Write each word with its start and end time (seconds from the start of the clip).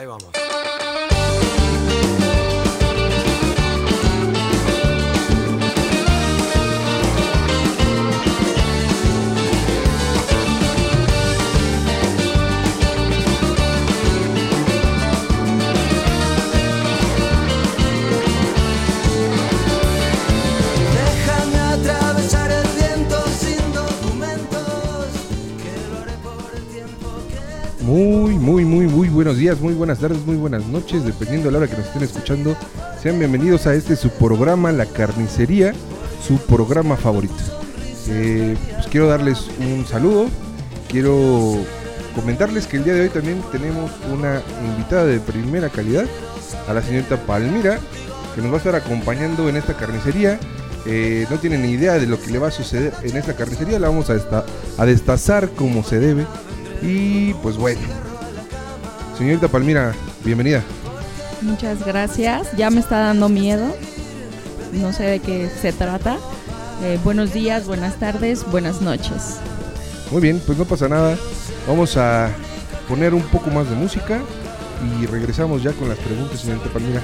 Ahí 0.00 0.06
vamos. 0.06 0.30
Muy, 27.90 28.38
muy, 28.38 28.64
muy, 28.64 28.86
muy 28.86 29.08
buenos 29.08 29.36
días, 29.36 29.60
muy 29.60 29.74
buenas 29.74 29.98
tardes, 29.98 30.24
muy 30.24 30.36
buenas 30.36 30.64
noches, 30.64 31.04
dependiendo 31.04 31.48
de 31.48 31.50
la 31.50 31.58
hora 31.58 31.66
que 31.66 31.76
nos 31.76 31.86
estén 31.86 32.04
escuchando. 32.04 32.56
Sean 33.02 33.18
bienvenidos 33.18 33.66
a 33.66 33.74
este 33.74 33.96
su 33.96 34.10
programa 34.10 34.70
La 34.70 34.86
Carnicería, 34.86 35.72
su 36.24 36.38
programa 36.38 36.96
favorito. 36.96 37.34
Eh, 38.06 38.56
pues 38.74 38.86
quiero 38.86 39.08
darles 39.08 39.48
un 39.58 39.84
saludo, 39.88 40.28
quiero 40.88 41.56
comentarles 42.14 42.68
que 42.68 42.76
el 42.76 42.84
día 42.84 42.94
de 42.94 43.00
hoy 43.00 43.08
también 43.08 43.42
tenemos 43.50 43.90
una 44.08 44.40
invitada 44.64 45.06
de 45.06 45.18
primera 45.18 45.68
calidad, 45.68 46.04
a 46.68 46.72
la 46.72 46.82
señorita 46.82 47.16
Palmira, 47.26 47.80
que 48.36 48.40
nos 48.40 48.52
va 48.52 48.54
a 48.54 48.58
estar 48.58 48.76
acompañando 48.76 49.48
en 49.48 49.56
esta 49.56 49.76
carnicería. 49.76 50.38
Eh, 50.86 51.26
no 51.28 51.38
tienen 51.38 51.62
ni 51.62 51.70
idea 51.70 51.94
de 51.94 52.06
lo 52.06 52.22
que 52.22 52.30
le 52.30 52.38
va 52.38 52.48
a 52.48 52.52
suceder 52.52 52.94
en 53.02 53.16
esta 53.16 53.34
carnicería, 53.34 53.80
la 53.80 53.88
vamos 53.88 54.10
a, 54.10 54.44
a 54.78 54.86
destazar 54.86 55.50
como 55.50 55.82
se 55.82 55.98
debe. 55.98 56.24
Y 56.82 57.34
pues 57.34 57.56
bueno, 57.56 57.80
señorita 59.16 59.48
Palmira, 59.48 59.92
bienvenida. 60.24 60.62
Muchas 61.42 61.84
gracias. 61.84 62.56
Ya 62.56 62.70
me 62.70 62.80
está 62.80 62.98
dando 62.98 63.28
miedo. 63.28 63.66
No 64.72 64.92
sé 64.92 65.04
de 65.04 65.20
qué 65.20 65.50
se 65.50 65.72
trata. 65.72 66.18
Eh, 66.82 66.98
buenos 67.04 67.32
días, 67.32 67.66
buenas 67.66 67.96
tardes, 67.96 68.44
buenas 68.50 68.80
noches. 68.80 69.36
Muy 70.10 70.22
bien, 70.22 70.40
pues 70.46 70.56
no 70.56 70.64
pasa 70.64 70.88
nada. 70.88 71.16
Vamos 71.68 71.96
a 71.96 72.30
poner 72.88 73.14
un 73.14 73.22
poco 73.22 73.50
más 73.50 73.68
de 73.68 73.76
música 73.76 74.20
y 74.98 75.06
regresamos 75.06 75.62
ya 75.62 75.72
con 75.72 75.88
las 75.88 75.98
preguntas, 75.98 76.40
señorita 76.40 76.70
Palmira. 76.70 77.02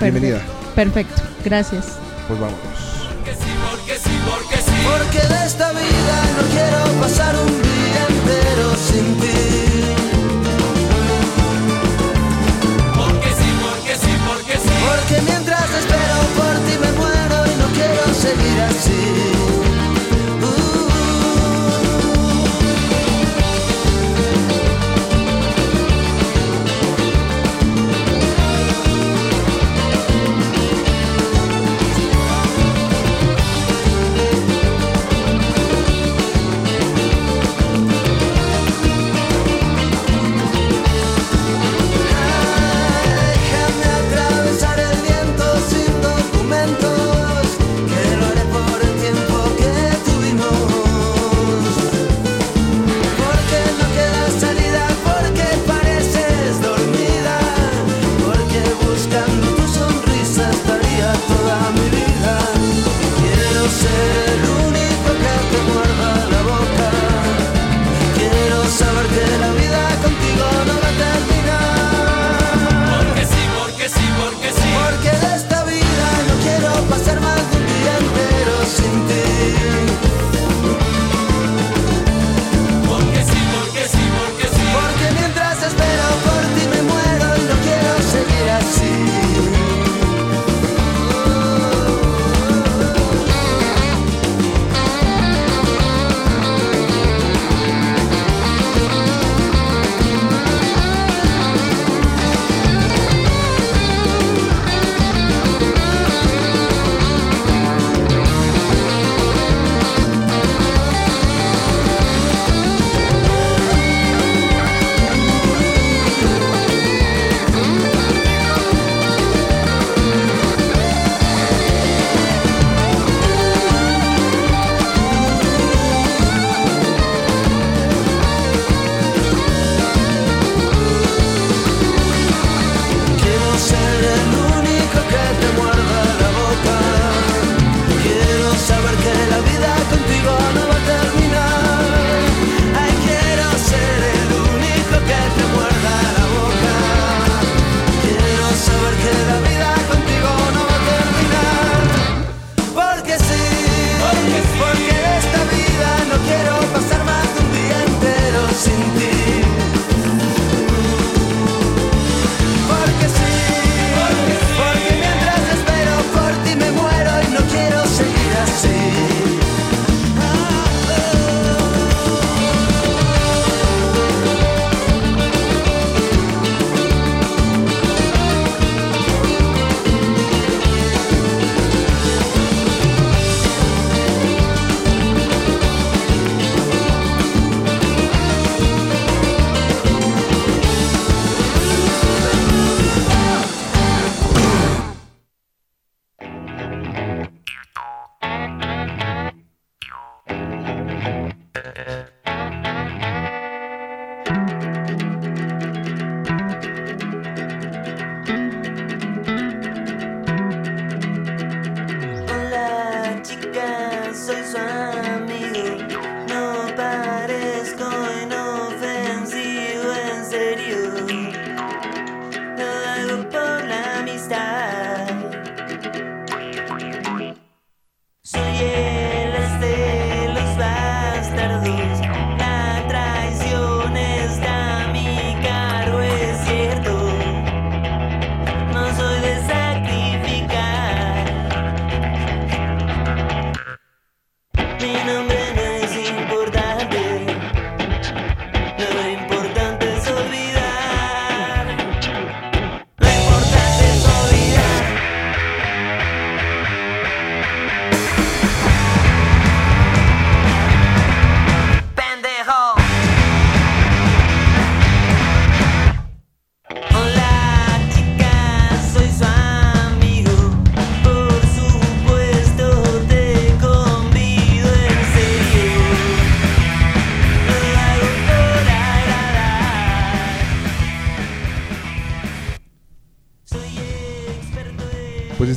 Bienvenida. 0.00 0.40
Perfecto, 0.74 1.22
gracias. 1.44 1.98
Pues 2.28 2.38
vámonos. 2.38 2.94
Porque 4.84 5.18
de 5.18 5.46
esta 5.46 5.70
vida 5.72 6.22
no 6.36 6.48
quiero 6.52 7.00
pasar 7.00 7.34
un 7.36 7.63
entero 8.24 8.76
sin 8.76 9.16
ti. 9.20 9.73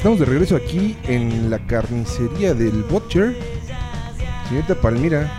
Estamos 0.07 0.19
de 0.21 0.25
regreso 0.25 0.55
aquí 0.55 0.95
en 1.09 1.49
la 1.49 1.59
carnicería 1.59 2.53
del 2.53 2.81
Butcher. 2.83 3.35
Señorita 4.47 4.75
Palmira, 4.75 5.29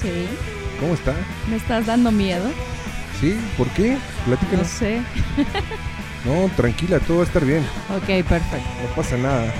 Sí. 0.00 0.26
¿cómo 0.80 0.94
está? 0.94 1.12
¿Me 1.50 1.56
estás 1.56 1.84
dando 1.84 2.10
miedo? 2.10 2.46
¿Sí? 3.20 3.38
¿Por 3.58 3.68
qué? 3.72 3.90
No 3.90 3.98
Platícanos. 4.36 4.68
sé. 4.68 5.02
No, 6.24 6.50
tranquila, 6.56 6.98
todo 7.00 7.18
va 7.18 7.24
a 7.24 7.26
estar 7.26 7.44
bien. 7.44 7.62
Ok, 7.94 8.06
perfecto. 8.26 8.56
No 8.88 8.94
pasa 8.96 9.18
nada. 9.18 9.52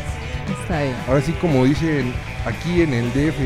Está 0.62 0.80
bien. 0.80 0.96
Ahora 1.06 1.20
sí, 1.20 1.32
como 1.32 1.62
dicen 1.66 2.14
aquí 2.46 2.80
en 2.80 2.94
el 2.94 3.10
DF 3.12 3.38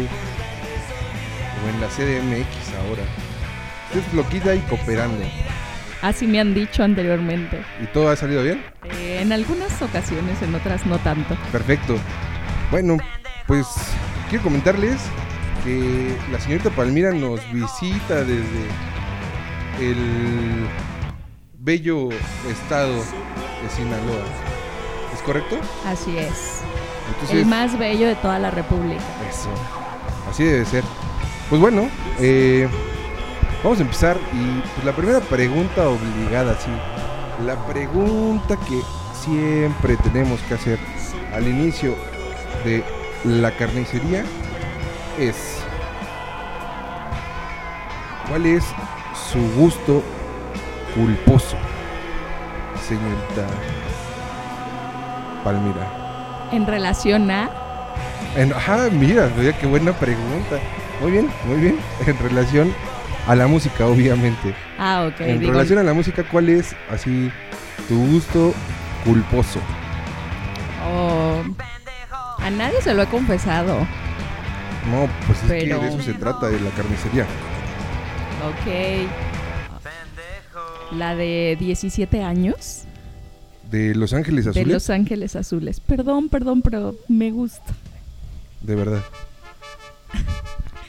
o 1.64 1.69
en 1.70 1.80
la 1.80 1.88
CDMX 1.88 2.75
ahora, 2.86 3.02
usted 3.88 4.06
es 4.08 4.14
loquita 4.14 4.54
y 4.54 4.60
cooperando. 4.60 5.25
Así 6.02 6.28
me 6.28 6.38
han 6.38 6.54
dicho 6.54 6.84
anteriormente. 6.84 7.58
¿Y 7.82 7.86
todo 7.86 8.08
ha 8.10 8.14
salido 8.14 8.44
bien? 8.44 8.62
Eh, 9.19 9.23
en 9.23 9.32
algunas 9.32 9.81
ocasiones, 9.82 10.41
en 10.43 10.55
otras 10.55 10.87
no 10.87 10.99
tanto. 10.99 11.37
Perfecto. 11.53 11.97
Bueno, 12.70 12.99
pues 13.47 13.67
quiero 14.29 14.44
comentarles 14.44 15.00
que 15.65 16.17
la 16.31 16.41
señorita 16.41 16.70
Palmira 16.70 17.12
nos 17.12 17.41
visita 17.53 18.25
desde 18.25 18.69
el 19.81 20.67
bello 21.59 22.11
estado 22.49 22.94
de 22.94 23.70
Sinaloa. 23.75 24.25
¿Es 25.15 25.23
correcto? 25.23 25.56
Así 25.87 26.17
es. 26.17 26.62
Entonces, 27.09 27.38
El 27.38 27.47
más 27.47 27.79
bello 27.79 28.06
de 28.06 28.17
toda 28.17 28.38
la 28.38 28.50
República. 28.50 29.03
Eso. 29.29 29.49
Así 30.31 30.44
debe 30.44 30.64
ser. 30.64 30.85
Pues 31.49 31.61
bueno, 31.61 31.88
eh, 32.19 32.69
vamos 33.64 33.79
a 33.79 33.82
empezar 33.82 34.19
y 34.35 34.61
pues, 34.75 34.85
la 34.85 34.93
primera 34.93 35.21
pregunta 35.21 35.88
obligada, 35.88 36.55
sí. 36.61 36.71
La 37.44 37.56
pregunta 37.67 38.56
que 38.69 38.82
siempre 39.28 39.96
tenemos 39.98 40.40
que 40.42 40.54
hacer 40.54 40.78
al 41.34 41.46
inicio 41.46 41.94
de 42.64 42.82
la 43.25 43.50
carnicería 43.50 44.25
es 45.19 45.58
¿cuál 48.28 48.46
es 48.46 48.64
su 49.30 49.40
gusto 49.60 50.02
culposo, 50.94 51.56
señorita 52.86 53.46
Palmira? 55.44 56.48
En 56.52 56.66
relación 56.66 57.30
a. 57.30 57.50
En- 58.36 58.52
ajá, 58.52 58.88
mira, 58.90 59.30
mira 59.36 59.52
qué 59.58 59.66
buena 59.66 59.92
pregunta. 59.92 60.58
Muy 61.00 61.10
bien, 61.12 61.28
muy 61.46 61.60
bien. 61.60 61.78
En 62.06 62.19
relación 62.19 62.72
a 63.26 63.34
la 63.34 63.46
música, 63.46 63.86
obviamente. 63.86 64.54
Ah, 64.78 65.08
ok. 65.08 65.20
en 65.20 65.40
digo, 65.40 65.52
relación 65.52 65.78
a 65.78 65.82
la 65.82 65.92
música, 65.92 66.25
¿cuál 66.25 66.48
es 66.48 66.75
así 66.90 67.30
tu 67.88 68.06
gusto 68.06 68.54
culposo? 69.08 69.60
oh, 70.87 71.43
a 72.38 72.50
nadie 72.50 72.81
se 72.82 72.93
lo 72.94 73.02
he 73.02 73.06
confesado. 73.06 73.78
No, 74.90 75.08
pues 75.26 75.38
es 75.43 75.49
Pero- 75.49 75.81
que 75.81 75.87
de 75.87 75.90
eso 75.94 76.02
se 76.02 76.14
trata, 76.14 76.49
de 76.49 76.60
la 76.60 76.70
carnicería. 76.70 77.25
Ok. 78.46 79.08
La 80.93 81.14
de 81.14 81.56
17 81.58 82.22
años. 82.22 82.84
De 83.70 83.94
Los 83.94 84.12
Ángeles 84.14 84.44
De 84.46 84.50
Azules, 84.52 84.69
Los 84.69 84.88
Ángeles 84.90 85.37
Azules. 85.37 85.81
Perdón, 85.81 86.28
perdón, 86.31 86.62
pero 86.62 86.94
me 87.08 87.31
gusta. 87.31 87.75
de 88.62 88.75
verdad. 88.75 89.02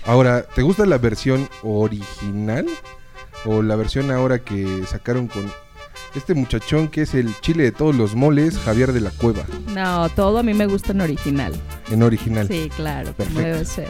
Ahora, 0.05 0.43
¿te 0.43 0.61
gusta 0.61 0.85
la 0.85 0.97
versión 0.97 1.49
original? 1.63 2.65
¿O 3.45 3.61
la 3.61 3.75
versión 3.75 4.11
ahora 4.11 4.39
que 4.39 4.83
sacaron 4.87 5.27
con 5.27 5.51
este 6.15 6.33
muchachón 6.33 6.87
que 6.87 7.03
es 7.03 7.13
el 7.13 7.33
chile 7.41 7.63
de 7.63 7.71
todos 7.71 7.95
los 7.95 8.15
moles, 8.15 8.57
Javier 8.57 8.93
de 8.93 9.01
la 9.01 9.11
Cueva, 9.11 9.43
No, 9.73 10.09
todo 10.09 10.39
a 10.39 10.43
mí 10.43 10.53
me 10.53 10.65
gusta 10.65 10.91
en 10.91 11.01
original. 11.01 11.53
en 11.91 12.03
original? 12.03 12.47
Sí, 12.47 12.69
claro, 12.75 13.13
Perfecto. 13.13 13.41
debe 13.41 13.65
ser. 13.65 13.87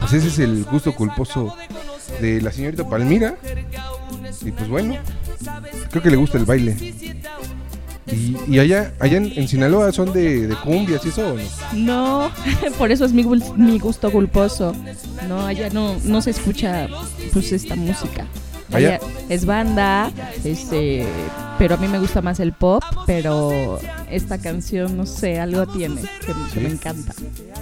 Pues 0.00 0.12
ese 0.14 0.28
es 0.28 0.38
el 0.38 0.64
gusto 0.64 0.94
culposo 0.94 1.54
de 2.20 2.40
la 2.40 2.50
señorita 2.52 2.88
Palmira. 2.88 3.36
Y 4.42 4.50
pues 4.50 4.68
bueno, 4.68 4.96
creo 5.90 6.02
que 6.02 6.10
le 6.10 6.16
gusta 6.16 6.36
el 6.38 6.44
baile. 6.44 6.76
Y, 8.06 8.36
y 8.46 8.58
allá, 8.58 8.92
allá 9.00 9.16
en, 9.16 9.32
en 9.34 9.48
Sinaloa 9.48 9.90
son 9.90 10.12
de, 10.12 10.46
de 10.46 10.54
cumbias 10.56 11.04
y 11.06 11.08
eso 11.08 11.32
o 11.32 11.36
no? 11.38 11.42
No, 11.72 12.30
por 12.78 12.92
eso 12.92 13.06
es 13.06 13.12
mi, 13.12 13.24
mi 13.24 13.78
gusto 13.78 14.10
culposo. 14.12 14.74
No, 15.26 15.46
allá 15.46 15.70
no, 15.70 15.96
no 16.04 16.20
se 16.20 16.30
escucha 16.30 16.86
pues 17.32 17.50
esta 17.52 17.74
música. 17.76 18.26
Allá- 18.72 18.98
es 19.28 19.44
banda, 19.44 20.10
este, 20.42 21.06
pero 21.58 21.74
a 21.74 21.78
mí 21.78 21.86
me 21.88 21.98
gusta 21.98 22.22
más 22.22 22.40
el 22.40 22.52
pop, 22.52 22.82
pero 23.06 23.78
esta 24.10 24.38
canción, 24.38 24.96
no 24.96 25.06
sé, 25.06 25.38
algo 25.38 25.66
tiene 25.66 26.00
que, 26.52 26.60
me 26.60 26.68
encanta. 26.70 27.12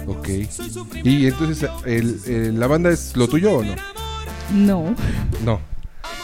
Ok. 0.07 0.29
Y 1.03 1.27
entonces, 1.27 1.69
el- 1.85 2.19
el- 2.25 2.59
¿la 2.59 2.67
banda 2.67 2.89
es 2.89 3.15
lo 3.15 3.27
tuyo 3.27 3.57
o 3.57 3.63
no? 3.63 3.75
No, 4.53 4.95
No. 5.43 5.72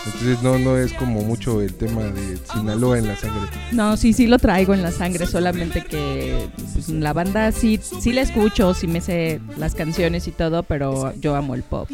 Entonces 0.05 0.41
no, 0.41 0.57
no 0.57 0.77
es 0.77 0.93
como 0.93 1.21
mucho 1.21 1.61
el 1.61 1.73
tema 1.73 2.03
de 2.03 2.37
Sinaloa 2.51 2.97
en 2.97 3.07
la 3.07 3.15
sangre. 3.15 3.49
no, 3.71 3.97
sí, 3.97 4.13
sí 4.13 4.27
lo 4.27 4.39
traigo 4.39 4.73
en 4.73 4.81
la 4.81 4.91
sangre, 4.91 5.25
solamente 5.25 5.83
que 5.83 6.49
pues, 6.73 6.89
la 6.89 7.13
banda 7.13 7.51
sí, 7.51 7.79
sí 7.81 8.13
la 8.13 8.21
escucho, 8.21 8.73
sí 8.73 8.87
me 8.87 9.01
sé 9.01 9.41
las 9.57 9.75
canciones 9.75 10.27
y 10.27 10.31
todo, 10.31 10.63
pero 10.63 11.13
yo 11.19 11.35
amo 11.35 11.53
el 11.55 11.63
pop. 11.63 11.89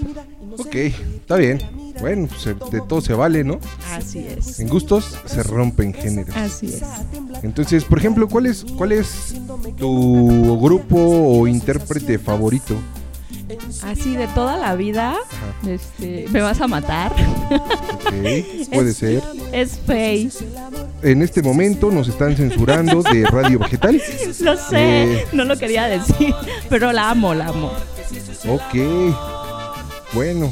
Ok, 0.58 0.76
está 0.76 1.36
bien. 1.38 1.62
Bueno, 2.00 2.28
pues 2.28 2.46
de 2.72 2.82
todo 2.88 3.02
se 3.02 3.14
vale, 3.14 3.44
¿no? 3.44 3.60
Así 3.92 4.20
es. 4.20 4.60
En 4.60 4.68
gustos 4.68 5.18
se 5.26 5.44
rompen 5.44 5.94
géneros. 5.94 6.36
Así 6.36 6.68
es. 6.68 6.84
Entonces, 7.42 7.86
por 7.86 8.00
ejemplo, 8.00 8.28
¿cuál 8.28 8.46
es, 8.48 8.66
cuál 8.78 8.92
es 8.92 9.36
tu 9.78 10.60
grupo 10.62 10.98
o 10.98 11.48
intérprete 11.48 12.20
favorito? 12.20 12.76
Así 13.84 14.16
de 14.16 14.28
toda 14.30 14.58
la 14.58 14.76
vida, 14.76 15.12
Ajá. 15.12 15.70
este, 15.72 16.26
me 16.32 16.42
vas 16.42 16.60
a 16.62 16.68
matar. 16.68 17.14
Puede 18.10 18.90
Es- 18.92 18.98
ser. 18.98 19.24
Es 19.52 19.80
Faye. 19.86 20.30
En 21.04 21.22
este 21.22 21.42
momento 21.42 21.92
nos 21.92 22.08
están 22.08 22.36
censurando 22.36 23.04
de 23.04 23.26
Radio 23.26 23.60
Vegetal. 23.60 24.02
Lo 24.42 24.58
sé, 24.58 25.14
Eh. 25.22 25.28
no 25.34 25.44
lo 25.44 25.58
quería 25.58 25.86
decir, 25.86 26.34
pero 26.70 26.92
la 26.92 27.12
amo, 27.12 27.34
la 27.34 27.48
amo. 27.48 27.72
Ok. 28.50 29.14
Bueno, 30.14 30.52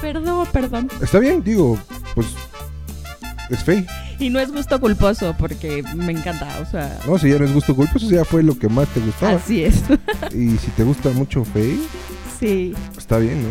Perdón, 0.00 0.46
perdón. 0.52 0.90
está 1.02 1.18
bien, 1.18 1.42
digo, 1.42 1.78
pues 2.14 2.26
es 3.50 3.62
fe. 3.64 3.86
Y 4.18 4.30
no 4.30 4.40
es 4.40 4.50
gusto 4.50 4.80
culposo 4.80 5.34
porque 5.38 5.82
me 5.94 6.12
encanta, 6.12 6.58
o 6.60 6.70
sea, 6.70 6.98
No, 7.06 7.18
si 7.18 7.28
ya 7.30 7.38
no 7.38 7.44
es 7.44 7.52
gusto 7.52 7.76
culposo, 7.76 8.08
ya 8.08 8.24
fue 8.24 8.42
lo 8.42 8.58
que 8.58 8.68
más 8.68 8.88
te 8.88 9.00
gustaba. 9.00 9.32
así 9.34 9.62
es. 9.64 9.82
Y 10.34 10.56
si 10.58 10.70
te 10.76 10.84
gusta 10.84 11.10
mucho 11.10 11.44
fe, 11.44 11.76
Sí. 12.40 12.74
está 12.96 13.18
bien, 13.18 13.42
¿no? 13.42 13.48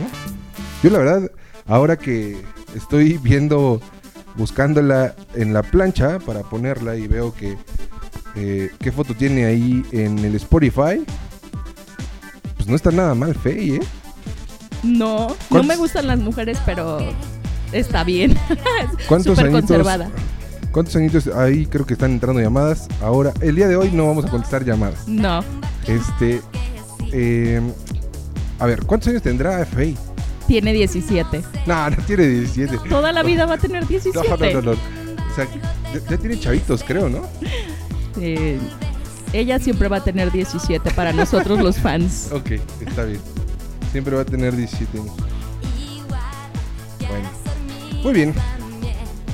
Yo 0.84 0.90
la 0.90 1.00
verdad, 1.00 1.32
ahora 1.68 1.98
que 1.98 2.38
estoy 2.76 3.18
viendo, 3.18 3.80
buscándola 4.36 5.16
en 5.36 5.54
la 5.54 5.62
plancha 5.64 6.20
para 6.20 6.42
ponerla 6.42 6.96
y 6.96 7.08
veo 7.08 7.34
que 7.34 7.58
eh, 8.36 8.70
qué 8.80 8.92
foto 8.92 9.14
tiene 9.14 9.46
ahí 9.46 9.86
en 9.92 10.20
el 10.20 10.36
Spotify, 10.36 11.04
pues 12.58 12.68
no 12.68 12.76
está 12.76 12.92
nada 12.92 13.16
mal 13.16 13.34
Faye, 13.36 13.76
¿eh? 13.76 13.80
No, 14.84 15.28
no 15.30 15.36
¿Cuántos- 15.50 15.68
me 15.68 15.76
gustan 15.78 16.08
las 16.08 16.20
mujeres, 16.20 16.58
pero 16.66 17.00
está 17.72 18.04
bien. 18.04 18.36
¿Cuántos 19.08 19.38
Súper 19.38 19.46
añitos? 19.52 19.62
conservada. 19.70 20.10
¿Cuántos 20.76 20.94
añitos 20.98 21.28
ahí 21.28 21.66
creo 21.68 21.86
que 21.86 21.94
están 21.94 22.12
entrando 22.12 22.42
llamadas? 22.42 22.90
Ahora, 23.02 23.32
el 23.40 23.56
día 23.56 23.70
de 23.70 23.78
hoy 23.78 23.92
no 23.94 24.08
vamos 24.08 24.26
a 24.26 24.30
contestar 24.30 24.66
llamadas. 24.66 25.08
No, 25.08 25.42
Este, 25.88 26.42
eh, 27.14 27.62
a 28.60 28.66
ver, 28.66 28.86
¿cuántos 28.86 29.08
años 29.08 29.22
tendrá 29.22 29.66
Faye? 29.66 29.96
tiene 30.50 30.74
17. 30.74 31.42
No, 31.66 31.90
no 31.90 31.96
tiene 32.06 32.28
17. 32.28 32.78
Toda 32.90 33.14
la 33.14 33.24
vida 33.24 33.46
va 33.46 33.54
a 33.54 33.58
tener 33.58 33.84
No, 33.84 33.88
17. 33.88 34.54
no, 34.54 34.62
no, 34.62 34.62
no. 34.62 34.72
O 34.72 35.34
sea, 35.34 35.48
ya, 35.94 36.10
ya 36.10 36.18
tiene 36.18 36.38
chavitos, 36.38 36.84
creo, 36.84 37.08
¿no? 37.08 37.22
Eh, 38.20 38.60
ella 39.32 39.60
siempre 39.60 39.88
va 39.88 39.96
a 39.98 40.04
tener 40.04 40.30
17 40.30 40.92
para 40.92 41.14
nosotros 41.14 41.58
los 41.62 41.78
fans. 41.80 42.28
Ok, 42.34 42.52
está 42.86 43.06
bien. 43.06 43.22
Siempre 43.94 44.14
va 44.14 44.24
a 44.24 44.26
tener 44.26 44.54
17 44.54 44.98
años. 45.00 45.14
Bueno, 47.08 47.30
muy 48.04 48.14
bien. 48.14 48.34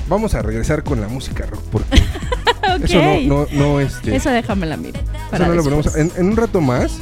Vamos 0.08 0.34
a 0.34 0.42
regresar 0.42 0.82
con 0.82 1.00
la 1.00 1.08
música 1.08 1.46
rock 1.46 1.62
porque 1.70 1.96
eso 2.84 3.00
no, 3.00 3.20
no, 3.20 3.46
no, 3.52 3.80
este, 3.80 4.14
Esa 4.14 4.32
déjamela 4.32 4.74
a 4.74 4.78
mí. 4.78 4.88
eso 4.88 5.00
para 5.30 5.46
no 5.46 5.54
lo 5.54 5.62
ponemos. 5.64 5.94
en 5.96 6.10
un 6.18 6.36
rato 6.36 6.60
más, 6.60 6.98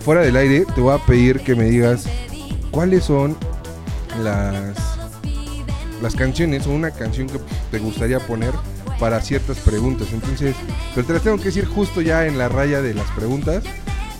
fuera 0.00 0.20
del 0.22 0.36
aire, 0.36 0.64
te 0.74 0.80
voy 0.80 0.94
a 0.94 0.98
pedir 0.98 1.40
que 1.40 1.54
me 1.54 1.64
digas 1.64 2.04
cuáles 2.70 3.04
son 3.04 3.36
las 4.22 4.92
las 6.02 6.16
canciones 6.16 6.66
o 6.66 6.70
una 6.70 6.90
canción 6.90 7.28
que 7.28 7.38
te 7.70 7.78
gustaría 7.78 8.18
poner 8.18 8.52
para 8.98 9.20
ciertas 9.20 9.58
preguntas. 9.58 10.08
Entonces, 10.12 10.54
pero 10.94 11.06
te 11.06 11.12
las 11.12 11.22
tengo 11.22 11.38
que 11.38 11.44
decir 11.44 11.64
justo 11.64 12.00
ya 12.00 12.26
en 12.26 12.38
la 12.38 12.48
raya 12.48 12.82
de 12.82 12.92
las 12.92 13.08
preguntas 13.12 13.62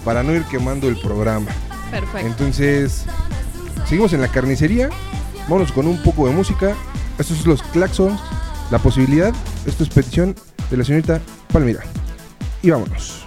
para 0.05 0.23
no 0.23 0.33
ir 0.33 0.45
quemando 0.45 0.89
el 0.89 0.97
programa. 0.97 1.51
Perfecto. 1.91 2.27
Entonces, 2.27 3.05
seguimos 3.87 4.13
en 4.13 4.21
la 4.21 4.29
carnicería. 4.29 4.91
Vámonos 5.49 5.73
con 5.73 5.87
un 5.87 6.01
poco 6.03 6.29
de 6.29 6.33
música. 6.35 6.75
Estos 7.19 7.38
son 7.38 7.50
los 7.50 7.62
claxons, 7.62 8.21
la 8.71 8.78
posibilidad. 8.78 9.33
Esto 9.66 9.85
es 9.85 9.88
petición 9.88 10.35
de 10.71 10.76
la 10.76 10.85
señorita 10.85 11.21
Palmira. 11.52 11.83
Y 12.62 12.71
vámonos. 12.71 13.22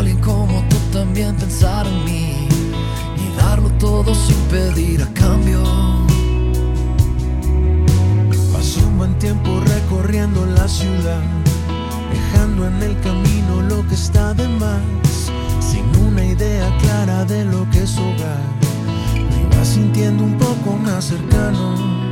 alguien 0.00 0.18
como 0.20 0.64
tú 0.70 0.76
también 0.94 1.36
pensar 1.36 1.86
en 1.86 2.04
mí 2.06 2.48
y 3.22 3.36
darlo 3.36 3.68
todo 3.78 4.14
sin 4.14 4.36
pedir 4.48 5.02
a 5.02 5.06
cambio. 5.12 5.62
Pasó 8.50 8.80
un 8.86 8.96
buen 8.96 9.18
tiempo 9.18 9.60
recorriendo 9.60 10.46
la 10.46 10.66
ciudad, 10.68 11.22
dejando 12.14 12.66
en 12.66 12.82
el 12.82 12.98
camino 13.00 13.60
lo 13.68 13.86
que 13.88 13.94
está 13.94 14.32
de 14.32 14.48
más, 14.48 14.80
sin 15.60 15.84
una 16.06 16.24
idea 16.24 16.74
clara 16.78 17.26
de 17.26 17.44
lo 17.44 17.68
que 17.70 17.82
es 17.82 17.98
hogar. 17.98 18.42
Me 19.14 19.54
iba 19.54 19.64
sintiendo 19.66 20.24
un 20.24 20.38
poco 20.38 20.76
más 20.76 21.04
cercano 21.04 22.09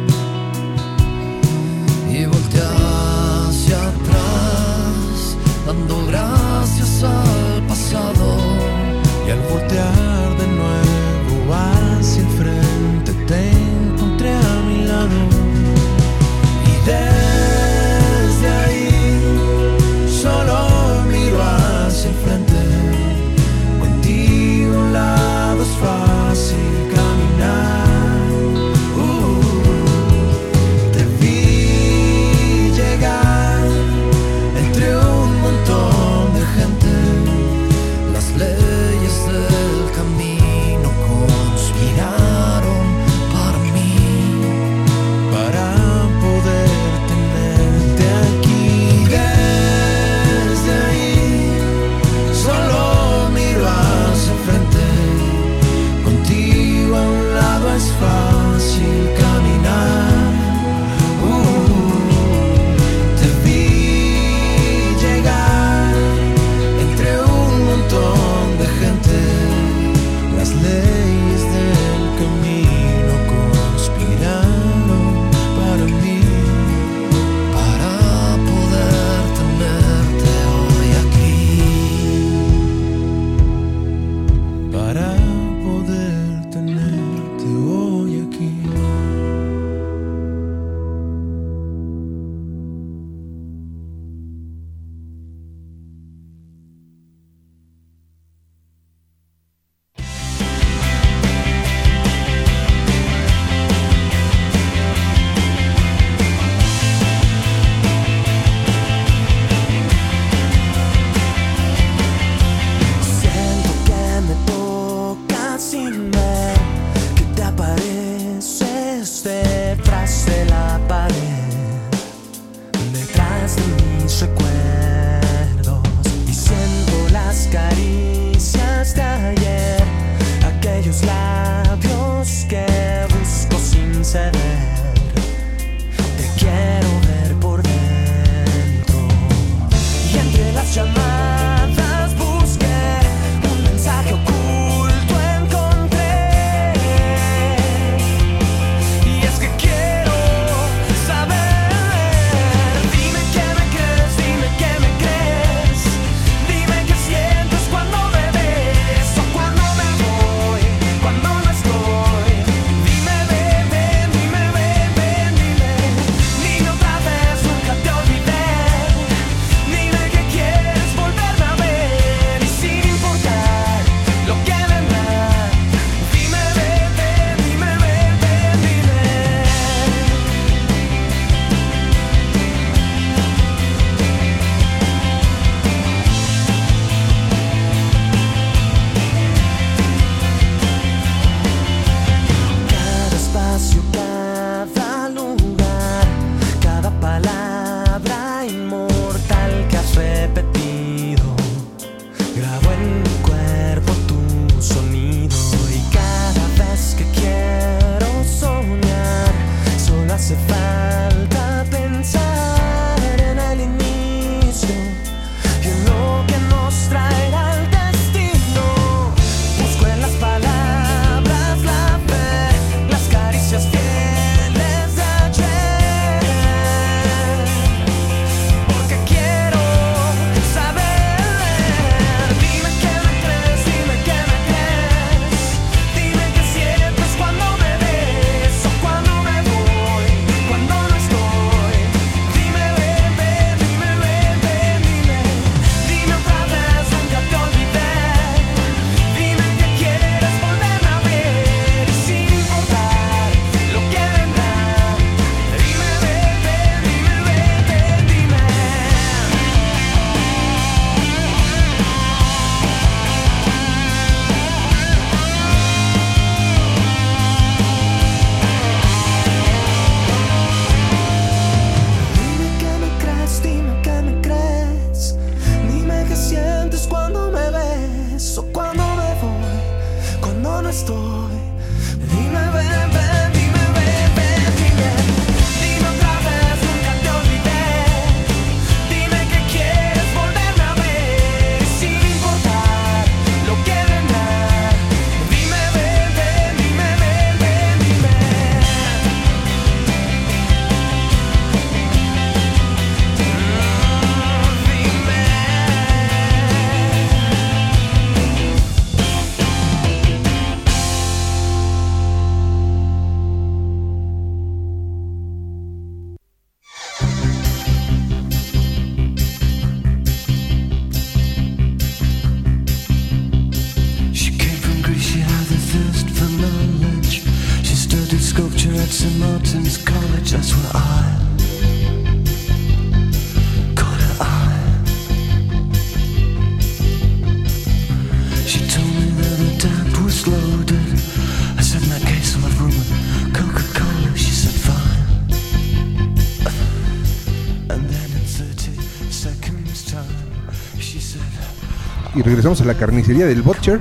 regresamos 352.28 352.60
a 352.60 352.64
la 352.66 352.74
carnicería 352.74 353.24
del 353.26 353.40
Butcher. 353.40 353.80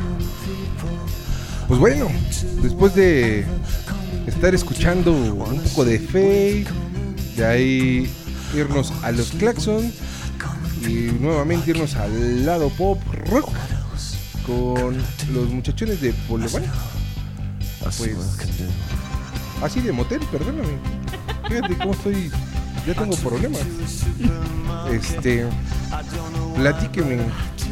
Pues 1.67 1.79
bueno, 1.81 2.07
después 2.62 2.95
de 2.95 3.45
estar 4.25 4.55
escuchando 4.55 5.12
un 5.12 5.60
poco 5.63 5.83
de 5.83 5.99
Faye, 5.99 6.65
de 7.36 7.45
ahí 7.45 8.10
irnos 8.55 8.93
a 9.03 9.12
los 9.12 9.31
Claxon 9.31 9.91
y 10.81 11.12
nuevamente 11.19 11.71
irnos 11.71 11.95
al 11.97 12.45
lado 12.45 12.69
pop 12.69 13.01
rock 13.29 13.49
con 14.45 14.95
los 15.33 15.49
muchachones 15.49 15.99
de 15.99 16.13
Boulevard. 16.29 16.63
Pues 17.97 18.15
así 19.62 19.81
de 19.81 19.91
motel, 19.91 20.21
perdóname. 20.31 20.77
Fíjate 21.49 21.77
cómo 21.77 21.91
estoy. 21.91 22.31
Ya 22.88 22.93
tengo 22.93 23.17
problemas. 23.17 23.62
Este. 24.89 25.45
Platíqueme, 26.55 27.17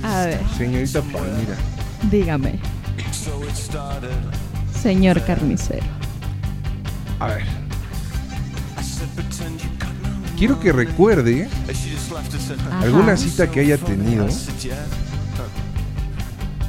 A 0.05 0.25
ver, 0.25 0.39
señorita 0.57 1.01
Palmira. 1.01 1.55
dígame. 2.11 2.59
Señor 4.81 5.23
carnicero. 5.25 5.85
A 7.19 7.27
ver. 7.27 7.43
Quiero 10.37 10.59
que 10.59 10.71
recuerde 10.71 11.47
Ajá. 12.69 12.79
alguna 12.81 13.17
cita 13.17 13.49
que 13.49 13.61
haya 13.61 13.77
tenido. 13.77 14.27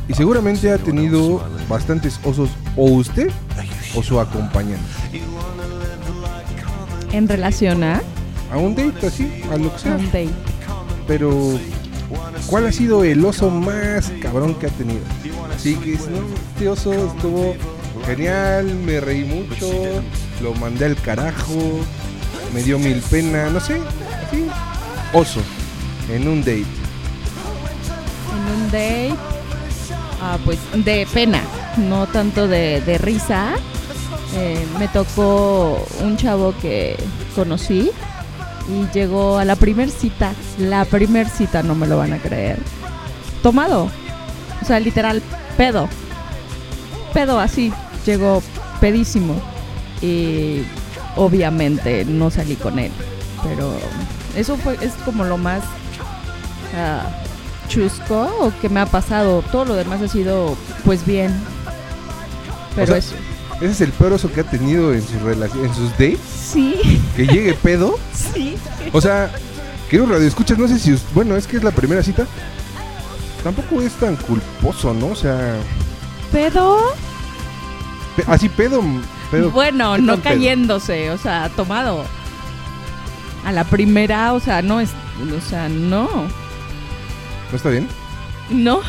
Y 0.09 0.15
seguramente 0.15 0.71
ha 0.73 0.79
tenido 0.79 1.43
bastantes 1.69 2.21
osos, 2.25 2.51
o 2.77 2.85
usted 2.93 3.29
o 3.97 4.03
su 4.03 4.21
acompañante. 4.21 4.85
En 7.13 7.27
relación 7.29 7.83
a 7.83 8.01
A 8.53 8.57
un 8.59 8.75
date 8.77 9.09
así, 9.09 9.43
a 9.53 9.57
lo 9.57 9.73
que 9.73 9.79
sea. 9.81 9.97
un 9.97 10.05
date. 10.07 10.29
Pero, 11.09 11.59
¿cuál 12.47 12.67
ha 12.67 12.73
sido 12.73 13.05
el 13.05 13.25
oso 13.25 13.51
más 13.51 14.13
cabrón 14.21 14.55
que 14.55 14.67
ha 14.67 14.71
tenido? 14.71 15.01
Sí, 15.59 15.75
que 15.77 15.93
no, 16.11 16.27
este 16.53 16.69
oso 16.69 16.93
estuvo 16.93 17.55
genial, 18.07 18.67
me 18.75 19.01
reí 19.01 19.25
mucho, 19.25 19.71
lo 20.43 20.55
mandé 20.55 20.87
al 20.87 20.97
carajo, 20.97 21.81
me 22.55 22.63
dio 22.63 22.79
mil 22.79 23.01
pena, 23.11 23.49
no 23.51 23.61
sé, 23.61 23.81
así. 24.27 24.47
Oso, 25.13 25.41
en 26.13 26.29
un 26.29 26.41
date. 26.41 26.65
En 28.33 28.55
un 28.55 28.67
date, 28.67 29.15
ah, 30.21 30.39
pues 30.45 30.59
de 30.75 31.07
pena, 31.13 31.41
no 31.77 32.07
tanto 32.07 32.47
de, 32.49 32.81
de 32.83 32.99
risa. 32.99 33.55
Eh, 34.35 34.67
me 34.79 34.87
tocó 34.89 35.87
un 36.03 36.17
chavo 36.19 36.53
que 36.61 36.97
conocí 37.35 37.91
y 38.69 38.87
llegó 38.93 39.39
a 39.39 39.45
la 39.45 39.57
primer 39.57 39.91
cita, 39.91 40.33
la 40.59 40.85
primer 40.85 41.29
cita, 41.29 41.63
no 41.63 41.75
me 41.75 41.87
lo 41.87 41.99
van 41.99 42.13
a 42.13 42.19
creer, 42.19 42.59
tomado, 43.43 43.91
o 44.61 44.65
sea, 44.65 44.81
literal, 44.81 45.23
pedo, 45.57 45.89
pedo 47.13 47.39
así, 47.39 47.73
llegó 48.05 48.43
pedísimo 48.81 49.35
y 50.03 50.63
obviamente 51.17 52.05
no 52.05 52.31
salí 52.31 52.57
con 52.57 52.79
él, 52.79 52.93
pero 53.43 53.73
eso 54.37 54.57
fue, 54.57 54.77
es 54.83 54.93
como 55.05 55.25
lo 55.25 55.39
más 55.39 55.63
ah, 56.75 57.09
chusco 57.69 58.31
o 58.41 58.53
que 58.61 58.69
me 58.69 58.81
ha 58.81 58.87
pasado. 58.87 59.43
Todo 59.51 59.65
lo 59.65 59.75
demás 59.75 60.03
ha 60.03 60.09
sido, 60.09 60.57
pues 60.85 61.05
bien. 61.07 61.35
Pero 62.75 62.89
sea, 62.89 62.99
eso. 62.99 63.17
Ese 63.61 63.71
es 63.71 63.81
el 63.81 63.93
peor 63.93 64.13
oso 64.13 64.31
que 64.33 64.41
ha 64.41 64.45
tenido 64.45 64.93
en 64.93 65.03
sus 65.03 65.15
en 65.23 65.75
sus 65.75 65.91
dates, 65.93 66.19
Sí, 66.53 67.03
que 67.17 67.27
llegue 67.27 67.55
pedo. 67.55 67.99
sí. 68.15 68.57
O 68.93 69.01
sea, 69.01 69.31
querido 69.91 70.07
radio 70.09 70.27
escuchas, 70.29 70.59
no 70.59 70.69
sé 70.69 70.79
si, 70.79 70.97
bueno, 71.15 71.37
es 71.37 71.47
que 71.47 71.57
es 71.57 71.65
la 71.65 71.71
primera 71.71 72.03
cita. 72.03 72.27
Tampoco 73.43 73.81
es 73.81 73.93
tan 73.95 74.17
culposo, 74.17 74.93
¿no? 74.93 75.09
O 75.09 75.15
sea, 75.17 75.57
Pero, 76.33 76.79
pe- 78.17 78.25
así 78.27 78.49
pedo, 78.49 78.83
pedo. 79.31 79.51
bueno, 79.51 79.95
¿qué 79.97 80.03
no 80.03 80.13
pedo? 80.15 80.23
cayéndose, 80.25 81.11
o 81.11 81.19
sea, 81.19 81.49
tomado. 81.51 82.05
A 83.45 83.53
la 83.53 83.63
primera, 83.65 84.33
o 84.33 84.41
sea, 84.41 84.61
no 84.63 84.81
es. 84.81 84.91
O 85.37 85.41
sea, 85.49 85.69
no. 85.69 86.09
¿No 87.51 87.57
está 87.57 87.71
bien? 87.71 87.89
No. 88.51 88.81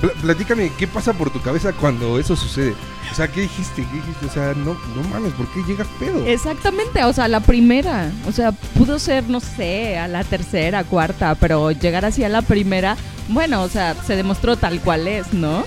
Pl- 0.00 0.12
platícame, 0.22 0.70
¿qué 0.78 0.86
pasa 0.86 1.12
por 1.12 1.30
tu 1.30 1.40
cabeza 1.40 1.72
cuando 1.72 2.18
eso 2.18 2.36
sucede? 2.36 2.74
O 3.10 3.14
sea, 3.14 3.28
¿qué 3.28 3.42
dijiste? 3.42 3.82
¿Qué 3.90 3.96
dijiste? 3.96 4.26
O 4.26 4.30
sea, 4.30 4.54
no, 4.54 4.74
no 4.74 5.08
mames, 5.10 5.32
¿por 5.34 5.46
qué 5.48 5.62
llegas 5.66 5.86
pedo? 5.98 6.26
Exactamente, 6.26 7.02
o 7.04 7.12
sea, 7.12 7.28
la 7.28 7.40
primera. 7.40 8.10
O 8.28 8.32
sea, 8.32 8.52
pudo 8.52 8.98
ser, 8.98 9.24
no 9.28 9.40
sé, 9.40 9.96
a 9.98 10.08
la 10.08 10.24
tercera, 10.24 10.84
cuarta, 10.84 11.34
pero 11.36 11.70
llegar 11.70 12.04
así 12.04 12.24
a 12.24 12.28
la 12.28 12.42
primera, 12.42 12.96
bueno, 13.28 13.62
o 13.62 13.68
sea, 13.68 13.94
se 14.06 14.16
demostró 14.16 14.56
tal 14.56 14.80
cual 14.80 15.06
es, 15.06 15.32
¿no? 15.32 15.64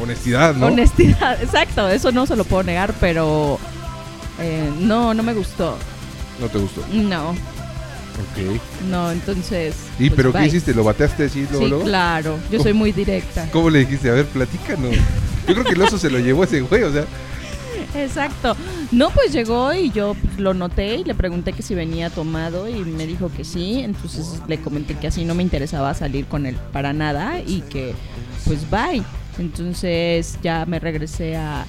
Honestidad, 0.00 0.54
¿no? 0.54 0.66
Honestidad, 0.66 1.42
exacto, 1.42 1.88
eso 1.88 2.12
no 2.12 2.26
se 2.26 2.36
lo 2.36 2.44
puedo 2.44 2.62
negar, 2.62 2.94
pero 3.00 3.58
eh, 4.40 4.70
no, 4.80 5.12
no 5.14 5.22
me 5.22 5.34
gustó. 5.34 5.76
no 6.40 6.48
te 6.48 6.58
gustó. 6.58 6.82
No, 6.92 7.34
Ok. 8.12 8.60
no, 8.90 9.10
entonces. 9.10 9.74
¿Y 9.98 10.08
pues, 10.08 10.16
pero 10.16 10.32
qué 10.32 10.46
hiciste? 10.46 10.74
¿Lo 10.74 10.84
bateaste 10.84 11.24
así 11.24 11.46
luego? 11.50 11.64
Sí, 11.64 11.70
luego? 11.70 11.84
claro, 11.84 12.38
yo 12.50 12.62
soy 12.62 12.72
muy 12.72 12.92
directa. 12.92 13.48
¿Cómo 13.52 13.70
le 13.70 13.80
dijiste? 13.80 14.10
A 14.10 14.14
ver, 14.14 14.26
platícanos. 14.26 14.94
Yo 15.46 15.54
creo 15.54 15.64
que 15.64 15.72
el 15.72 15.82
oso 15.82 15.98
se 15.98 16.10
lo 16.10 16.18
llevó 16.18 16.44
ese 16.44 16.60
güey, 16.60 16.82
o 16.82 16.92
sea. 16.92 17.04
Exacto. 17.94 18.56
No, 18.90 19.10
pues 19.10 19.32
llegó 19.32 19.72
y 19.72 19.90
yo 19.90 20.14
pues, 20.14 20.38
lo 20.38 20.54
noté 20.54 20.96
y 20.96 21.04
le 21.04 21.14
pregunté 21.14 21.52
que 21.52 21.62
si 21.62 21.74
venía 21.74 22.10
tomado 22.10 22.68
y 22.68 22.84
me 22.84 23.06
dijo 23.06 23.30
que 23.34 23.44
sí. 23.44 23.80
Entonces 23.80 24.40
le 24.48 24.58
comenté 24.58 24.94
que 24.94 25.06
así 25.06 25.24
no 25.24 25.34
me 25.34 25.42
interesaba 25.42 25.94
salir 25.94 26.26
con 26.26 26.46
él 26.46 26.56
para 26.72 26.92
nada 26.92 27.40
y 27.40 27.60
que 27.62 27.94
pues 28.44 28.68
bye. 28.70 29.02
Entonces 29.38 30.38
ya 30.42 30.66
me 30.66 30.78
regresé 30.78 31.36
a, 31.36 31.66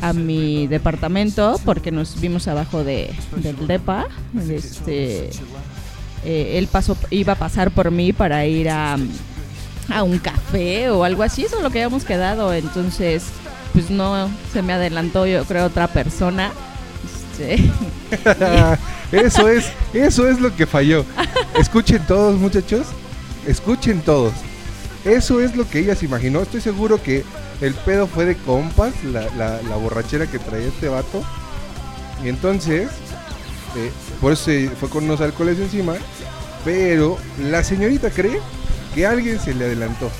a 0.00 0.12
mi 0.12 0.66
departamento 0.66 1.60
porque 1.64 1.90
nos 1.90 2.20
vimos 2.20 2.48
abajo 2.48 2.84
de, 2.84 3.14
del 3.36 3.66
depa. 3.66 4.08
Este, 4.48 5.30
eh, 6.24 6.58
él 6.58 6.66
pasó, 6.68 6.96
iba 7.10 7.34
a 7.34 7.36
pasar 7.36 7.70
por 7.70 7.90
mí 7.90 8.12
para 8.12 8.46
ir 8.46 8.68
a, 8.70 8.96
a 9.88 10.02
un 10.02 10.18
café 10.18 10.90
o 10.90 11.04
algo 11.04 11.22
así. 11.22 11.44
Eso 11.44 11.56
es 11.58 11.62
lo 11.62 11.70
que 11.70 11.82
habíamos 11.82 12.04
quedado. 12.04 12.52
Entonces 12.52 13.24
pues 13.72 13.90
no 13.90 14.30
se 14.52 14.62
me 14.62 14.72
adelantó 14.72 15.26
yo 15.26 15.44
creo 15.44 15.66
otra 15.66 15.88
persona 15.88 16.52
Este, 17.32 17.56
eso 19.12 19.48
es, 19.48 19.66
eso 19.92 20.28
es 20.28 20.40
lo 20.40 20.54
que 20.54 20.66
falló. 20.66 21.04
Escuchen 21.58 22.04
todos, 22.06 22.38
muchachos. 22.38 22.86
Escuchen 23.46 24.00
todos. 24.02 24.32
Eso 25.04 25.40
es 25.40 25.54
lo 25.56 25.68
que 25.68 25.80
ella 25.80 25.94
se 25.94 26.06
imaginó. 26.06 26.40
Estoy 26.40 26.60
seguro 26.60 27.02
que 27.02 27.24
el 27.60 27.74
pedo 27.74 28.06
fue 28.06 28.24
de 28.24 28.36
compas, 28.36 28.92
la, 29.04 29.22
la- 29.36 29.60
la 29.62 29.76
borrachera 29.76 30.26
que 30.26 30.38
traía 30.38 30.68
este 30.68 30.88
vato. 30.88 31.22
Y 32.24 32.28
entonces, 32.28 32.88
eh, 33.76 33.90
por 34.20 34.32
eso 34.32 34.44
se 34.44 34.68
fue 34.70 34.88
con 34.88 35.04
unos 35.04 35.20
alcoholes 35.20 35.58
encima. 35.58 35.94
Pero 36.64 37.18
la 37.38 37.62
señorita 37.62 38.10
cree 38.10 38.40
que 38.94 39.06
alguien 39.06 39.38
se 39.38 39.54
le 39.54 39.66
adelantó. 39.66 40.10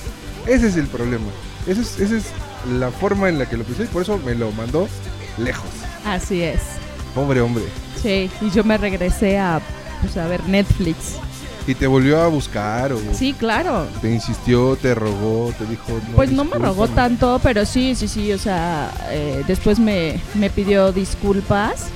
Ese 0.46 0.68
es 0.68 0.76
el 0.76 0.86
problema. 0.86 1.26
Esa 1.66 1.80
es, 1.80 1.98
esa 1.98 2.16
es 2.16 2.24
la 2.78 2.90
forma 2.90 3.28
en 3.28 3.38
la 3.38 3.46
que 3.48 3.56
lo 3.56 3.62
y 3.64 3.86
por 3.86 4.02
eso 4.02 4.18
me 4.18 4.34
lo 4.34 4.50
mandó 4.52 4.88
lejos. 5.38 5.68
así 6.04 6.42
es. 6.42 6.60
Pobre 7.14 7.40
hombre. 7.40 7.64
Sí, 8.02 8.30
y 8.40 8.50
yo 8.50 8.64
me 8.64 8.76
regresé 8.76 9.38
a, 9.38 9.60
pues, 10.02 10.16
a 10.16 10.26
ver 10.26 10.46
Netflix. 10.48 11.16
¿Y 11.66 11.74
te 11.74 11.86
volvió 11.86 12.20
a 12.20 12.26
buscar 12.28 12.92
o 12.92 13.00
Sí, 13.14 13.32
claro. 13.32 13.86
te 14.02 14.10
insistió, 14.12 14.76
te 14.76 14.94
rogó, 14.94 15.54
te 15.58 15.64
dijo 15.64 15.84
no? 16.10 16.16
Pues 16.16 16.30
no 16.30 16.44
me 16.44 16.58
rogó 16.58 16.82
discúlpame"? 16.86 16.94
tanto, 17.16 17.40
pero 17.42 17.64
sí, 17.64 17.94
sí, 17.94 18.06
sí, 18.06 18.30
o 18.32 18.38
sea, 18.38 18.92
eh, 19.08 19.42
después 19.46 19.78
me, 19.78 20.20
me 20.34 20.50
pidió 20.50 20.92
disculpas 20.92 21.86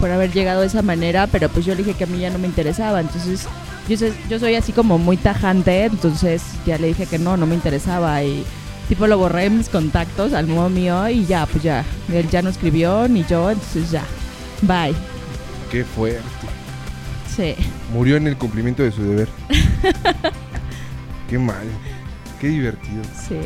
por 0.00 0.10
haber 0.10 0.32
llegado 0.32 0.60
de 0.62 0.66
esa 0.68 0.82
manera, 0.82 1.26
pero 1.26 1.48
pues 1.48 1.64
yo 1.66 1.74
le 1.74 1.82
dije 1.82 1.96
que 1.96 2.04
a 2.04 2.06
mí 2.06 2.18
ya 2.20 2.30
no 2.30 2.38
me 2.38 2.46
interesaba, 2.46 3.00
entonces 3.00 3.46
yo, 3.88 3.96
sé- 3.96 4.12
yo 4.28 4.38
soy 4.38 4.54
así 4.54 4.72
como 4.72 4.98
muy 4.98 5.16
tajante, 5.16 5.84
entonces 5.84 6.42
ya 6.66 6.78
le 6.78 6.88
dije 6.88 7.06
que 7.06 7.18
no, 7.18 7.36
no 7.36 7.46
me 7.46 7.54
interesaba 7.54 8.22
y 8.22 8.44
tipo 8.88 9.06
lo 9.06 9.18
borré 9.18 9.44
en 9.46 9.58
mis 9.58 9.68
contactos 9.68 10.32
al 10.32 10.46
modo 10.46 10.68
mío 10.70 11.08
y 11.08 11.24
ya, 11.26 11.46
pues 11.46 11.62
ya, 11.62 11.84
él 12.12 12.28
ya 12.30 12.42
no 12.42 12.50
escribió 12.50 13.08
ni 13.08 13.24
yo, 13.24 13.50
entonces 13.50 13.90
ya, 13.90 14.04
bye, 14.62 14.94
Qué 15.70 15.84
fuerte. 15.84 16.20
sí. 17.34 17.54
Murió 17.92 18.16
en 18.16 18.26
el 18.26 18.36
cumplimiento 18.36 18.82
de 18.82 18.92
su 18.92 19.02
deber. 19.02 19.28
Qué 21.30 21.38
mal. 21.38 21.66
Qué 22.40 22.48
divertido. 22.48 23.02
Sí. 23.28 23.36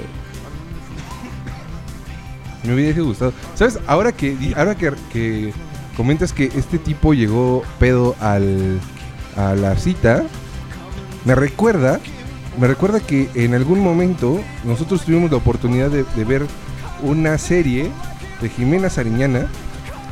Me 2.64 2.74
hubiese 2.74 3.00
gustado. 3.00 3.32
¿Sabes? 3.54 3.78
Ahora 3.86 4.12
que, 4.12 4.36
ahora 4.56 4.74
que, 4.74 4.92
que 5.12 5.52
comentas 6.00 6.32
que 6.32 6.46
este 6.56 6.78
tipo 6.78 7.12
llegó 7.12 7.62
pedo 7.78 8.16
al, 8.20 8.80
a 9.36 9.54
la 9.54 9.76
cita, 9.76 10.22
me 11.26 11.34
recuerda, 11.34 12.00
me 12.58 12.66
recuerda 12.66 13.00
que 13.00 13.28
en 13.34 13.52
algún 13.52 13.80
momento 13.80 14.40
nosotros 14.64 15.02
tuvimos 15.04 15.30
la 15.30 15.36
oportunidad 15.36 15.90
de, 15.90 16.06
de 16.16 16.24
ver 16.24 16.46
una 17.02 17.36
serie 17.36 17.90
de 18.40 18.48
Jimena 18.48 18.88
Sariñana. 18.88 19.46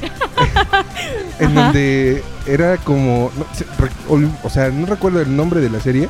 en 1.40 1.46
Ajá. 1.56 1.62
donde 1.64 2.22
era 2.46 2.76
como, 2.76 3.30
no, 3.38 3.46
se- 3.54 3.64
re- 3.78 3.90
ol- 4.10 4.30
o 4.42 4.50
sea, 4.50 4.68
no 4.68 4.84
recuerdo 4.84 5.22
el 5.22 5.34
nombre 5.34 5.62
de 5.62 5.70
la 5.70 5.80
serie, 5.80 6.06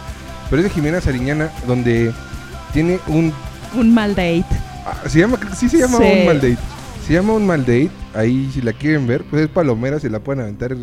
pero 0.51 0.61
es 0.61 0.65
de 0.65 0.71
Jimena 0.75 1.01
Sariñana 1.01 1.51
donde 1.69 2.13
tiene 2.73 2.99
un 3.07 3.33
Un 3.77 3.95
mal 3.95 4.11
date. 4.17 4.45
Ah, 4.85 5.09
se 5.09 5.21
llama, 5.21 5.39
sí 5.57 5.69
se 5.69 5.79
llama 5.79 5.99
Sí. 5.99 6.05
un 6.21 6.27
mal 6.27 6.37
date. 6.41 6.59
Se 7.09 7.15
llama 7.15 7.33
un 7.33 7.47
mal 7.47 7.61
date. 7.63 7.91
Ahí 8.15 8.51
si 8.53 8.61
la 8.61 8.73
quieren 8.73 9.07
ver, 9.07 9.25
pues 9.25 9.43
es 9.45 9.49
palomera, 9.49 9.99
se 9.99 10.11
la 10.11 10.21
pueden 10.21 10.43
aventar 10.43 10.77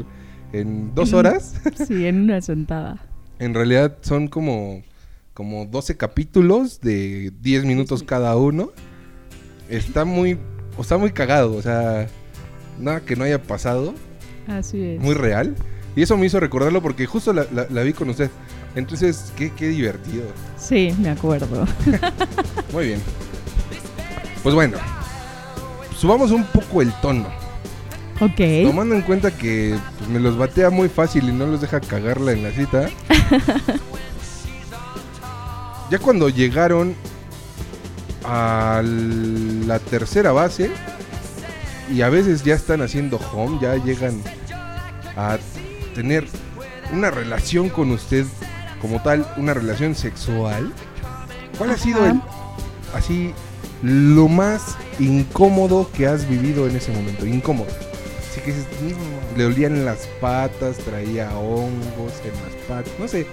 en 0.53 0.93
dos 0.95 1.13
horas. 1.13 1.55
Sí, 1.87 2.05
en 2.07 2.21
una 2.21 2.41
sentada. 2.41 2.97
en 3.39 3.53
realidad 3.53 3.97
son 4.01 4.27
como, 4.27 4.81
como 5.33 5.65
12 5.65 5.97
capítulos 5.97 6.81
de 6.81 7.31
10 7.41 7.65
minutos 7.65 8.03
cada 8.03 8.35
uno. 8.37 8.71
Está 9.69 10.03
muy, 10.05 10.37
o 10.77 10.81
está 10.81 10.97
muy 10.97 11.11
cagado, 11.11 11.53
o 11.55 11.61
sea, 11.61 12.07
nada 12.79 12.99
que 13.01 13.15
no 13.15 13.23
haya 13.23 13.41
pasado, 13.41 13.93
Así 14.47 14.79
es. 14.81 15.01
muy 15.01 15.13
real. 15.15 15.55
Y 15.95 16.01
eso 16.03 16.17
me 16.17 16.25
hizo 16.25 16.39
recordarlo 16.39 16.81
porque 16.81 17.05
justo 17.05 17.33
la, 17.33 17.45
la- 17.53 17.67
la 17.69 17.83
vi 17.83 17.93
con 17.93 18.09
usted. 18.09 18.29
Entonces, 18.75 19.31
qué, 19.37 19.51
qué 19.55 19.69
divertido. 19.69 20.25
Sí, 20.57 20.93
me 20.99 21.09
acuerdo. 21.09 21.65
Muy 22.73 22.87
bien. 22.87 22.99
Pues 24.43 24.53
bueno, 24.53 24.77
subamos 25.97 26.31
un 26.31 26.43
poco 26.45 26.81
el 26.81 26.93
tono. 27.01 27.27
Ok. 28.19 28.63
Tomando 28.63 28.95
en 28.95 29.01
cuenta 29.01 29.31
que 29.31 29.77
pues, 29.97 30.09
me 30.09 30.19
los 30.19 30.37
batea 30.37 30.69
muy 30.69 30.89
fácil 30.89 31.29
y 31.29 31.33
no 31.33 31.45
los 31.45 31.61
deja 31.61 31.81
cagarla 31.81 32.31
en 32.31 32.43
la 32.43 32.51
cita. 32.51 32.89
ya 35.91 35.99
cuando 35.99 36.29
llegaron 36.29 36.95
a 38.23 38.81
la 38.83 39.79
tercera 39.79 40.31
base 40.31 40.71
y 41.91 42.01
a 42.01 42.09
veces 42.09 42.43
ya 42.43 42.55
están 42.55 42.81
haciendo 42.81 43.19
home, 43.33 43.59
ya 43.61 43.75
llegan 43.75 44.21
a 45.17 45.37
tener 45.93 46.25
una 46.93 47.11
relación 47.11 47.69
con 47.69 47.91
usted 47.91 48.25
como 48.81 49.01
tal, 49.01 49.27
una 49.37 49.53
relación 49.53 49.93
sexual. 49.93 50.71
¿Cuál 51.57 51.71
ha 51.71 51.77
sido 51.77 52.05
el 52.05 52.21
así 52.93 53.33
lo 53.85 54.27
más 54.27 54.75
incómodo 54.99 55.89
que 55.95 56.07
has 56.07 56.27
vivido 56.27 56.67
en 56.67 56.75
ese 56.75 56.91
momento? 56.91 57.25
Incómodo. 57.25 57.67
Así 58.31 58.41
que 58.41 58.51
"No", 58.51 59.37
le 59.37 59.45
olían 59.45 59.85
las 59.85 60.07
patas, 60.19 60.77
traía 60.77 61.29
hongos 61.37 62.13
en 62.23 62.33
las 62.43 62.55
patas, 62.67 62.91
no 62.99 63.07
sé, 63.07 63.27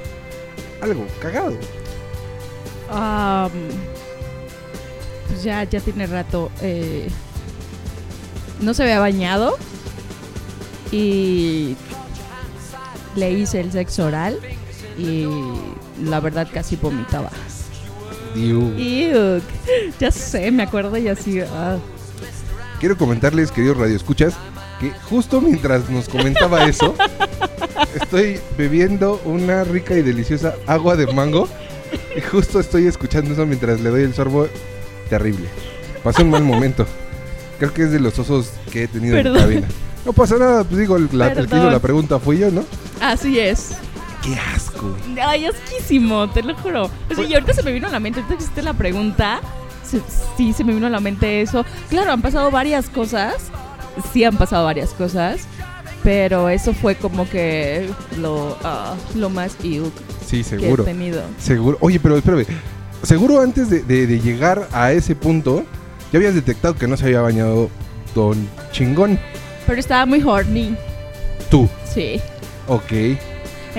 algo 0.80 1.06
cagado. 1.20 1.56
Pues 5.28 5.42
ya, 5.42 5.64
ya 5.64 5.80
tiene 5.80 6.06
rato. 6.06 6.50
eh, 6.60 7.08
no 8.60 8.74
se 8.74 8.82
había 8.84 9.00
bañado. 9.00 9.56
Y 10.92 11.74
le 13.16 13.30
hice 13.32 13.60
el 13.60 13.72
sexo 13.72 14.04
oral. 14.06 14.38
Y 14.98 15.26
la 16.04 16.20
verdad 16.20 16.46
casi 16.52 16.76
vomitaba. 16.76 17.30
Ya 19.98 20.10
sé, 20.10 20.50
me 20.50 20.62
acuerdo 20.62 20.96
y 20.96 21.08
así. 21.08 21.40
ah. 21.40 21.76
Quiero 22.80 22.96
comentarles, 22.96 23.52
queridos 23.52 23.76
radioescuchas, 23.76 24.34
que 24.80 24.90
justo 25.08 25.40
mientras 25.40 25.88
nos 25.88 26.08
comentaba 26.08 26.64
eso, 26.64 26.94
estoy 27.94 28.40
bebiendo 28.58 29.20
una 29.24 29.62
rica 29.64 29.94
y 29.94 30.02
deliciosa 30.02 30.54
agua 30.66 30.96
de 30.96 31.06
mango. 31.12 31.48
Y 32.16 32.20
justo 32.22 32.58
estoy 32.58 32.86
escuchando 32.86 33.32
eso 33.34 33.44
mientras 33.46 33.80
le 33.80 33.90
doy 33.90 34.02
el 34.02 34.14
sorbo. 34.14 34.48
Terrible. 35.10 35.46
Pasé 36.02 36.22
un 36.22 36.30
mal 36.30 36.42
momento. 36.42 36.86
Creo 37.58 37.72
que 37.72 37.82
es 37.82 37.92
de 37.92 38.00
los 38.00 38.18
osos 38.18 38.50
que 38.72 38.84
he 38.84 38.88
tenido 38.88 39.16
en 39.18 39.32
la 39.32 39.40
cabina. 39.40 39.68
No 40.04 40.12
pasa 40.12 40.36
nada, 40.38 40.64
pues 40.64 40.78
digo, 40.80 40.98
la- 41.12 41.28
el 41.28 41.34
que 41.34 41.40
hizo 41.42 41.48
Perdón. 41.50 41.72
la 41.72 41.78
pregunta 41.78 42.18
fui 42.18 42.38
yo, 42.38 42.50
¿no? 42.50 42.64
Así 43.00 43.38
es. 43.38 43.72
¡Qué 44.24 44.34
asco! 44.34 44.71
Ay, 45.24 45.46
asquísimo, 45.46 46.28
te 46.30 46.42
lo 46.42 46.54
juro. 46.56 46.90
O 47.10 47.14
sea, 47.14 47.24
y 47.24 47.34
ahorita 47.34 47.52
se 47.54 47.62
me 47.62 47.72
vino 47.72 47.86
a 47.88 47.90
la 47.90 48.00
mente, 48.00 48.20
ahorita 48.20 48.36
que 48.36 48.42
hiciste 48.44 48.62
la 48.62 48.74
pregunta, 48.74 49.40
se- 49.84 50.00
sí 50.36 50.52
se 50.52 50.64
me 50.64 50.72
vino 50.74 50.86
a 50.86 50.90
la 50.90 51.00
mente 51.00 51.40
eso. 51.42 51.64
Claro, 51.88 52.12
han 52.12 52.22
pasado 52.22 52.50
varias 52.50 52.88
cosas, 52.88 53.34
sí 54.12 54.24
han 54.24 54.36
pasado 54.36 54.64
varias 54.64 54.90
cosas, 54.90 55.42
pero 56.02 56.48
eso 56.48 56.72
fue 56.74 56.94
como 56.96 57.28
que 57.28 57.88
lo, 58.18 58.56
ah, 58.64 58.94
lo 59.14 59.30
más 59.30 59.56
iuk 59.62 59.92
Sí, 60.26 60.38
que 60.38 60.44
seguro. 60.44 60.82
he 60.82 60.86
tenido. 60.86 61.22
Seguro. 61.38 61.76
Oye, 61.80 62.00
pero 62.00 62.16
espérame. 62.16 62.46
Seguro 63.02 63.40
antes 63.40 63.68
de, 63.68 63.82
de- 63.82 64.06
de 64.06 64.20
llegar 64.20 64.68
a 64.72 64.92
ese 64.92 65.14
punto, 65.16 65.64
ya 66.12 66.18
habías 66.18 66.34
detectado 66.34 66.74
que 66.74 66.86
no 66.86 66.96
se 66.96 67.04
había 67.06 67.20
bañado 67.20 67.68
Don 68.14 68.48
Chingón. 68.72 69.18
Pero 69.66 69.78
estaba 69.80 70.06
muy 70.06 70.22
horny, 70.22 70.76
Tú. 71.50 71.68
sí. 71.84 72.20
Ok. 72.68 72.92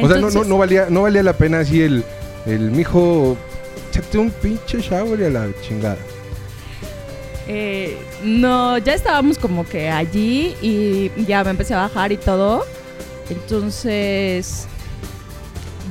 O 0.02 0.08
sea, 0.08 0.18
no, 0.18 0.30
no, 0.30 0.44
no 0.44 0.58
valía, 0.58 0.88
no 0.90 1.02
valía 1.04 1.24
la 1.24 1.34
pena 1.34 1.60
así 1.60 1.82
el, 1.82 2.04
el 2.46 2.72
mijo. 2.72 3.38
Échate 3.90 4.18
un 4.18 4.32
pinche 4.32 4.80
shower 4.82 5.20
y 5.20 5.24
a 5.26 5.30
la 5.30 5.48
chingada. 5.62 5.98
Eh, 7.48 7.98
no, 8.24 8.78
ya 8.78 8.94
estábamos 8.94 9.38
como 9.38 9.66
que 9.66 9.90
allí 9.90 10.56
y 10.62 11.12
ya 11.26 11.44
me 11.44 11.52
empecé 11.52 11.74
a 11.74 11.78
bajar 11.78 12.12
y 12.12 12.18
todo. 12.18 12.64
Entonces, 13.30 14.68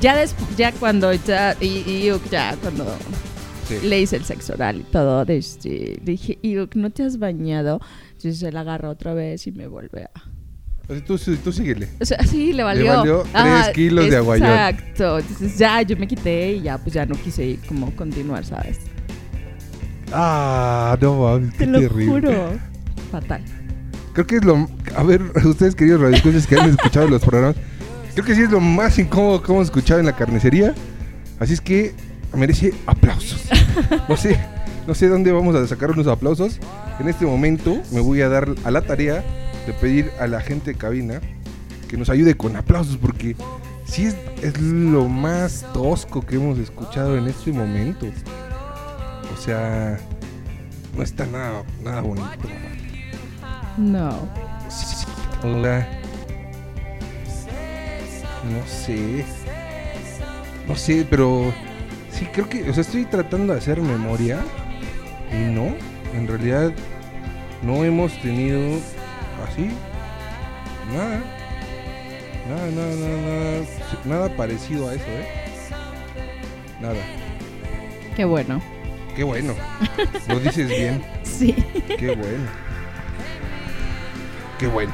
ya 0.00 0.16
después, 0.16 0.56
ya 0.56 0.72
cuando 0.72 1.12
ya, 1.12 1.56
y, 1.60 1.84
y 1.86 2.04
yo 2.06 2.20
ya 2.30 2.56
cuando 2.60 2.86
Sí. 3.68 3.78
le 3.86 4.00
hice 4.00 4.16
el 4.16 4.24
sexo 4.24 4.54
oral 4.54 4.78
y 4.78 4.82
todo, 4.82 5.22
este, 5.28 5.98
dije, 6.02 6.36
y 6.42 6.56
no 6.74 6.90
te 6.90 7.04
has 7.04 7.18
bañado. 7.18 7.80
Entonces 8.16 8.52
la 8.52 8.60
agarra 8.60 8.90
otra 8.90 9.14
vez 9.14 9.46
y 9.46 9.52
me 9.52 9.68
vuelve 9.68 10.04
a... 10.04 10.10
Tú, 11.06 11.16
tú 11.18 11.52
síguele. 11.52 11.88
O 12.00 12.04
sea, 12.04 12.22
sí, 12.26 12.52
le 12.52 12.62
valió. 12.62 12.98
valió 12.98 13.24
tres 13.32 13.68
kilos 13.74 14.10
de 14.10 14.16
aguayón. 14.16 14.48
Exacto. 14.48 15.18
Entonces 15.18 15.58
ya 15.58 15.80
yo 15.82 15.96
me 15.96 16.06
quité 16.06 16.52
y 16.54 16.62
ya 16.62 16.78
pues 16.78 16.94
ya 16.94 17.06
no 17.06 17.14
quise 17.14 17.58
como 17.66 17.94
continuar, 17.96 18.44
¿sabes? 18.44 18.78
Ah, 20.12 20.96
no 21.00 21.20
mames, 21.20 21.52
qué 21.52 21.58
Te 21.58 21.66
lo 21.66 21.80
terrible. 21.80 22.06
juro. 22.06 22.50
Fatal. 23.10 23.42
Creo 24.12 24.26
que 24.26 24.36
es 24.36 24.44
lo. 24.44 24.68
A 24.96 25.02
ver, 25.02 25.22
ustedes, 25.44 25.74
queridos 25.74 26.00
radioescuchas 26.00 26.46
que 26.46 26.58
han 26.58 26.70
escuchado 26.70 27.08
los 27.08 27.22
programas, 27.22 27.56
creo 28.12 28.24
que 28.24 28.34
sí 28.34 28.42
es 28.42 28.50
lo 28.50 28.60
más 28.60 28.98
incómodo 28.98 29.42
que 29.42 29.52
hemos 29.52 29.64
escuchado 29.66 30.00
en 30.00 30.06
la 30.06 30.14
carnicería. 30.14 30.74
Así 31.38 31.54
es 31.54 31.60
que 31.60 31.94
merece 32.34 32.74
aplausos. 32.86 33.42
No 34.08 34.16
sé, 34.16 34.38
no 34.86 34.94
sé 34.94 35.08
dónde 35.08 35.32
vamos 35.32 35.54
a 35.54 35.66
sacar 35.66 35.90
unos 35.90 36.06
aplausos. 36.06 36.58
En 37.00 37.08
este 37.08 37.24
momento 37.24 37.80
me 37.90 38.00
voy 38.00 38.20
a 38.20 38.28
dar 38.28 38.48
a 38.64 38.70
la 38.70 38.82
tarea 38.82 39.24
de 39.66 39.72
pedir 39.72 40.10
a 40.18 40.26
la 40.26 40.40
gente 40.40 40.72
de 40.72 40.78
cabina 40.78 41.20
que 41.88 41.96
nos 41.96 42.08
ayude 42.08 42.36
con 42.36 42.56
aplausos 42.56 42.96
porque 42.96 43.36
sí 43.84 44.06
es, 44.06 44.16
es 44.42 44.60
lo 44.60 45.08
más 45.08 45.66
tosco 45.72 46.24
que 46.24 46.36
hemos 46.36 46.58
escuchado 46.58 47.16
en 47.16 47.28
este 47.28 47.52
momento. 47.52 48.06
O 49.32 49.36
sea, 49.40 49.98
no 50.96 51.02
está 51.02 51.26
nada, 51.26 51.62
nada 51.82 52.00
bonito. 52.00 52.48
No. 53.76 54.28
Hola. 55.42 55.86
No 58.50 58.66
sé. 58.66 59.24
No 60.66 60.76
sé, 60.76 61.06
pero 61.08 61.52
sí 62.12 62.26
creo 62.32 62.48
que, 62.48 62.68
o 62.70 62.74
sea, 62.74 62.82
estoy 62.82 63.04
tratando 63.04 63.52
de 63.52 63.58
hacer 63.58 63.80
memoria 63.80 64.40
y 65.32 65.52
no, 65.52 65.74
en 66.14 66.28
realidad 66.28 66.72
no 67.62 67.84
hemos 67.84 68.12
tenido 68.22 68.78
así 69.44 69.70
nada. 70.92 71.22
Nada, 72.48 72.70
nada, 72.70 72.96
nada, 72.96 73.16
nada, 73.20 73.66
nada 74.04 74.36
parecido 74.36 74.88
a 74.88 74.94
eso, 74.94 75.04
¿eh? 75.06 75.28
Nada. 76.80 77.00
Qué 78.16 78.24
bueno. 78.24 78.60
Qué 79.14 79.22
bueno. 79.24 79.54
Lo 80.28 80.40
dices 80.40 80.68
bien. 80.68 81.04
Sí. 81.32 81.56
Qué 81.98 82.14
bueno. 82.14 82.44
Qué 84.58 84.66
bueno. 84.66 84.92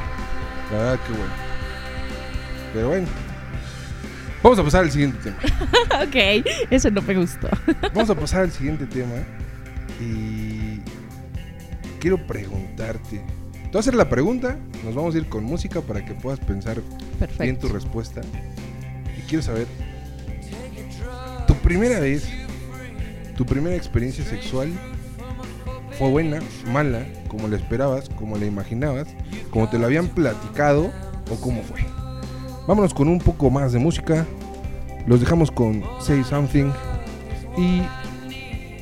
La 0.71 0.79
verdad, 0.79 1.01
qué 1.05 1.13
bueno. 1.13 1.33
Pero 2.73 2.89
bueno. 2.89 3.07
Vamos 4.43 4.59
a 4.61 4.63
pasar 4.63 4.85
al 4.85 4.91
siguiente 4.93 5.19
tema. 5.19 5.37
ok, 6.05 6.47
eso 6.71 6.91
no 6.91 7.03
me 7.03 7.15
gustó. 7.17 7.49
Vamos 7.93 8.09
a 8.09 8.15
pasar 8.15 8.43
al 8.43 8.53
siguiente 8.53 8.87
tema. 8.87 9.17
Y 10.01 10.81
quiero 11.99 12.25
preguntarte. 12.25 13.21
Te 13.69 13.73
voy 13.73 13.79
a 13.79 13.81
hacer 13.81 13.95
la 13.95 14.09
pregunta. 14.09 14.59
Nos 14.85 14.95
vamos 14.95 15.15
a 15.15 15.19
ir 15.19 15.29
con 15.29 15.45
música 15.45 15.81
para 15.81 16.05
que 16.05 16.15
puedas 16.15 16.41
pensar 16.41 16.81
bien 17.39 17.59
tu 17.59 17.69
respuesta. 17.69 18.21
Y 19.17 19.23
quiero 19.23 19.43
saber. 19.43 19.67
Tu 21.47 21.55
primera 21.55 22.01
vez. 22.01 22.29
Tu 23.37 23.47
primera 23.47 23.77
experiencia 23.77 24.25
sexual. 24.25 24.71
¿Fue 25.99 26.09
buena? 26.11 26.41
¿Mala? 26.73 27.05
como 27.29 27.47
lo 27.47 27.55
esperabas, 27.55 28.09
como 28.09 28.37
lo 28.37 28.45
imaginabas, 28.45 29.07
como 29.51 29.69
te 29.69 29.79
lo 29.79 29.87
habían 29.87 30.09
platicado 30.09 30.91
o 31.31 31.37
cómo 31.41 31.63
fue. 31.63 31.81
Vámonos 32.67 32.93
con 32.93 33.09
un 33.09 33.19
poco 33.19 33.51
más 33.51 33.73
de 33.73 33.79
música. 33.79 34.27
Los 35.07 35.21
dejamos 35.21 35.51
con 35.51 35.83
Say 36.01 36.25
Something 36.25 36.71
y 37.57 37.83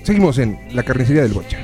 seguimos 0.02 0.38
en 0.38 0.58
la 0.72 0.82
carnicería 0.82 1.22
del 1.22 1.32
Bocha. 1.32 1.58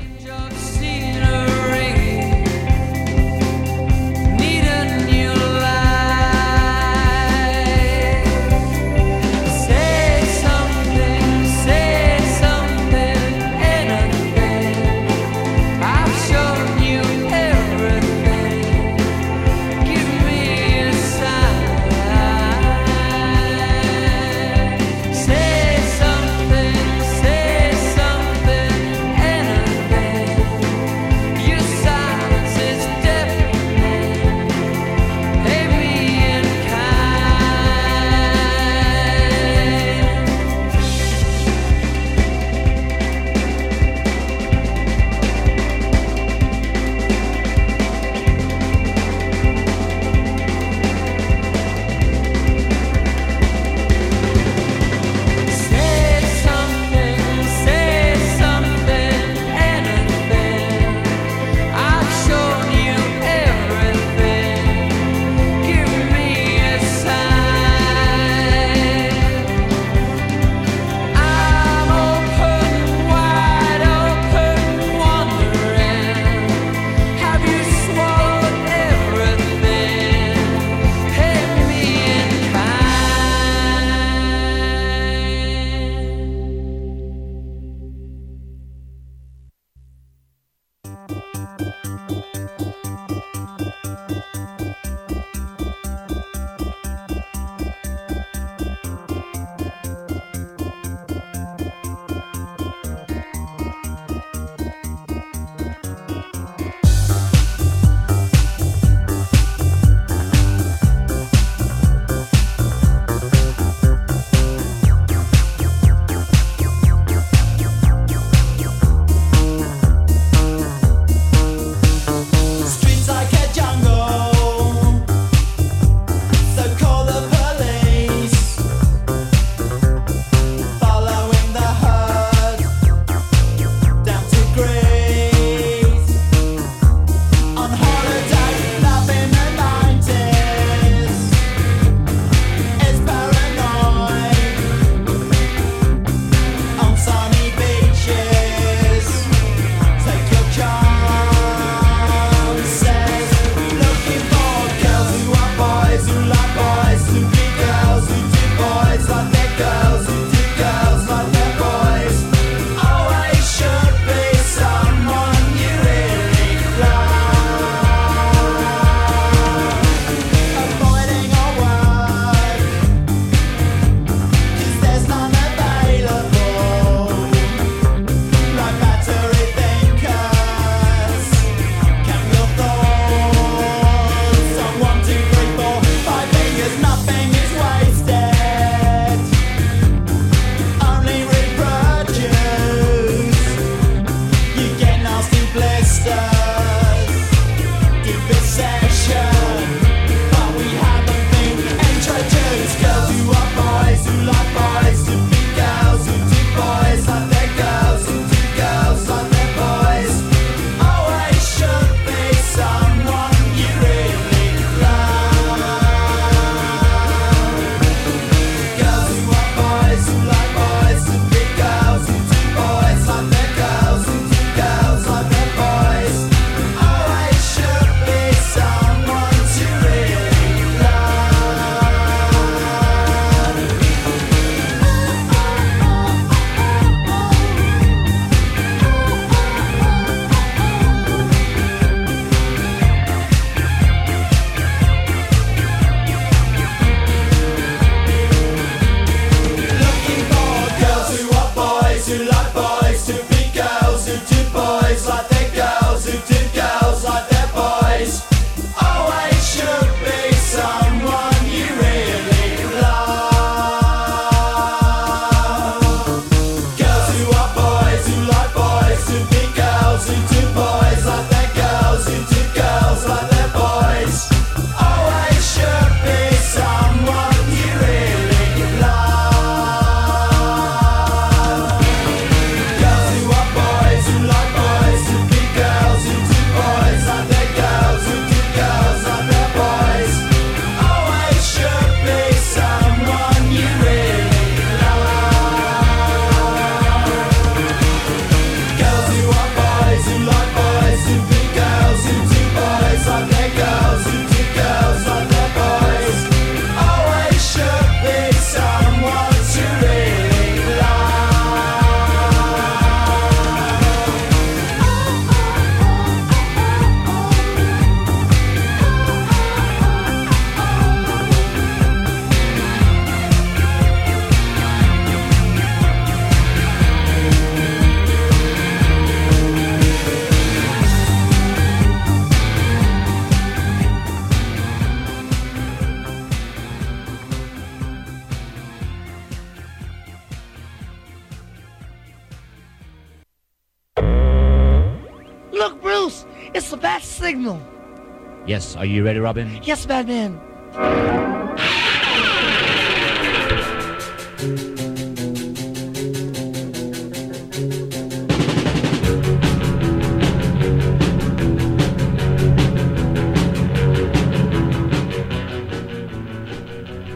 Are 348.83 348.85
you 348.85 349.01
ready, 349.01 349.19
Robin? 349.19 349.61
Yes, 349.63 349.87
Batman. 349.87 350.37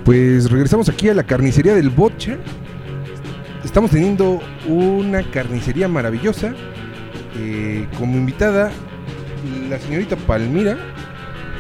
Pues 0.06 0.50
regresamos 0.50 0.88
aquí 0.88 1.10
a 1.10 1.14
la 1.14 1.24
carnicería 1.24 1.76
del 1.76 1.90
Bocha. 1.90 2.38
Estamos 3.66 3.92
teniendo 3.92 4.40
una 4.68 5.22
carnicería 5.32 5.90
maravillosa. 5.90 6.54
eh, 7.40 7.86
como 7.98 8.18
invitada, 8.18 8.72
la 9.70 9.78
señorita 9.80 10.16
Palmira. 10.16 10.78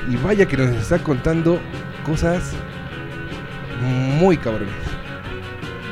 Y 0.09 0.15
vaya 0.17 0.45
que 0.47 0.57
nos 0.57 0.69
está 0.75 0.99
contando 0.99 1.59
cosas 2.05 2.51
muy 3.81 4.37
cabrones. 4.37 4.73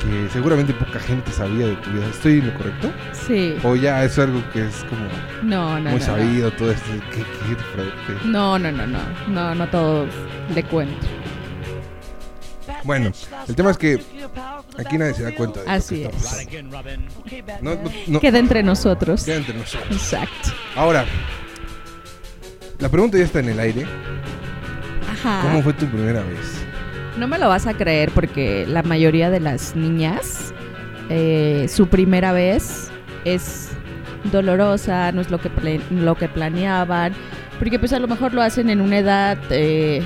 Que 0.00 0.28
seguramente 0.32 0.72
poca 0.72 1.00
gente 1.00 1.30
sabía 1.32 1.66
de 1.66 1.76
tu 1.76 1.90
vida. 1.90 2.06
¿Estoy 2.06 2.38
en 2.38 2.46
lo 2.46 2.54
correcto? 2.54 2.90
Sí. 3.12 3.56
O 3.64 3.74
ya 3.76 4.04
es 4.04 4.18
algo 4.18 4.40
que 4.52 4.66
es 4.66 4.84
como 4.84 5.02
No, 5.42 5.80
no, 5.80 5.90
muy 5.90 5.98
no. 5.98 6.06
sabido 6.06 6.50
todo 6.52 6.70
esto. 6.70 6.90
¿Qué, 7.12 7.20
qué. 7.22 8.26
No, 8.28 8.58
no, 8.58 8.70
no, 8.70 8.86
no. 8.86 8.98
No, 9.28 9.54
no 9.54 9.68
todos 9.68 10.08
le 10.54 10.62
cuento. 10.62 11.06
Bueno, 12.84 13.10
el 13.48 13.54
tema 13.56 13.70
es 13.72 13.78
que 13.78 14.00
aquí 14.78 14.96
nadie 14.96 15.14
se 15.14 15.24
da 15.24 15.32
cuenta 15.34 15.60
de 15.60 15.66
lo 15.66 15.72
Así 15.72 16.02
que 16.02 16.06
está 16.06 16.40
es. 16.42 16.70
Batman. 16.70 17.06
no, 17.62 17.78
no, 18.06 18.20
Queda 18.20 18.38
entre 18.38 18.62
nosotros. 18.62 19.24
queda 19.24 19.36
entre 19.36 19.54
nosotros. 19.58 19.90
Exacto. 19.90 20.50
Ahora, 20.76 21.04
la 22.78 22.88
pregunta 22.88 23.18
ya 23.18 23.24
está 23.24 23.40
en 23.40 23.48
el 23.48 23.58
aire. 23.58 23.86
Ajá. 25.26 25.48
¿Cómo 25.48 25.62
fue 25.62 25.72
tu 25.72 25.86
primera 25.86 26.22
vez? 26.22 26.64
No 27.18 27.26
me 27.26 27.38
lo 27.38 27.48
vas 27.48 27.66
a 27.66 27.74
creer 27.74 28.10
porque 28.12 28.64
la 28.68 28.82
mayoría 28.82 29.30
de 29.30 29.40
las 29.40 29.74
niñas, 29.74 30.52
eh, 31.08 31.66
su 31.68 31.88
primera 31.88 32.32
vez 32.32 32.90
es 33.24 33.70
dolorosa, 34.30 35.10
no 35.12 35.20
es 35.20 35.30
lo 35.30 35.38
que, 35.38 35.80
lo 35.90 36.14
que 36.14 36.28
planeaban, 36.28 37.12
porque 37.58 37.78
pues 37.78 37.92
a 37.92 37.98
lo 37.98 38.06
mejor 38.06 38.34
lo 38.34 38.42
hacen 38.42 38.70
en 38.70 38.80
una 38.80 38.98
edad 38.98 39.38
eh, 39.50 40.02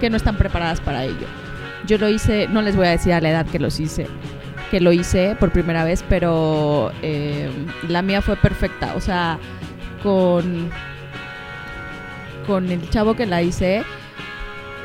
que 0.00 0.10
no 0.10 0.16
están 0.16 0.36
preparadas 0.36 0.80
para 0.80 1.04
ello. 1.04 1.26
Yo 1.86 1.98
lo 1.98 2.08
hice, 2.08 2.46
no 2.48 2.62
les 2.62 2.76
voy 2.76 2.86
a 2.86 2.90
decir 2.90 3.12
a 3.12 3.20
la 3.20 3.30
edad 3.30 3.46
que 3.46 3.58
los 3.58 3.80
hice, 3.80 4.06
que 4.70 4.80
lo 4.80 4.92
hice 4.92 5.36
por 5.40 5.50
primera 5.50 5.84
vez, 5.84 6.04
pero 6.08 6.92
eh, 7.02 7.50
la 7.88 8.02
mía 8.02 8.22
fue 8.22 8.36
perfecta, 8.36 8.94
o 8.94 9.00
sea, 9.00 9.38
con, 10.02 10.70
con 12.46 12.70
el 12.70 12.88
chavo 12.90 13.14
que 13.14 13.26
la 13.26 13.42
hice, 13.42 13.82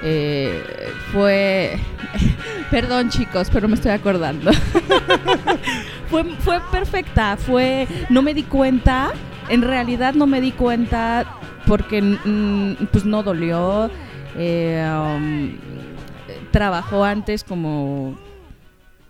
eh, 0.03 0.63
fue... 1.11 1.79
Perdón 2.71 3.09
chicos, 3.09 3.49
pero 3.51 3.67
me 3.67 3.75
estoy 3.75 3.91
acordando. 3.91 4.51
fue, 6.09 6.23
fue 6.39 6.59
perfecta, 6.71 7.37
fue... 7.37 7.87
No 8.09 8.21
me 8.21 8.33
di 8.33 8.43
cuenta, 8.43 9.11
en 9.49 9.61
realidad 9.61 10.13
no 10.13 10.27
me 10.27 10.41
di 10.41 10.51
cuenta 10.51 11.25
porque 11.65 12.01
mm, 12.01 12.87
pues 12.91 13.05
no 13.05 13.23
dolió. 13.23 13.89
eh, 14.35 14.85
um, 14.89 15.57
trabajó 16.51 17.03
antes 17.03 17.43
como, 17.43 18.17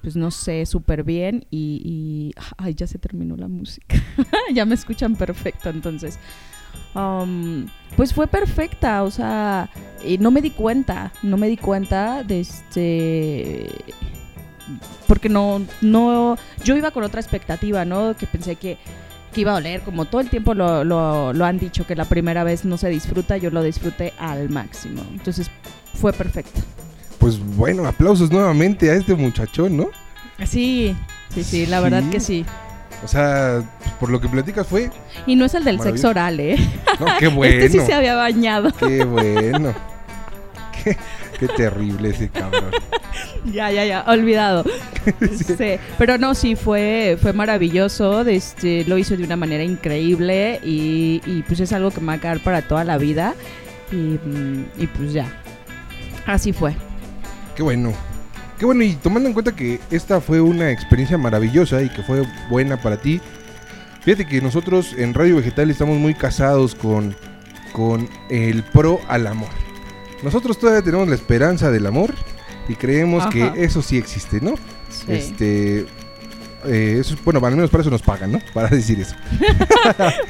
pues 0.01 0.15
no 0.15 0.31
sé, 0.31 0.65
súper 0.65 1.03
bien 1.03 1.45
y, 1.49 1.81
y- 1.83 2.41
Ay, 2.57 2.73
ya 2.75 2.87
se 2.87 2.97
terminó 2.99 3.35
la 3.37 3.47
música. 3.47 3.95
ya 4.53 4.65
me 4.65 4.75
escuchan 4.75 5.15
perfecto, 5.15 5.69
entonces... 5.69 6.19
um, 6.95 7.65
pues 7.95 8.13
fue 8.13 8.27
perfecta, 8.27 9.03
o 9.03 9.11
sea, 9.11 9.69
y 10.05 10.17
no 10.17 10.31
me 10.31 10.41
di 10.41 10.51
cuenta, 10.51 11.11
no 11.23 11.37
me 11.37 11.47
di 11.47 11.57
cuenta 11.57 12.23
de 12.23 12.41
este 12.41 13.69
porque 15.07 15.29
no 15.29 15.61
no 15.81 16.37
yo 16.63 16.75
iba 16.75 16.91
con 16.91 17.03
otra 17.03 17.21
expectativa, 17.21 17.85
¿no? 17.85 18.15
Que 18.15 18.27
pensé 18.27 18.55
que, 18.57 18.77
que 19.33 19.41
iba 19.41 19.51
a 19.51 19.55
doler, 19.55 19.81
como 19.81 20.05
todo 20.05 20.21
el 20.21 20.29
tiempo 20.29 20.53
lo, 20.53 20.83
lo, 20.83 21.33
lo 21.33 21.45
han 21.45 21.57
dicho 21.57 21.87
que 21.87 21.95
la 21.95 22.05
primera 22.05 22.43
vez 22.43 22.65
no 22.65 22.77
se 22.77 22.89
disfruta, 22.89 23.37
yo 23.37 23.49
lo 23.49 23.63
disfruté 23.63 24.13
al 24.19 24.49
máximo. 24.49 25.01
Entonces 25.11 25.49
fue 25.93 26.13
perfecto. 26.13 26.61
Pues 27.19 27.39
bueno, 27.39 27.87
aplausos 27.87 28.31
nuevamente 28.31 28.91
a 28.91 28.95
este 28.95 29.15
muchachón, 29.15 29.77
¿no? 29.77 29.89
Sí, 30.45 30.95
sí, 31.33 31.43
sí, 31.43 31.65
la 31.65 31.79
verdad 31.79 32.03
que 32.11 32.19
sí. 32.19 32.45
O 33.03 33.07
sea, 33.07 33.61
por 33.99 34.09
lo 34.09 34.19
que 34.19 34.27
platicas 34.27 34.65
fue. 34.67 34.89
Y 35.25 35.35
no 35.35 35.45
es 35.45 35.53
el 35.53 35.63
del 35.63 35.79
sexo 35.79 36.09
oral, 36.09 36.39
¿eh? 36.39 36.57
No, 36.99 37.05
qué 37.19 37.27
bueno. 37.27 37.55
Este 37.65 37.79
sí 37.79 37.85
se 37.85 37.93
había 37.93 38.15
bañado. 38.15 38.71
Qué 38.73 39.03
bueno. 39.03 39.73
Qué, 40.83 40.97
qué 41.39 41.47
terrible 41.49 42.09
ese 42.09 42.29
cabrón. 42.29 42.71
Ya, 43.45 43.71
ya, 43.71 43.85
ya, 43.85 44.03
olvidado. 44.07 44.63
Sí, 45.31 45.55
Pero 45.97 46.17
no, 46.17 46.35
sí, 46.35 46.55
fue, 46.55 47.17
fue 47.21 47.31
maravilloso. 47.33 48.21
Este, 48.21 48.83
lo 48.85 48.97
hizo 48.97 49.15
de 49.15 49.23
una 49.23 49.37
manera 49.37 49.63
increíble 49.63 50.59
y, 50.63 51.21
y, 51.25 51.43
pues 51.43 51.61
es 51.61 51.71
algo 51.71 51.91
que 51.91 52.01
me 52.01 52.07
va 52.07 52.13
a 52.13 52.17
quedar 52.17 52.39
para 52.41 52.61
toda 52.61 52.83
la 52.83 52.97
vida. 52.97 53.33
Y, 53.91 53.95
mm, 53.95 54.65
y 54.77 54.87
pues 54.87 55.13
ya. 55.13 55.25
Así 56.25 56.51
fue. 56.51 56.75
Qué 57.55 57.63
bueno. 57.63 57.93
Qué 58.59 58.65
bueno, 58.65 58.83
y 58.83 58.93
tomando 58.95 59.27
en 59.27 59.33
cuenta 59.33 59.55
que 59.55 59.79
esta 59.91 60.19
fue 60.19 60.41
una 60.41 60.71
experiencia 60.71 61.17
maravillosa 61.17 61.81
y 61.83 61.89
que 61.89 62.01
fue 62.01 62.23
buena 62.49 62.77
para 62.81 62.97
ti, 62.97 63.21
fíjate 64.01 64.25
que 64.25 64.41
nosotros 64.41 64.93
en 64.97 65.13
Radio 65.13 65.35
Vegetal 65.35 65.69
estamos 65.69 65.97
muy 65.99 66.15
casados 66.15 66.73
con, 66.73 67.15
con 67.71 68.09
el 68.29 68.63
pro 68.63 68.99
al 69.07 69.27
amor. 69.27 69.49
Nosotros 70.23 70.57
todavía 70.59 70.81
tenemos 70.81 71.07
la 71.07 71.13
esperanza 71.15 71.69
del 71.69 71.85
amor 71.85 72.15
y 72.67 72.73
creemos 72.75 73.21
Ajá. 73.23 73.29
que 73.53 73.63
eso 73.63 73.83
sí 73.83 73.97
existe, 73.97 74.41
¿no? 74.41 74.55
Sí. 74.89 75.05
Este. 75.11 75.85
eh, 76.65 76.97
eso, 76.99 77.15
bueno, 77.23 77.45
al 77.45 77.55
menos 77.55 77.69
para 77.69 77.81
eso 77.81 77.91
nos 77.91 78.01
pagan, 78.01 78.31
¿no? 78.31 78.41
Para 78.55 78.69
decir 78.75 78.99
eso. 78.99 79.15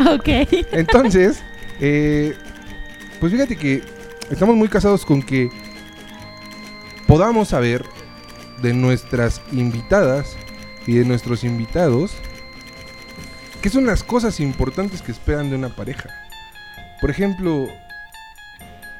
ok. 0.14 0.28
Entonces, 0.74 1.42
eh, 1.80 2.36
pues 3.22 3.32
fíjate 3.32 3.56
que 3.56 3.82
estamos 4.30 4.58
muy 4.58 4.68
casados 4.68 5.06
con 5.06 5.24
que 5.24 5.50
podamos 7.08 7.48
saber 7.48 7.86
de 8.62 8.74
nuestras 8.74 9.42
invitadas 9.52 10.36
y 10.86 10.94
de 10.94 11.06
nuestros 11.06 11.44
invitados 11.44 12.16
qué 13.62 13.70
son 13.70 13.86
las 13.86 14.04
cosas 14.04 14.40
importantes 14.40 15.02
que 15.02 15.12
esperan 15.12 15.50
de 15.50 15.56
una 15.56 15.70
pareja. 15.70 16.10
Por 17.02 17.10
ejemplo, 17.10 17.68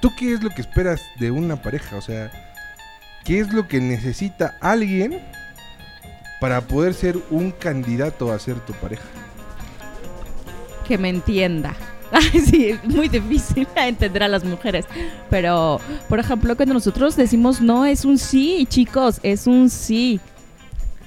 ¿tú 0.02 0.12
qué 0.18 0.34
es 0.34 0.44
lo 0.44 0.50
que 0.50 0.62
esperas 0.62 1.02
de 1.20 1.32
una 1.32 1.62
pareja? 1.62 1.96
O 1.96 2.02
sea, 2.02 2.32
¿qué 3.24 3.40
es 3.40 3.54
lo 3.54 3.68
que 3.68 3.80
necesita 3.80 4.58
alguien 4.62 5.22
para 6.40 6.62
poder 6.62 6.94
ser 6.94 7.18
un 7.30 7.52
candidato 7.52 8.32
a 8.32 8.40
ser 8.40 8.60
tu 8.60 8.74
pareja? 8.74 9.08
Que 10.88 10.98
me 10.98 11.10
entienda. 11.10 11.76
Ay, 12.12 12.40
sí, 12.40 12.76
muy 12.84 13.10
difícil 13.10 13.68
entender 13.76 14.24
a 14.24 14.28
las 14.28 14.44
mujeres. 14.44 14.86
Pero, 15.30 15.80
por 16.10 16.20
ejemplo, 16.20 16.56
cuando 16.56 16.74
nosotros 16.74 17.16
decimos 17.16 17.62
no, 17.62 17.86
es 17.86 18.06
un 18.06 18.18
sí, 18.18 18.66
chicos, 18.70 19.20
es 19.24 19.48
un 19.48 19.70
sí. 19.70 20.20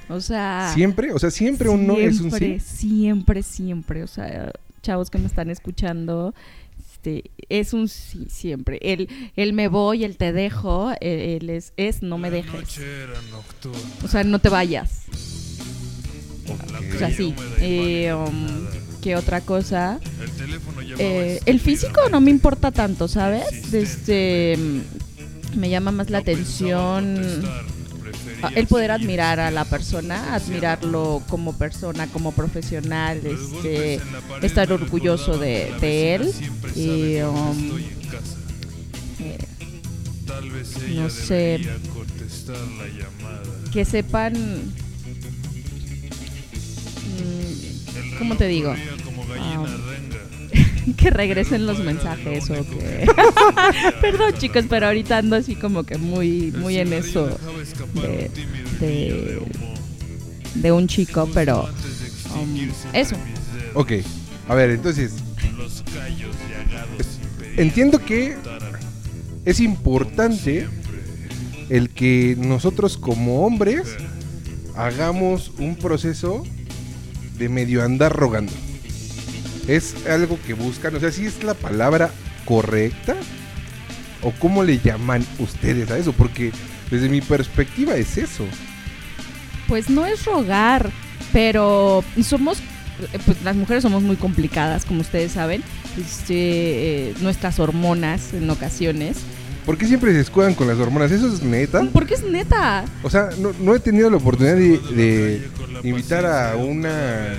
O 0.08 0.20
sea. 0.20 0.70
Siempre, 0.74 1.12
o 1.12 1.18
sea, 1.18 1.30
siempre 1.30 1.68
un 1.68 1.86
no 1.86 1.96
es 1.96 2.20
un 2.20 2.30
sí. 2.30 2.38
Siempre, 2.38 2.60
Siempre, 2.60 3.42
siempre. 3.42 4.02
O 4.02 4.06
sea, 4.06 4.52
chavos 4.82 5.10
que 5.10 5.18
me 5.18 5.26
están 5.26 5.50
escuchando, 5.50 6.34
este, 6.78 7.30
es 7.48 7.72
un 7.72 7.88
sí, 7.88 8.26
siempre. 8.28 8.78
El, 8.82 9.08
el 9.36 9.52
me 9.52 9.68
voy, 9.68 10.04
el 10.04 10.16
te 10.16 10.32
dejo, 10.32 10.90
el, 11.00 11.42
el 11.42 11.50
es, 11.50 11.72
es 11.76 12.02
no 12.02 12.18
me 12.18 12.30
dejes. 12.30 12.78
O 14.04 14.08
sea, 14.08 14.24
no 14.24 14.38
te 14.38 14.48
vayas. 14.48 15.04
O 16.94 16.98
sea, 16.98 17.10
sí. 17.10 17.34
Eh, 17.60 18.12
um, 18.12 18.66
¿Qué 19.00 19.16
otra 19.16 19.40
cosa? 19.40 19.98
Eh, 20.98 21.40
el 21.46 21.60
físico 21.60 22.08
no 22.10 22.20
me 22.20 22.30
importa 22.30 22.70
tanto, 22.70 23.08
¿sabes? 23.08 23.72
Este, 23.72 24.58
me 25.56 25.70
llama 25.70 25.90
más 25.90 26.10
la 26.10 26.18
atención 26.18 27.18
el 28.54 28.66
poder 28.66 28.90
admirar 28.90 29.40
a 29.40 29.50
la 29.50 29.64
persona, 29.64 30.34
admirarlo 30.34 31.22
como 31.28 31.52
persona, 31.54 32.06
como 32.08 32.32
profesional, 32.32 33.20
este, 33.24 34.00
estar 34.42 34.72
orgulloso 34.72 35.38
de, 35.38 35.72
de 35.80 36.14
él 36.14 36.32
y 36.74 37.20
um, 37.20 37.78
eh, 39.20 39.38
no 40.94 41.10
sé 41.10 41.60
que 43.72 43.84
sepan 43.84 44.32
mm, 47.16 47.69
¿cómo 48.18 48.36
te 48.36 48.46
digo? 48.46 48.72
Um, 48.72 49.66
que 50.96 51.10
regresen 51.10 51.66
los 51.66 51.80
mensajes 51.80 52.48
o 52.50 52.54
que 52.54 53.06
perdón 54.00 54.34
chicos 54.38 54.64
pero 54.68 54.86
ahorita 54.86 55.18
ando 55.18 55.36
así 55.36 55.54
como 55.54 55.84
que 55.84 55.98
muy 55.98 56.52
muy 56.52 56.78
en 56.78 56.92
eso 56.92 57.38
de, 57.94 58.30
de, 58.80 59.40
de 60.54 60.72
un 60.72 60.88
chico 60.88 61.28
pero 61.32 61.68
um, 62.34 62.70
eso. 62.92 63.14
Ok, 63.74 63.92
a 64.48 64.54
ver, 64.56 64.70
entonces, 64.70 65.12
entiendo 67.56 68.00
que 68.00 68.36
es 69.44 69.60
importante 69.60 70.66
el 71.68 71.90
que 71.90 72.36
nosotros 72.36 72.96
como 72.96 73.46
hombres 73.46 73.94
hagamos 74.74 75.52
un 75.58 75.76
proceso 75.76 76.42
de 77.40 77.48
medio 77.48 77.82
andar 77.82 78.14
rogando. 78.14 78.52
Es 79.66 80.06
algo 80.06 80.38
que 80.46 80.54
buscan, 80.54 80.94
o 80.94 81.00
sea, 81.00 81.10
si 81.10 81.26
es 81.26 81.42
la 81.42 81.54
palabra 81.54 82.10
correcta 82.44 83.16
o 84.22 84.30
cómo 84.32 84.62
le 84.62 84.78
llaman 84.78 85.26
ustedes 85.38 85.90
a 85.90 85.98
eso, 85.98 86.12
porque 86.12 86.52
desde 86.90 87.08
mi 87.08 87.20
perspectiva 87.22 87.96
es 87.96 88.18
eso. 88.18 88.44
Pues 89.66 89.88
no 89.88 90.04
es 90.04 90.24
rogar, 90.26 90.90
pero 91.32 92.04
somos, 92.22 92.58
pues 93.24 93.42
las 93.42 93.56
mujeres 93.56 93.82
somos 93.82 94.02
muy 94.02 94.16
complicadas, 94.16 94.84
como 94.84 95.00
ustedes 95.00 95.32
saben. 95.32 95.62
Este, 95.98 97.08
eh, 97.10 97.14
nuestras 97.20 97.58
hormonas 97.58 98.34
en 98.34 98.48
ocasiones. 98.50 99.18
¿Por 99.70 99.78
qué 99.78 99.86
siempre 99.86 100.12
se 100.12 100.18
escudan 100.18 100.54
con 100.54 100.66
las 100.66 100.76
hormonas? 100.78 101.12
¿Eso 101.12 101.28
es 101.28 101.44
neta? 101.44 101.86
Porque 101.92 102.14
es 102.14 102.24
neta. 102.24 102.84
O 103.04 103.08
sea, 103.08 103.28
no, 103.38 103.52
no 103.60 103.72
he 103.72 103.78
tenido 103.78 104.10
la 104.10 104.16
oportunidad 104.16 104.56
de, 104.56 104.78
de 104.78 105.48
invitar 105.84 106.26
a 106.26 106.56
una 106.56 107.34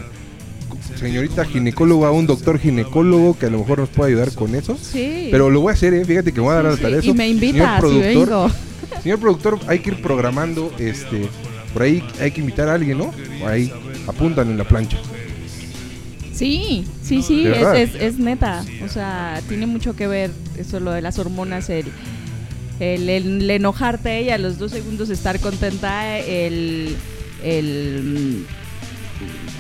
señorita 0.96 1.44
ginecóloga, 1.44 2.08
a 2.08 2.12
un 2.12 2.28
doctor 2.28 2.58
ginecólogo 2.58 3.38
que 3.38 3.48
a 3.48 3.50
lo 3.50 3.60
mejor 3.60 3.80
nos 3.80 3.90
pueda 3.90 4.08
ayudar 4.08 4.34
con 4.34 4.56
eso. 4.56 4.78
Sí. 4.82 5.28
Pero 5.30 5.50
lo 5.50 5.60
voy 5.60 5.72
a 5.72 5.74
hacer, 5.74 5.94
¿eh? 5.94 6.06
Fíjate 6.06 6.32
que 6.32 6.40
me 6.40 6.46
voy 6.46 6.56
a 6.56 6.62
dar 6.62 6.64
Sí, 6.64 6.70
la 6.70 6.76
sí, 6.78 6.82
tarea 6.84 6.96
Y 6.96 7.00
eso. 7.00 7.14
me 7.16 7.28
Señor 7.28 7.54
y 7.54 7.80
productor, 7.82 8.02
vengo. 8.02 8.52
Señor 9.04 9.20
productor, 9.20 9.60
hay 9.68 9.80
que 9.80 9.90
ir 9.90 10.02
programando, 10.02 10.74
este, 10.80 11.28
por 11.74 11.82
ahí 11.82 12.02
hay 12.22 12.32
que 12.32 12.40
invitar 12.40 12.70
a 12.70 12.76
alguien, 12.76 12.98
¿no? 12.98 13.12
Por 13.42 13.50
ahí 13.50 13.74
apuntan 14.08 14.50
en 14.52 14.58
la 14.58 14.64
plancha. 14.64 14.98
Sí, 16.34 16.86
sí, 17.04 17.22
sí, 17.22 17.44
¿De 17.44 17.62
es, 17.62 17.94
es, 17.94 18.02
es 18.02 18.20
neta. 18.20 18.64
O 18.86 18.88
sea, 18.88 19.42
tiene 19.50 19.68
mucho 19.68 19.98
que 19.98 20.08
ver 20.08 20.32
eso, 20.58 20.80
lo 20.80 20.92
de 20.92 21.02
las 21.02 21.20
hormonas, 21.20 21.70
el, 21.70 21.86
el, 22.80 23.10
el 23.10 23.50
enojarte 23.50 24.22
y 24.24 24.30
a 24.30 24.38
los 24.38 24.58
dos 24.58 24.72
segundos 24.72 25.10
estar 25.10 25.40
contenta, 25.40 26.18
el, 26.18 26.96
el, 27.44 28.46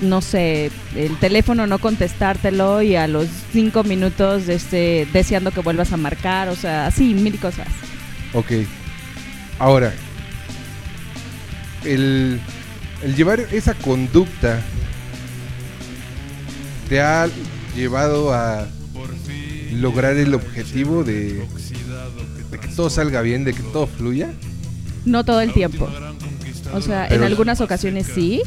no 0.01 0.21
sé, 0.21 0.71
el 0.95 1.17
teléfono 1.19 1.67
no 1.67 1.79
contestártelo 1.79 2.81
y 2.81 2.95
a 2.95 3.07
los 3.07 3.27
cinco 3.51 3.83
minutos 3.83 4.49
este, 4.49 5.07
deseando 5.13 5.51
que 5.51 5.61
vuelvas 5.61 5.93
a 5.93 5.97
marcar, 5.97 6.49
o 6.49 6.55
sea, 6.55 6.89
sí, 6.91 7.13
mil 7.13 7.39
cosas. 7.39 7.67
Ok. 8.33 8.51
Ahora, 9.59 9.93
el, 11.85 12.39
el 13.03 13.15
llevar 13.15 13.39
esa 13.51 13.73
conducta 13.75 14.61
te 16.89 16.99
ha 16.99 17.29
llevado 17.75 18.33
a 18.33 18.67
lograr 19.73 20.17
el 20.17 20.33
objetivo 20.33 21.03
de, 21.03 21.45
de 22.51 22.59
que 22.59 22.67
todo 22.67 22.89
salga 22.89 23.21
bien, 23.21 23.43
de 23.43 23.53
que 23.53 23.63
todo 23.63 23.87
fluya. 23.87 24.31
No 25.05 25.23
todo 25.23 25.41
el 25.41 25.53
tiempo. 25.53 25.89
O 26.73 26.81
sea, 26.81 27.07
en 27.07 27.23
algunas 27.23 27.59
ocasiones 27.61 28.07
sí, 28.13 28.41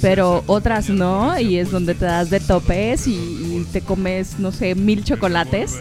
pero 0.00 0.42
otras 0.46 0.88
no, 0.88 1.38
y 1.38 1.58
es 1.58 1.70
donde 1.70 1.94
te 1.94 2.04
das 2.06 2.30
de 2.30 2.40
topes 2.40 3.06
y, 3.06 3.12
y 3.12 3.66
te 3.72 3.80
comes, 3.82 4.38
no 4.38 4.50
sé, 4.52 4.74
mil 4.74 5.04
chocolates. 5.04 5.76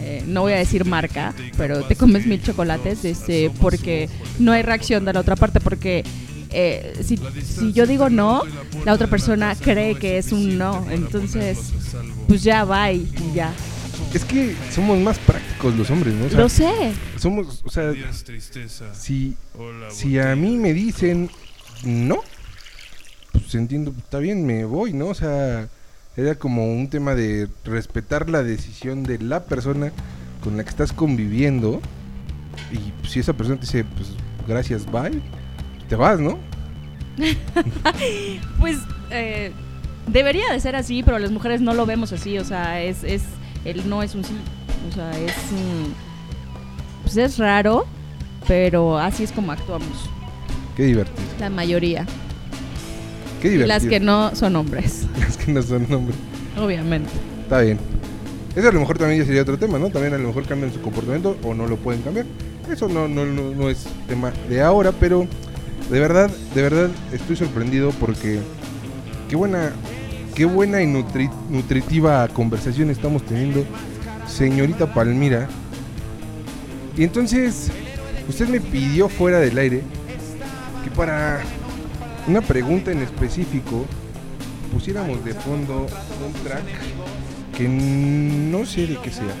Eh, 0.00 0.24
no 0.26 0.42
voy 0.42 0.52
a 0.52 0.56
decir 0.56 0.84
marca, 0.84 1.32
pero 1.56 1.84
te 1.84 1.94
comes 1.94 2.26
mil 2.26 2.42
chocolates 2.42 3.04
este, 3.04 3.50
porque 3.60 4.08
no 4.40 4.50
hay 4.50 4.62
reacción 4.62 5.04
de 5.04 5.12
la 5.12 5.20
otra 5.20 5.36
parte, 5.36 5.60
porque 5.60 6.02
eh, 6.50 6.92
si, 7.04 7.18
si 7.44 7.72
yo 7.72 7.86
digo 7.86 8.10
no, 8.10 8.42
la 8.84 8.94
otra 8.94 9.06
persona 9.06 9.54
cree 9.54 9.94
que 9.94 10.18
es 10.18 10.32
un 10.32 10.58
no, 10.58 10.84
entonces 10.90 11.72
pues 12.26 12.42
ya 12.42 12.64
va 12.64 12.90
y 12.90 13.08
ya. 13.32 13.52
Es 14.12 14.24
que 14.24 14.54
somos 14.70 14.98
más 14.98 15.18
prácticos 15.18 15.76
los 15.76 15.90
hombres, 15.90 16.14
¿no? 16.14 16.26
O 16.26 16.28
sea, 16.28 16.40
Lo 16.40 16.48
sé, 16.48 16.92
somos, 17.18 17.62
o 17.64 17.70
sea, 17.70 17.92
si, 18.92 19.36
si 19.90 20.18
a 20.18 20.36
mí 20.36 20.56
me 20.56 20.72
dicen 20.72 21.30
no, 21.84 22.20
pues 23.32 23.54
entiendo, 23.54 23.92
está 23.96 24.18
bien, 24.18 24.46
me 24.46 24.64
voy, 24.64 24.92
¿no? 24.92 25.08
O 25.08 25.14
sea, 25.14 25.68
era 26.16 26.34
como 26.34 26.72
un 26.72 26.88
tema 26.88 27.14
de 27.14 27.48
respetar 27.64 28.28
la 28.30 28.42
decisión 28.42 29.02
de 29.02 29.18
la 29.18 29.44
persona 29.44 29.92
con 30.42 30.56
la 30.56 30.64
que 30.64 30.70
estás 30.70 30.92
conviviendo. 30.92 31.80
Y 32.70 33.08
si 33.08 33.20
esa 33.20 33.32
persona 33.32 33.56
te 33.58 33.66
dice, 33.66 33.84
pues 33.84 34.10
gracias, 34.46 34.86
bye, 34.90 35.20
te 35.88 35.96
vas, 35.96 36.20
¿no? 36.20 36.38
Pues 38.60 38.78
eh, 39.10 39.52
debería 40.06 40.50
de 40.52 40.60
ser 40.60 40.76
así, 40.76 41.02
pero 41.02 41.18
las 41.18 41.30
mujeres 41.30 41.60
no 41.60 41.74
lo 41.74 41.86
vemos 41.86 42.12
así. 42.12 42.38
O 42.38 42.44
sea, 42.44 42.82
es, 42.82 43.04
es 43.04 43.22
el 43.64 43.88
no 43.88 44.02
es 44.02 44.14
un 44.14 44.24
sí. 44.24 44.34
O 44.90 44.94
sea, 44.94 45.10
es 45.12 45.34
un- 45.52 45.94
pues 47.02 47.16
es 47.16 47.38
raro, 47.38 47.86
pero 48.48 48.98
así 48.98 49.22
es 49.24 49.32
como 49.32 49.52
actuamos. 49.52 50.08
Qué 50.76 50.84
divertido. 50.84 51.26
La 51.40 51.50
mayoría. 51.50 52.06
Qué 53.40 53.48
Y 53.48 53.50
divertido. 53.52 53.66
las 53.78 53.84
que 53.86 54.00
no 54.00 54.34
son 54.34 54.56
hombres, 54.56 55.06
Las 55.18 55.36
que 55.36 55.52
no 55.52 55.62
son 55.62 55.92
hombres. 55.92 56.16
obviamente. 56.58 57.10
Está 57.42 57.60
bien. 57.60 57.78
Eso 58.54 58.68
a 58.68 58.72
lo 58.72 58.80
mejor 58.80 58.98
también 58.98 59.20
ya 59.20 59.26
sería 59.26 59.42
otro 59.42 59.58
tema, 59.58 59.78
¿no? 59.78 59.88
También 59.90 60.12
a 60.14 60.18
lo 60.18 60.28
mejor 60.28 60.44
cambian 60.44 60.72
su 60.72 60.80
comportamiento 60.80 61.36
o 61.42 61.54
no 61.54 61.66
lo 61.66 61.76
pueden 61.76 62.02
cambiar. 62.02 62.26
Eso 62.70 62.86
no, 62.88 63.08
no, 63.08 63.24
no, 63.24 63.50
no 63.50 63.68
es 63.70 63.86
tema 64.08 64.30
de 64.48 64.60
ahora, 64.62 64.92
pero 64.92 65.26
de 65.90 66.00
verdad, 66.00 66.30
de 66.54 66.62
verdad 66.62 66.90
estoy 67.12 67.34
sorprendido 67.36 67.90
porque 67.98 68.38
qué 69.28 69.36
buena, 69.36 69.72
qué 70.34 70.44
buena 70.44 70.82
y 70.82 70.86
nutri- 70.86 71.30
nutritiva 71.50 72.26
conversación 72.28 72.90
estamos 72.90 73.24
teniendo, 73.24 73.64
señorita 74.26 74.92
Palmira. 74.92 75.48
Y 76.96 77.04
entonces, 77.04 77.70
usted 78.28 78.48
me 78.48 78.60
pidió 78.60 79.08
fuera 79.08 79.38
del 79.40 79.56
aire 79.58 79.82
que 80.84 80.90
para 80.90 81.40
una 82.26 82.40
pregunta 82.40 82.92
en 82.92 83.02
específico 83.02 83.84
pusiéramos 84.72 85.24
de 85.24 85.34
fondo 85.34 85.86
un 86.26 86.32
track 86.44 86.64
que 87.56 87.68
no 87.68 88.64
sé 88.64 88.86
de 88.86 88.96
qué 89.02 89.10
sea, 89.10 89.34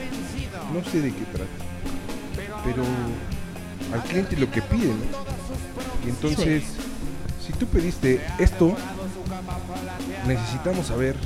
no 0.74 0.84
sé 0.90 1.00
de 1.00 1.08
qué 1.10 1.24
trata, 1.32 2.62
pero 2.64 2.82
al 3.94 4.02
cliente 4.04 4.36
lo 4.36 4.50
que 4.50 4.60
pide, 4.62 4.88
¿no? 4.88 6.06
Y 6.06 6.10
entonces, 6.10 6.64
si 7.46 7.52
tú 7.54 7.66
pediste 7.66 8.20
esto, 8.38 8.76
necesitamos 10.26 10.86
saber 10.86 11.16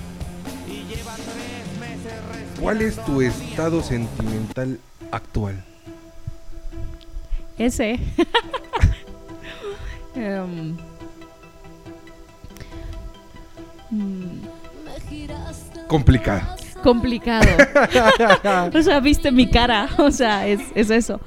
cuál 2.60 2.82
es 2.82 2.96
tu 3.04 3.20
estado 3.20 3.82
sentimental 3.82 4.78
actual. 5.10 5.62
Ese. 7.58 7.98
Em, 10.14 10.74
mm, 13.90 14.40
Complicada. 15.88 16.56
complicado. 16.82 17.46
o 18.74 18.82
sea, 18.82 19.00
viste 19.00 19.30
mi 19.30 19.50
cara. 19.50 19.90
O 19.98 20.10
sea, 20.10 20.46
es, 20.46 20.60
es 20.74 20.88
eso. 20.90 21.20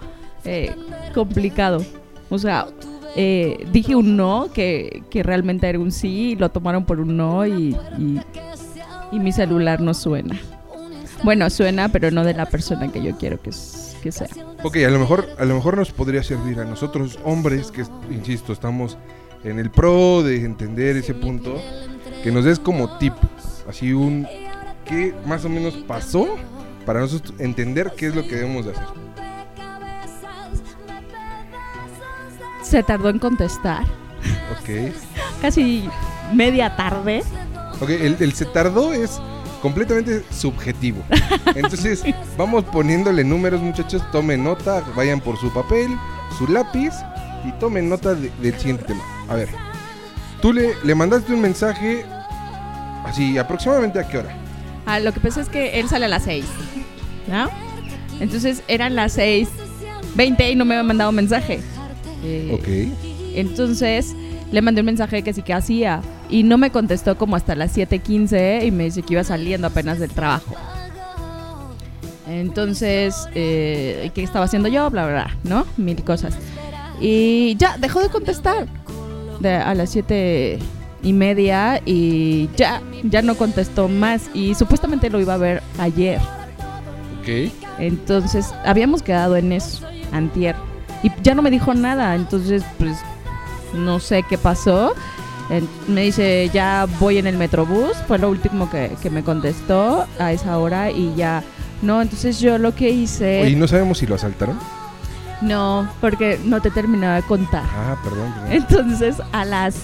Eh, 0.44 0.76
complicado. 1.14 1.86
O 2.30 2.40
sea, 2.40 2.68
eh, 3.16 3.66
dije 3.72 3.96
un 3.96 4.16
no, 4.16 4.50
que, 4.54 5.04
que 5.10 5.24
realmente 5.24 5.68
era 5.68 5.80
un 5.80 5.92
sí, 5.92 6.32
y 6.32 6.36
lo 6.36 6.50
tomaron 6.50 6.86
por 6.86 7.00
un 7.00 7.18
no 7.18 7.46
y, 7.46 7.76
y, 9.12 9.20
mi 9.20 9.32
celular 9.32 9.82
no 9.82 9.94
suena. 9.94 10.40
Bueno, 11.24 11.50
suena, 11.50 11.90
pero 11.90 12.12
no 12.12 12.24
de 12.24 12.34
la 12.34 12.46
persona 12.46 12.92
que 12.92 13.04
yo 13.04 13.18
quiero 13.18 13.42
que, 13.42 13.52
que 14.02 14.12
sea. 14.12 14.30
Ok, 14.64 14.78
a 14.78 14.90
lo 14.90 15.00
mejor, 15.00 15.28
a 15.38 15.46
lo 15.46 15.56
mejor 15.56 15.78
nos 15.78 15.92
podría 15.92 16.24
servir 16.24 16.60
a 16.60 16.66
nosotros 16.66 17.20
hombres 17.24 17.72
que, 17.72 17.84
insisto, 18.12 18.54
estamos 18.54 18.98
en 19.44 19.60
el 19.60 19.70
pro 19.70 20.24
de 20.24 20.44
entender 20.44 20.98
ese 20.98 21.14
punto, 21.14 21.56
que 22.24 22.32
nos 22.32 22.46
des 22.46 22.60
como 22.60 22.98
tip, 22.98 23.14
así 23.68 23.94
un 23.94 24.28
qué 24.86 25.14
más 25.26 25.46
o 25.46 25.50
menos 25.50 25.76
pasó 25.88 26.36
para 26.86 27.02
nosotros 27.02 27.34
entender 27.40 27.92
qué 27.96 28.08
es 28.08 28.16
lo 28.16 28.24
que 28.24 28.36
debemos 28.36 28.66
de 28.66 28.72
hacer. 28.72 29.09
Se 32.70 32.84
tardó 32.84 33.10
en 33.10 33.20
contestar. 33.20 33.84
Ok. 34.52 34.94
Casi 35.42 35.90
media 36.34 36.76
tarde. 36.76 37.24
Ok, 37.82 37.90
el, 37.90 38.18
el 38.20 38.34
se 38.34 38.46
tardó 38.46 38.94
es 38.94 39.20
completamente 39.62 40.24
subjetivo. 40.32 41.02
Entonces, 41.56 42.04
vamos 42.38 42.64
poniéndole 42.66 43.24
números, 43.24 43.62
muchachos. 43.62 44.04
Tomen 44.12 44.44
nota, 44.44 44.84
vayan 44.96 45.20
por 45.20 45.38
su 45.38 45.52
papel, 45.52 45.88
su 46.38 46.48
lápiz 46.48 46.92
y 47.46 47.52
tomen 47.54 47.90
nota 47.90 48.14
de- 48.14 48.32
del 48.42 48.58
siguiente 48.60 48.84
tema. 48.84 49.02
A 49.30 49.36
ver, 49.36 49.50
tú 50.42 50.54
le, 50.54 50.74
le 50.84 50.94
mandaste 50.94 51.34
un 51.34 51.42
mensaje 51.42 52.06
así, 53.06 53.38
aproximadamente 53.38 54.00
a 54.00 54.08
qué 54.08 54.18
hora. 54.20 54.36
Ah, 54.86 55.00
lo 55.00 55.12
que 55.14 55.20
pasa 55.20 55.42
es 55.42 55.50
que 55.50 55.80
él 55.80 55.88
sale 55.90 56.06
a 56.06 56.10
las 56.10 56.24
6. 56.24 56.46
¿No? 57.28 57.50
Entonces 58.20 58.62
eran 58.68 58.96
las 58.96 59.18
6.20 59.18 60.52
y 60.52 60.56
no 60.56 60.66
me 60.66 60.76
había 60.76 60.84
mandado 60.84 61.12
mensaje. 61.12 61.62
Eh, 62.24 62.52
Ok. 62.54 62.98
Entonces 63.36 64.16
le 64.52 64.62
mandé 64.62 64.82
un 64.82 64.86
mensaje 64.88 65.22
que 65.22 65.34
sí 65.34 65.42
que 65.44 65.54
hacía. 65.54 66.02
Y 66.30 66.44
no 66.44 66.58
me 66.58 66.72
contestó 66.72 67.18
como 67.18 67.36
hasta 67.36 67.56
las 67.56 67.76
7.15 67.78 68.66
y 68.66 68.72
me 68.72 68.86
dice 68.86 69.02
que 69.02 69.14
iba 69.14 69.24
saliendo 69.24 69.68
apenas 69.68 70.00
del 70.00 70.10
trabajo. 70.12 70.54
Entonces, 72.28 73.28
eh, 73.34 74.12
¿qué 74.14 74.22
estaba 74.24 74.46
haciendo 74.46 74.68
yo? 74.70 74.90
Bla, 74.92 75.06
bla, 75.08 75.14
bla, 75.14 75.38
¿no? 75.44 75.66
Mil 75.78 76.04
cosas. 76.04 76.36
Y 77.02 77.56
ya, 77.58 77.78
dejó 77.78 78.02
de 78.02 78.10
contestar 78.10 78.68
de- 79.40 79.56
a 79.56 79.74
las 79.74 79.90
siete 79.90 80.60
y 81.02 81.14
media 81.14 81.82
y 81.86 82.50
ya, 82.56 82.82
ya 83.04 83.22
no 83.24 83.36
contestó 83.36 83.88
más. 83.88 84.30
Y 84.36 84.54
supuestamente 84.54 85.10
lo 85.10 85.20
iba 85.20 85.34
a 85.34 85.38
ver 85.38 85.64
ayer. 85.80 86.20
Ok. 87.22 87.52
Entonces, 87.80 88.54
habíamos 88.66 89.02
quedado 89.02 89.36
en 89.36 89.52
eso, 89.52 89.88
antier. 90.12 90.56
Y 91.04 91.12
ya 91.24 91.34
no 91.34 91.42
me 91.42 91.50
dijo 91.52 91.74
nada, 91.74 92.16
entonces, 92.16 92.64
pues, 92.78 92.98
no 93.74 94.00
sé 94.00 94.24
qué 94.24 94.38
pasó. 94.38 94.94
Me 95.88 96.02
dice, 96.02 96.50
ya 96.54 96.86
voy 97.00 97.18
en 97.18 97.26
el 97.26 97.38
Metrobús, 97.38 97.94
fue 98.08 98.20
lo 98.20 98.30
último 98.30 98.70
que, 98.70 98.96
que 99.02 99.10
me 99.10 99.24
contestó 99.24 100.06
a 100.20 100.32
esa 100.32 100.58
hora 100.58 100.92
y 100.92 101.16
ya... 101.16 101.44
No, 101.82 102.02
entonces 102.02 102.40
yo 102.40 102.58
lo 102.58 102.76
que 102.76 102.90
hice... 102.90 103.42
Oye, 103.42 103.56
¿no 103.56 103.68
sabemos 103.68 104.00
si 104.00 104.06
lo 104.06 104.16
asaltaron? 104.16 104.60
No, 105.42 105.90
porque 106.02 106.38
no 106.44 106.62
te 106.62 106.70
terminaba 106.70 107.16
de 107.16 107.22
contar. 107.24 107.64
Ah, 107.66 107.96
perdón. 108.04 108.32
perdón. 108.34 108.52
Entonces, 108.52 109.16
a 109.32 109.46
las... 109.46 109.78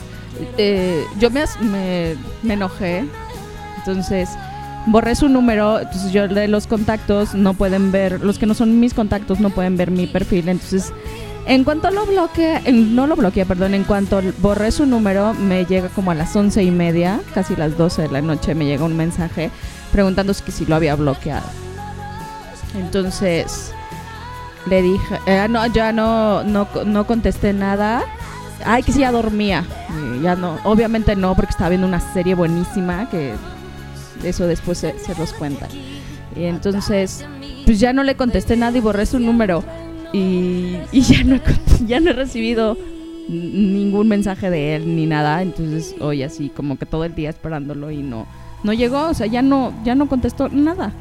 eh, 0.58 1.04
yo 1.18 1.32
me, 1.32 1.46
me, 1.62 2.16
me 2.44 2.56
enojé. 2.56 3.06
Entonces, 3.78 4.30
borré 4.88 5.16
su 5.16 5.30
número. 5.30 5.80
Entonces, 5.80 6.12
yo 6.12 6.28
de 6.28 6.48
los 6.48 6.68
contactos 6.68 7.34
no 7.36 7.54
pueden 7.54 7.92
ver... 7.92 8.22
Los 8.24 8.38
que 8.40 8.46
no 8.46 8.54
son 8.54 8.80
mis 8.80 8.94
contactos 8.94 9.40
no 9.40 9.50
pueden 9.50 9.78
ver 9.78 9.92
mi 9.92 10.08
perfil. 10.08 10.50
Entonces, 10.50 10.92
en 11.48 11.64
cuanto 11.64 11.90
lo 11.92 12.06
bloqueé... 12.06 12.62
en- 12.66 12.96
No 12.96 13.08
lo 13.08 13.16
bloqueé, 13.16 13.46
perdón. 13.46 13.74
En 13.74 13.84
cuanto 13.84 14.22
borré 14.40 14.72
su 14.72 14.86
número, 14.86 15.34
me 15.34 15.66
llega 15.66 15.90
como 15.90 16.12
a 16.12 16.16
las 16.16 16.36
once 16.36 16.64
y 16.64 16.72
media, 16.72 17.20
casi 17.34 17.56
las 17.56 17.78
12 17.78 18.04
de 18.04 18.08
la 18.10 18.22
noche, 18.22 18.56
me 18.56 18.66
llega 18.66 18.84
un 18.86 18.96
mensaje 18.98 19.52
preguntando 19.92 20.34
si, 20.34 20.52
si 20.52 20.66
lo 20.66 20.76
había 20.76 20.96
bloqueado. 20.96 21.46
Entonces 22.76 23.72
le 24.68 24.82
dije, 24.82 25.20
eh, 25.28 25.46
no, 25.50 25.66
ya 25.68 25.92
no, 25.92 26.44
no, 26.44 27.08
contesté 27.08 27.54
nada. 27.54 28.04
Ay, 28.66 28.84
que 28.84 28.92
sí, 28.92 29.00
ya 29.00 29.12
dormía. 29.12 29.64
Ya 30.22 30.36
no, 30.36 30.58
obviamente 30.64 31.16
no, 31.16 31.36
porque 31.36 31.52
estaba 31.52 31.70
viendo 31.70 31.88
una 31.88 32.00
serie 32.14 32.36
buenísima 32.36 33.10
que 33.10 33.34
eso 34.24 34.48
después 34.48 34.78
se, 34.78 34.94
los 35.18 35.34
cuenta. 35.34 35.68
Y 36.36 36.46
entonces, 36.46 37.26
pues 37.66 37.80
ya 37.80 37.94
no 37.94 38.04
le 38.04 38.16
contesté 38.16 38.58
nada 38.58 38.78
y 38.78 38.82
borré 38.82 39.06
su 39.06 39.20
número. 39.20 39.64
Y, 40.14 40.78
y 40.92 41.02
ya, 41.02 41.24
no, 41.24 41.40
ya 41.88 42.00
no 42.00 42.12
he 42.12 42.14
recibido 42.14 42.78
ningún 43.28 44.08
mensaje 44.08 44.50
de 44.50 44.76
él 44.76 44.96
ni 44.96 45.06
nada. 45.06 45.42
Entonces, 45.42 45.96
hoy 46.00 46.24
así 46.24 46.50
como 46.50 46.78
que 46.78 46.86
todo 46.86 47.06
el 47.06 47.16
día 47.16 47.30
esperándolo 47.30 47.92
y 47.92 48.02
no, 48.02 48.28
no 48.64 48.74
llegó. 48.74 49.08
O 49.08 49.14
sea, 49.14 49.28
ya 49.28 49.42
no, 49.42 49.74
ya 49.84 49.96
no 49.96 50.08
contestó 50.08 50.50
nada. 50.50 50.94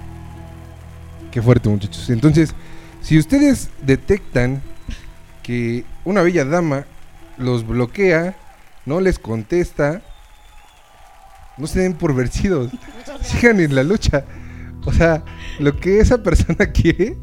Qué 1.30 1.42
fuerte, 1.42 1.68
muchachos. 1.68 2.10
Entonces, 2.10 2.54
si 3.00 3.18
ustedes 3.18 3.70
detectan 3.82 4.62
que 5.42 5.84
una 6.04 6.22
bella 6.22 6.44
dama 6.44 6.86
los 7.36 7.66
bloquea, 7.66 8.36
no 8.86 9.00
les 9.00 9.18
contesta, 9.18 10.02
no 11.58 11.66
se 11.66 11.80
den 11.80 11.94
por 11.94 12.14
vencidos. 12.14 12.70
Sigan 13.22 13.60
en 13.60 13.74
la 13.74 13.82
lucha. 13.82 14.24
O 14.84 14.92
sea, 14.92 15.24
lo 15.58 15.76
que 15.76 16.00
esa 16.00 16.22
persona 16.22 16.66
quiere 16.72 17.16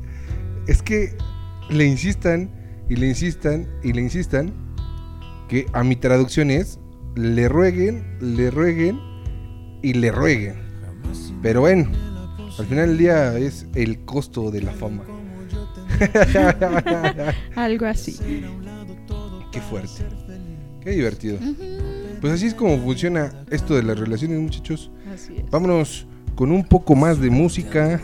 es 0.68 0.82
que 0.82 1.16
le 1.70 1.86
insistan 1.86 2.50
y 2.90 2.96
le 2.96 3.08
insistan 3.08 3.68
y 3.84 3.94
le 3.94 4.02
insistan 4.02 4.54
que 5.48 5.66
a 5.74 5.84
mi 5.84 5.96
traducción 5.96 6.50
es 6.52 6.80
le 7.16 7.50
rueguen, 7.50 8.18
le 8.22 8.52
rueguen 8.52 9.00
y 9.82 9.94
le 9.94 10.12
rueguen. 10.12 10.56
Pero 11.42 11.62
bueno, 11.62 11.90
al 12.58 12.66
final 12.66 12.90
del 12.90 12.98
día 12.98 13.38
es 13.38 13.66
el 13.76 14.06
costo 14.06 14.52
de 14.52 14.62
la 14.62 14.72
fama. 14.72 15.04
Algo 17.56 17.86
así. 17.86 18.18
Qué 19.52 19.62
fuerte. 19.62 20.06
Qué 20.82 20.92
divertido. 20.92 21.38
Pues 22.22 22.34
así 22.34 22.46
es 22.46 22.54
como 22.54 22.78
funciona 22.78 23.32
esto 23.50 23.76
de 23.76 23.84
las 23.84 24.00
relaciones, 24.00 24.40
muchachos. 24.40 24.92
Así 25.12 25.38
es. 25.38 25.50
Vámonos 25.50 26.06
con 26.36 26.52
un 26.52 26.64
poco 26.64 26.96
más 26.96 27.20
de 27.20 27.32
música 27.32 28.00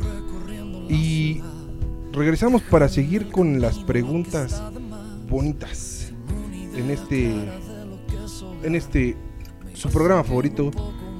y 0.89 1.41
regresamos 2.11 2.63
para 2.63 2.89
seguir 2.89 3.29
con 3.29 3.61
las 3.61 3.77
preguntas 3.79 4.61
bonitas 5.29 6.11
en 6.75 6.89
este 6.89 7.31
en 8.63 8.75
este 8.75 9.15
su 9.73 9.89
programa 9.89 10.23
favorito, 10.23 10.71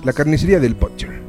La 0.04 0.14
carnicería 0.14 0.60
del 0.60 0.74
Butcher. 0.74 1.27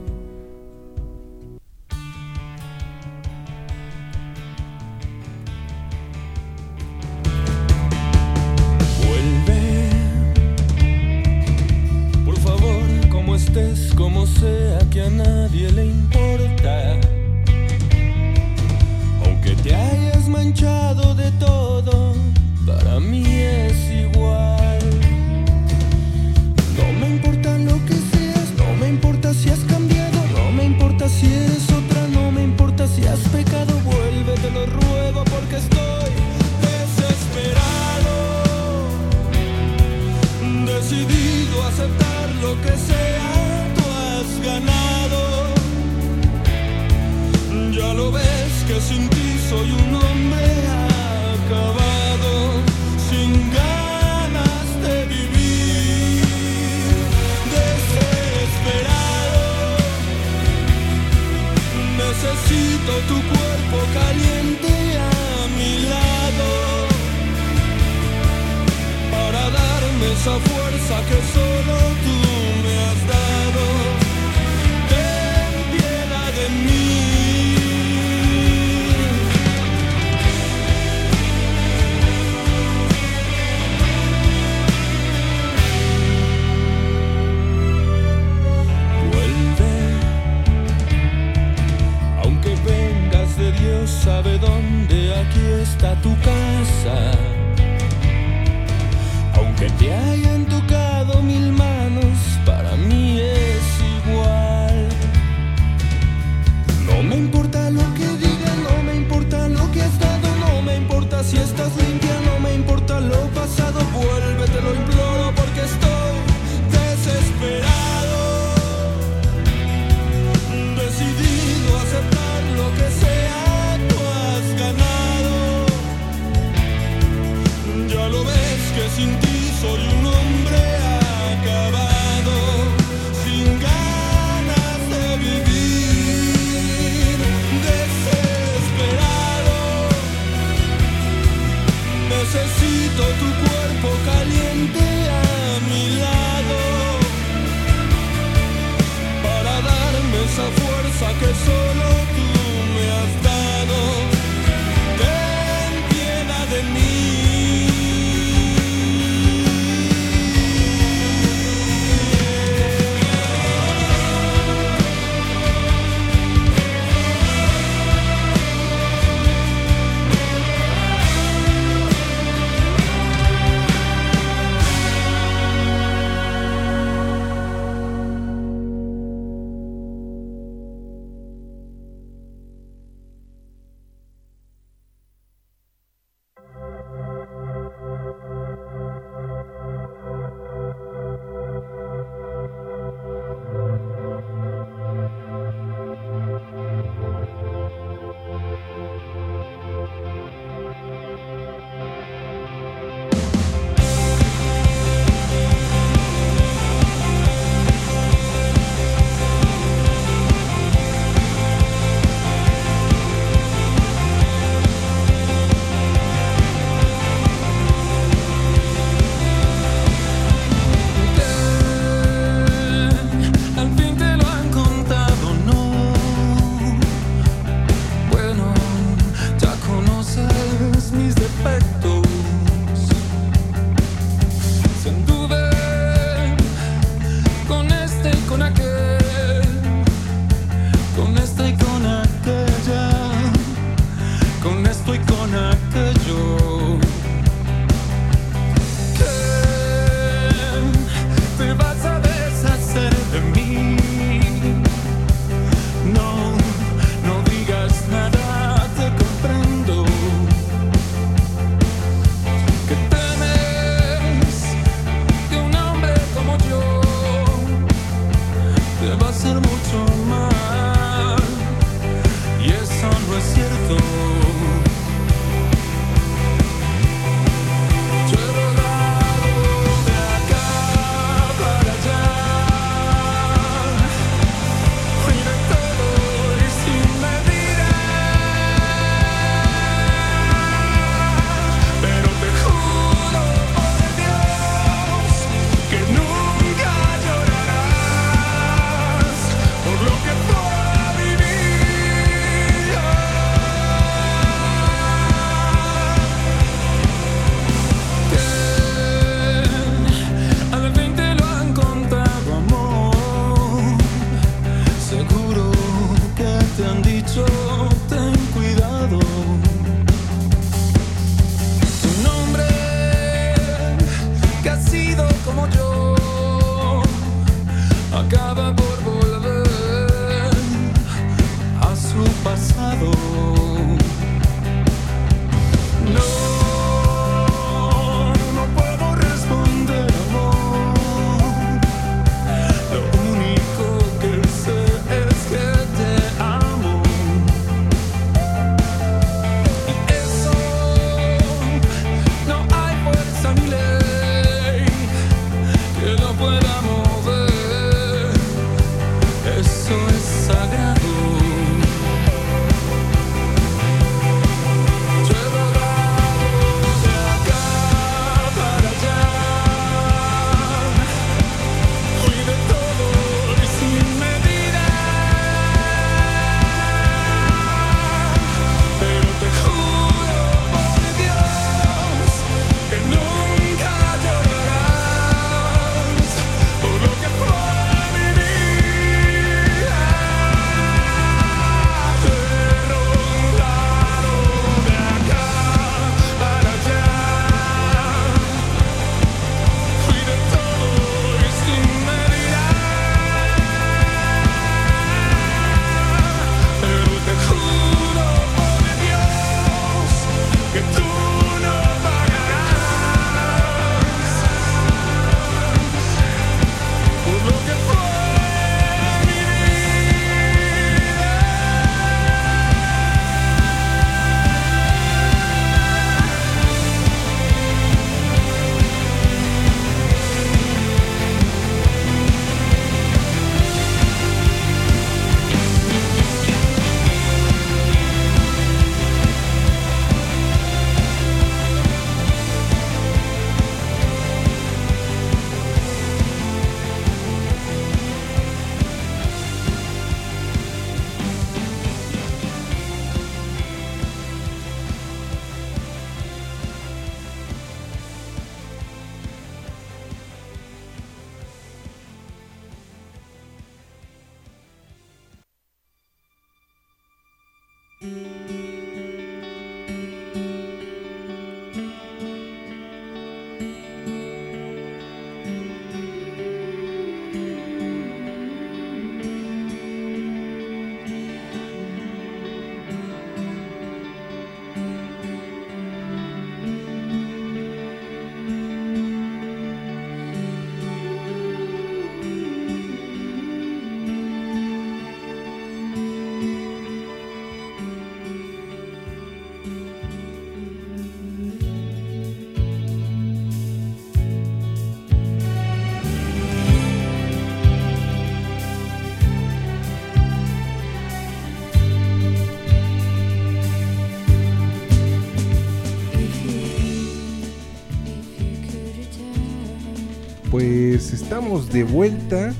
Estamos 521.09 521.51
de 521.51 521.65
vuelta 521.65 522.35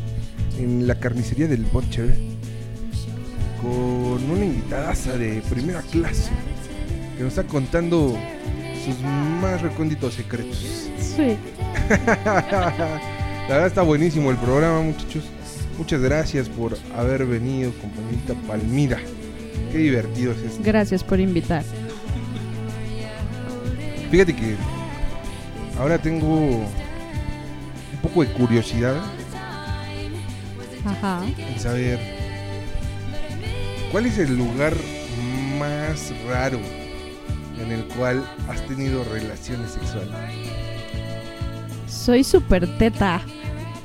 en 0.59 0.87
la 0.87 1.01
carnicería 1.01 1.49
del 1.49 1.65
Butcher 1.65 2.15
con 3.63 4.31
una 4.31 4.45
invitada 4.45 4.93
de 5.17 5.43
primera 5.49 5.81
clase 5.81 6.31
que 7.17 7.23
nos 7.23 7.33
está 7.33 7.45
contando 7.45 8.15
sus 8.85 9.01
más 9.41 9.63
recónditos 9.63 10.13
secretos. 10.13 10.91
Sí. 10.99 11.39
La 12.29 13.49
verdad 13.49 13.69
está 13.69 13.81
buenísimo 13.81 14.31
el 14.31 14.37
programa, 14.37 14.83
muchachos. 14.83 15.25
Muchas 15.79 16.03
gracias 16.03 16.51
por 16.51 16.77
haber 16.95 17.25
venido, 17.25 17.73
compañerita 17.81 18.35
Palmira. 18.47 18.99
Qué 19.73 19.79
divertido 19.79 20.33
es 20.33 20.43
esto. 20.43 20.61
Gracias 20.63 21.03
por 21.03 21.21
invitar. 21.21 21.65
Fíjate 24.11 24.37
que 24.37 24.57
ahora 25.79 25.97
tengo 25.97 26.69
un 28.03 28.09
poco 28.09 28.23
de 28.25 28.33
curiosidad 28.33 28.97
Ajá. 30.87 31.21
en 31.37 31.61
saber 31.61 31.99
cuál 33.93 34.07
es 34.07 34.19
el 34.19 34.37
lugar 34.37 34.75
más 35.59 36.13
raro 36.29 36.59
en 37.61 37.73
el 37.73 37.85
cual 37.87 38.25
has 38.49 38.61
tenido 38.67 39.03
relaciones 39.05 39.73
sexuales. 39.73 40.11
Soy 41.89 42.23
súper 42.25 42.67
teta. 42.79 43.21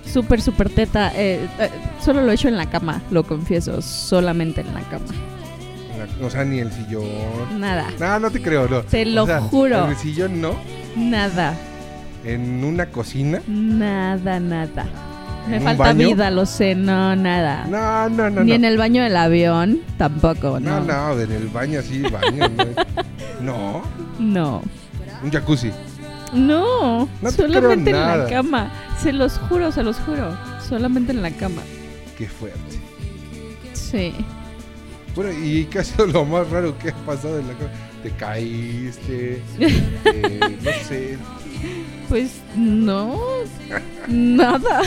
súper, 0.05 0.41
súper 0.41 0.69
teta. 0.69 1.11
eh, 1.15 1.47
eh, 1.59 1.69
solo 2.03 2.21
lo 2.21 2.31
he 2.31 2.35
hecho 2.35 2.47
en 2.47 2.57
la 2.57 2.69
cama, 2.69 3.01
lo 3.09 3.23
confieso, 3.23 3.81
solamente 3.81 4.61
en 4.61 4.73
la 4.73 4.81
cama. 4.81 5.05
La- 5.97 6.25
O 6.25 6.29
sea, 6.29 6.43
ni 6.45 6.59
el 6.59 6.71
sillón. 6.71 7.59
Nada, 7.59 7.87
No, 7.99 8.19
no 8.19 8.29
te 8.29 8.41
creo, 8.41 8.67
no. 8.67 8.81
Te 8.83 9.01
O 9.03 9.05
lo 9.09 9.25
sea, 9.25 9.41
juro. 9.41 9.85
En 9.85 9.89
el 9.91 9.97
sillón 9.97 10.39
no. 10.41 10.53
nada, 10.95 11.55
En 12.23 12.63
una 12.63 12.87
cocina. 12.87 13.41
nada, 13.47 14.39
nada. 14.39 14.85
Me 15.47 15.57
¿En 15.57 15.61
un 15.63 15.67
falta 15.67 15.83
baño? 15.83 16.07
vida, 16.07 16.31
lo 16.31 16.45
sé, 16.45 16.73
no, 16.73 17.15
nada. 17.17 17.65
No, 17.67 18.07
no, 18.09 18.29
no. 18.29 18.43
Ni 18.43 18.51
no. 18.51 18.55
en 18.55 18.65
el 18.65 18.77
baño 18.77 19.03
del 19.03 19.17
avión, 19.17 19.79
tampoco, 19.97 20.57
No, 20.61 20.79
no. 20.79 21.13
no, 21.15 21.19
en 21.19 21.31
el 21.33 21.47
baño 21.49 21.79
así, 21.81 22.01
baño. 22.03 22.49
no. 23.41 23.83
no. 24.19 24.61
Un 25.21 25.31
jacuzzi. 25.31 25.71
No, 26.33 27.09
No 27.21 27.31
te 27.31 27.35
solamente 27.47 27.91
en 27.91 27.97
la 27.99 28.25
cama. 28.29 28.71
Se 29.01 29.11
los 29.11 29.37
juro, 29.37 29.71
se 29.73 29.83
los 29.83 29.97
juro. 29.99 30.35
Solamente 30.67 31.11
en 31.11 31.21
la 31.21 31.31
cama. 31.31 31.61
Qué 32.17 32.27
fuerte. 32.27 32.79
Sí. 33.73 34.13
Bueno, 35.15 35.31
¿y 35.31 35.65
qué 35.65 35.79
ha 35.79 35.83
sido 35.83 36.07
lo 36.07 36.25
más 36.25 36.49
raro 36.49 36.75
que 36.77 36.89
ha 36.89 36.95
pasado 37.05 37.37
en 37.39 37.47
la 37.49 37.53
cama? 37.53 37.69
¿Te 38.01 38.09
caíste? 38.11 39.41
Eh, 39.59 40.57
no 40.61 40.71
sé. 40.87 41.17
Pues 42.09 42.31
no, 42.55 43.19
nada. 44.07 44.81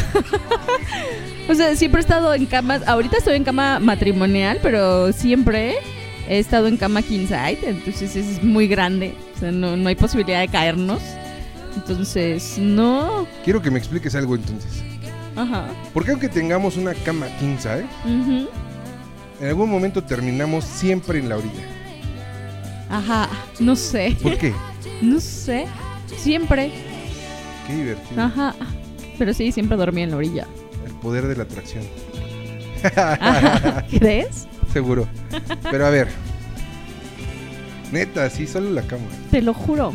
o 1.48 1.54
sea, 1.54 1.74
siempre 1.76 2.00
he 2.00 2.02
estado 2.02 2.34
en 2.34 2.46
camas. 2.46 2.86
Ahorita 2.86 3.16
estoy 3.18 3.36
en 3.36 3.44
cama 3.44 3.78
matrimonial, 3.80 4.58
pero 4.62 5.12
siempre 5.12 5.76
he 6.28 6.38
estado 6.38 6.66
en 6.68 6.76
cama 6.76 7.02
king 7.02 7.26
side, 7.26 7.58
entonces 7.64 8.14
es 8.16 8.42
muy 8.42 8.66
grande. 8.68 9.14
O 9.36 9.40
sea, 9.40 9.50
no, 9.52 9.76
no 9.76 9.88
hay 9.88 9.94
posibilidad 9.96 10.40
de 10.40 10.48
caernos. 10.48 11.02
Entonces, 11.74 12.56
no. 12.58 13.26
Quiero 13.44 13.60
que 13.60 13.70
me 13.70 13.78
expliques 13.78 14.14
algo 14.14 14.34
entonces. 14.34 14.82
Ajá. 15.36 15.66
¿Por 15.92 16.04
qué 16.04 16.12
aunque 16.12 16.28
tengamos 16.28 16.76
una 16.76 16.94
cama 16.94 17.26
king 17.38 17.56
size, 17.58 17.84
Ujú. 18.04 18.48
en 19.40 19.48
algún 19.48 19.68
momento 19.70 20.02
terminamos 20.02 20.64
siempre 20.64 21.18
en 21.18 21.28
la 21.28 21.36
orilla? 21.36 21.64
Ajá. 22.88 23.28
No 23.60 23.76
sé. 23.76 24.16
¿Por 24.22 24.38
qué? 24.38 24.54
No 25.02 25.20
sé. 25.20 25.66
Siempre. 26.16 26.70
Qué 27.66 27.74
divertido. 27.74 28.22
Ajá. 28.22 28.54
Pero 29.18 29.32
sí, 29.34 29.50
siempre 29.52 29.76
dormí 29.76 30.02
en 30.02 30.10
la 30.10 30.16
orilla. 30.18 30.46
El 30.84 30.92
poder 30.94 31.26
de 31.26 31.36
la 31.36 31.42
atracción. 31.44 31.84
¿Crees? 33.98 34.46
Seguro. 34.72 35.06
Pero 35.70 35.86
a 35.86 35.90
ver. 35.90 36.08
Neta, 37.92 38.28
sí, 38.30 38.46
solo 38.46 38.70
la 38.70 38.82
cama. 38.82 39.04
Te 39.30 39.40
lo 39.42 39.54
juro. 39.54 39.92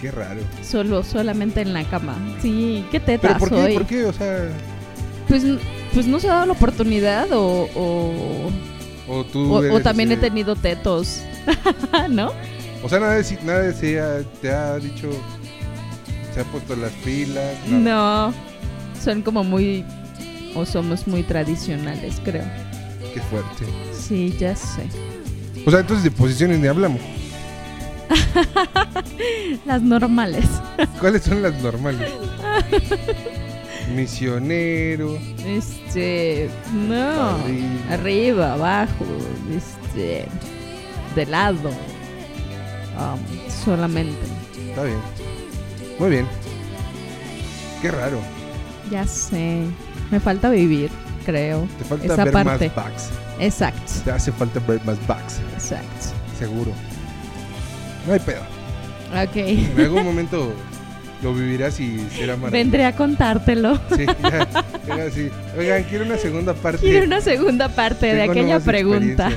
Qué 0.00 0.10
raro. 0.10 0.40
Solo, 0.62 1.02
solamente 1.02 1.60
en 1.60 1.72
la 1.72 1.84
cama. 1.84 2.16
Sí, 2.40 2.84
qué 2.90 3.00
teta 3.00 3.28
¿Pero 3.28 3.38
por 3.38 3.48
qué? 3.50 3.54
soy. 3.56 3.74
¿Por 3.74 3.86
qué? 3.86 4.04
O 4.04 4.12
sea, 4.12 4.48
Pues, 5.28 5.42
pues 5.92 6.06
no 6.06 6.20
se 6.20 6.28
ha 6.28 6.34
dado 6.34 6.46
la 6.46 6.52
oportunidad 6.52 7.30
o, 7.32 7.68
o, 7.74 8.50
o 9.08 9.24
tú 9.24 9.54
o- 9.54 9.80
también 9.80 10.12
he 10.12 10.16
tenido 10.16 10.54
tetos. 10.56 11.22
¿No? 12.10 12.32
O 12.82 12.88
sea, 12.88 13.00
nadie, 13.00 13.38
nadie 13.44 13.72
se 13.74 14.00
ha- 14.00 14.22
te 14.40 14.50
ha 14.50 14.76
dicho... 14.78 15.10
Se 16.34 16.40
ha 16.40 16.44
puesto 16.44 16.76
las 16.76 16.92
pilas. 17.04 17.56
No. 17.68 18.32
Son 19.02 19.22
como 19.22 19.44
muy... 19.44 19.84
O 20.54 20.66
somos 20.66 21.06
muy 21.06 21.22
tradicionales, 21.22 22.20
creo. 22.24 22.44
Qué 23.14 23.20
fuerte. 23.20 23.64
Sí, 23.92 24.34
ya 24.38 24.54
sé. 24.56 24.82
O 25.66 25.70
sea, 25.70 25.80
entonces 25.80 26.04
de 26.04 26.10
posiciones 26.10 26.58
ni 26.58 26.66
hablamos. 26.66 27.00
Las 29.66 29.82
normales. 29.82 30.46
¿Cuáles 30.98 31.22
son 31.22 31.42
las 31.42 31.54
normales? 31.62 32.10
Misionero. 33.94 35.18
Este... 35.44 36.48
No. 36.72 37.36
Arriba. 37.36 37.92
Arriba, 37.92 38.52
abajo. 38.54 39.04
Este... 39.56 40.26
De 41.14 41.26
lado. 41.26 41.70
um, 42.98 43.18
solamente. 43.64 44.16
Está 44.68 44.84
bien. 44.84 44.98
Muy 46.00 46.08
bien. 46.10 46.26
Qué 47.82 47.90
raro. 47.90 48.18
Ya 48.90 49.06
sé. 49.06 49.64
Me 50.10 50.18
falta 50.18 50.48
vivir, 50.48 50.90
creo. 51.26 51.68
Te 51.78 51.84
falta 51.84 52.06
Esa 52.06 52.24
ver 52.24 52.32
parte. 52.32 52.66
más 52.68 52.74
backs. 52.74 53.10
Exacto. 53.38 53.92
Te 54.04 54.10
hace 54.10 54.32
falta 54.32 54.60
ver 54.66 54.80
más 54.86 54.96
backs. 55.06 55.40
Exacto. 55.54 56.06
Seguro. 56.38 56.72
No 58.06 58.14
hay 58.14 58.18
pedo. 58.18 58.40
Ok. 59.12 59.36
En 59.36 59.78
algún 59.78 60.04
momento 60.06 60.54
lo 61.22 61.34
vivirás 61.34 61.78
y 61.80 61.98
será 62.16 62.34
maravilloso. 62.36 62.50
Vendré 62.50 62.86
a 62.86 62.96
contártelo. 62.96 63.78
Sí, 63.94 64.06
ya, 64.06 64.94
así. 65.06 65.30
Oigan, 65.58 65.82
quiero 65.84 66.06
una 66.06 66.16
segunda 66.16 66.54
parte. 66.54 66.80
Quiero 66.80 67.04
una 67.04 67.20
segunda 67.20 67.68
parte 67.68 68.14
de 68.14 68.22
aquella 68.22 68.58
pregunta. 68.58 69.30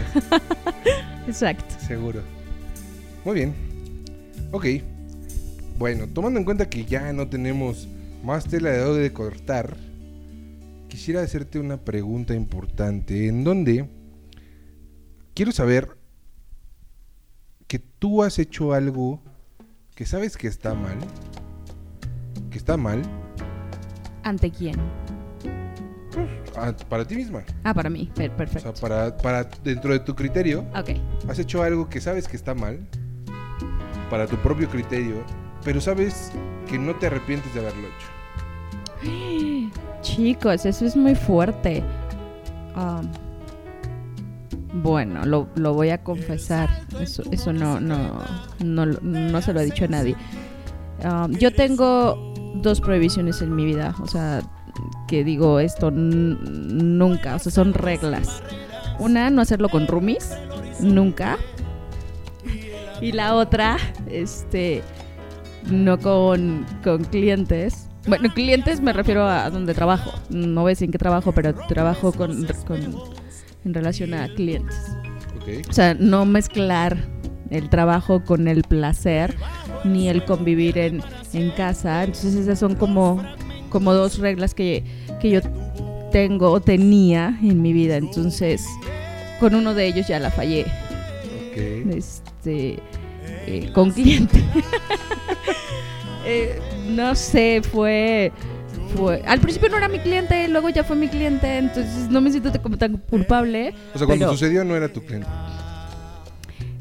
Exacto. 1.28 1.76
Seguro. 1.86 2.22
Muy 3.26 3.36
bien. 3.36 3.54
Ok. 4.52 4.66
Bueno, 5.84 6.08
tomando 6.08 6.40
en 6.40 6.46
cuenta 6.46 6.70
que 6.70 6.86
ya 6.86 7.12
no 7.12 7.28
tenemos 7.28 7.90
más 8.24 8.46
tela 8.46 8.70
de 8.70 8.78
dónde 8.80 9.12
cortar, 9.12 9.76
quisiera 10.88 11.22
hacerte 11.22 11.60
una 11.60 11.76
pregunta 11.76 12.34
importante. 12.34 13.28
En 13.28 13.44
donde 13.44 13.90
quiero 15.34 15.52
saber 15.52 15.98
que 17.68 17.80
tú 17.80 18.24
has 18.24 18.40
hecho 18.40 18.72
algo 18.72 19.20
que 19.94 20.06
sabes 20.06 20.38
que 20.38 20.48
está 20.48 20.74
mal. 20.74 20.96
Que 22.50 22.58
está 22.58 22.78
mal 22.78 23.02
¿Ante 24.24 24.52
quién? 24.52 24.76
ah, 26.56 26.74
para 26.88 27.04
ti 27.06 27.18
misma. 27.18 27.44
Ah, 27.66 27.74
para 27.74 27.90
mí. 27.90 28.10
Per- 28.16 28.32
O 28.32 28.36
Perfecto. 28.38 28.74
sea, 28.74 28.82
para, 28.82 29.18
para 29.18 29.44
dentro 29.66 29.92
de 29.92 30.00
tu 30.00 30.16
criterio, 30.16 30.62
Ok. 30.80 30.92
has 31.28 31.40
hecho 31.40 31.62
algo 31.62 31.90
que 31.90 32.00
sabes 32.00 32.30
que 32.30 32.38
está 32.38 32.56
mal, 32.56 32.88
para 34.10 34.28
tu 34.28 34.38
propio 34.38 34.70
criterio, 34.70 35.26
pero 35.64 35.82
sabes 35.82 36.32
que 36.68 36.78
no 36.78 36.96
te 36.96 37.08
arrepientes 37.08 37.54
de 37.54 37.60
haberlo 37.62 37.88
hecho. 37.88 39.72
Chicos, 40.02 40.66
eso 40.66 40.86
es 40.86 40.96
muy 40.96 41.16
fuerte. 41.16 41.84
Um, 42.76 43.08
bueno, 44.82 45.26
lo, 45.26 45.48
lo 45.56 45.74
voy 45.74 45.90
a 45.90 46.04
confesar. 46.04 46.70
Eso, 47.00 47.24
eso 47.32 47.54
no, 47.54 47.80
no, 47.80 48.22
no, 48.64 48.86
no 48.86 49.42
se 49.42 49.54
lo 49.54 49.60
he 49.60 49.66
dicho 49.66 49.86
a 49.86 49.88
nadie. 49.88 50.16
Um, 51.04 51.32
yo 51.34 51.54
tengo 51.54 52.34
dos 52.56 52.82
prohibiciones 52.82 53.42
en 53.42 53.56
mi 53.56 53.66
vida. 53.66 53.96
O 54.02 54.08
sea, 54.08 54.42
que 55.08 55.24
digo 55.24 55.60
esto 55.60 55.92
nunca. 55.92 57.36
O 57.36 57.40
sea, 57.40 57.52
son 57.52 57.74
reglas. 57.74 58.42
Una, 59.00 59.30
no 59.30 59.42
hacerlo 59.42 59.70
con 59.70 59.88
roomies. 59.88 60.32
Nunca. 60.80 61.38
Y 63.02 63.12
la 63.12 63.36
otra, 63.36 63.78
este, 64.10 64.82
no 65.70 66.00
con, 66.00 66.66
con 66.84 67.04
clientes. 67.06 67.90
Bueno, 68.08 68.34
clientes 68.34 68.82
me 68.82 68.92
refiero 68.94 69.26
a 69.28 69.50
donde 69.50 69.74
trabajo. 69.74 70.12
No 70.30 70.62
voy 70.62 70.70
a 70.70 70.74
decir 70.74 70.86
en 70.88 70.92
qué 70.92 70.98
trabajo, 70.98 71.32
pero 71.32 71.54
trabajo 71.54 72.12
con, 72.12 72.46
con- 72.68 72.96
en 73.66 73.74
relación 73.74 74.14
a 74.14 74.28
clientes. 74.34 74.76
O 75.70 75.74
sea, 75.74 75.94
no 75.94 76.26
mezclar 76.26 76.98
el 77.50 77.70
trabajo 77.70 78.24
con 78.24 78.48
el 78.48 78.64
placer 78.64 79.36
ni 79.84 80.10
el 80.10 80.24
convivir 80.26 80.78
en, 80.78 81.02
en 81.34 81.52
casa. 81.52 82.04
Entonces 82.04 82.36
esas 82.36 82.60
son 82.60 82.76
como, 82.76 83.22
como 83.70 83.94
dos 83.94 84.20
reglas 84.20 84.54
que, 84.54 84.84
que 85.22 85.30
yo 85.30 85.40
tengo 86.12 86.52
o 86.52 86.60
tenía 86.62 87.38
en 87.42 87.62
mi 87.62 87.74
vida. 87.74 87.98
Entonces, 87.98 88.66
con 89.40 89.56
uno 89.56 89.74
de 89.74 89.88
ellos 89.88 90.08
ya 90.08 90.20
la 90.20 90.30
fallé. 90.32 90.62
Ok. 91.52 91.96
Este, 91.96 92.80
eh, 93.48 93.72
con 93.74 93.92
cliente. 93.92 94.42
Eh, 96.26 96.58
no 96.88 97.16
sé, 97.16 97.62
fue, 97.70 98.32
fue... 98.96 99.22
Al 99.28 99.42
principio 99.42 99.68
no 99.68 99.76
era 99.76 99.90
mi 99.90 100.00
cliente, 100.00 100.48
luego 100.48 100.70
ya 100.70 100.84
fue 100.86 100.96
mi 100.96 101.10
cliente, 101.10 101.58
entonces 101.58 102.08
no 102.10 102.22
me 102.22 102.32
siento 102.32 102.50
como 102.62 102.78
tan 102.78 102.96
culpable. 102.96 103.74
O 103.94 103.98
sea, 103.98 104.08
cuando 104.08 104.26
pero- 104.28 104.32
sucedió 104.32 104.64
no 104.64 104.74
era 104.74 104.88
tu 104.88 105.02
cliente. 105.04 105.28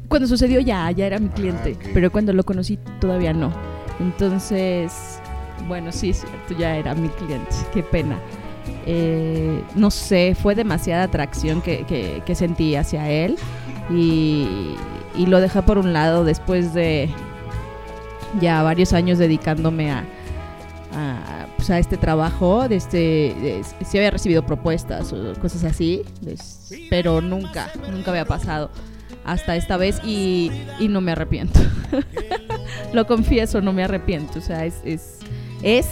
Cuando 0.07 0.25
sucedió 0.27 0.61
ya, 0.61 0.89
ya 0.91 1.07
era 1.07 1.19
mi 1.19 1.27
cliente, 1.27 1.73
ok. 1.73 1.87
pero 1.93 2.09
cuando 2.09 2.31
lo 2.31 2.43
conocí 2.43 2.79
todavía 3.01 3.33
no. 3.33 3.51
Entonces, 3.99 5.19
bueno, 5.67 5.91
sí, 5.91 6.13
cierto, 6.13 6.55
ya 6.57 6.77
era 6.77 6.95
mi 6.95 7.09
cliente, 7.09 7.53
qué 7.73 7.83
pena. 7.83 8.17
Eh, 8.85 9.61
no 9.75 9.91
sé, 9.91 10.37
fue 10.41 10.55
demasiada 10.55 11.03
atracción 11.03 11.61
que, 11.61 11.83
que- 11.85 12.21
que 12.25 12.35
sentí 12.35 12.75
hacia 12.75 13.09
él 13.09 13.35
y, 13.89 14.75
y 15.15 15.25
lo 15.27 15.39
dejé 15.39 15.61
por 15.61 15.77
un 15.77 15.93
lado 15.93 16.23
después 16.23 16.73
de 16.73 17.09
ya 18.41 18.63
varios 18.63 18.93
años 18.93 19.19
dedicándome 19.19 19.91
a, 19.91 20.03
a, 20.95 21.47
pues, 21.57 21.69
a 21.69 21.79
este 21.79 21.97
trabajo. 21.97 22.67
De 22.67 22.75
este, 22.77 22.97
de- 22.97 23.61
sí 23.85 23.97
había 23.97 24.11
recibido 24.11 24.45
propuestas 24.45 25.13
o 25.13 25.33
cosas 25.41 25.63
así, 25.65 26.01
pero 26.89 27.21
nunca, 27.21 27.69
nunca 27.91 28.11
había 28.11 28.25
pasado 28.25 28.69
hasta 29.25 29.55
esta 29.55 29.77
vez 29.77 30.01
y, 30.03 30.51
y 30.79 30.87
no 30.87 30.99
me 31.01 31.11
arrepiento. 31.13 31.59
Lo 32.93 33.05
confieso, 33.07 33.61
no 33.61 33.71
me 33.73 33.83
arrepiento. 33.83 34.39
O 34.39 34.41
sea, 34.41 34.65
es, 34.65 34.75
es, 34.83 35.19
es 35.61 35.87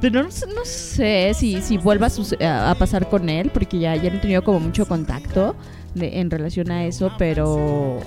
Pero 0.00 0.22
no, 0.22 0.28
no 0.28 0.64
sé 0.64 1.32
si, 1.34 1.60
si 1.60 1.76
vuelva 1.76 2.06
a- 2.40 2.70
a 2.70 2.74
pasar 2.76 3.08
con 3.08 3.28
él, 3.28 3.50
porque 3.52 3.78
ya, 3.78 3.96
ya 3.96 4.10
no 4.10 4.16
he 4.16 4.20
tenido 4.20 4.42
como 4.44 4.60
mucho 4.60 4.86
contacto 4.86 5.56
de- 5.94 6.20
en 6.20 6.30
relación 6.30 6.70
a 6.70 6.84
eso, 6.84 7.10
pero 7.18 7.98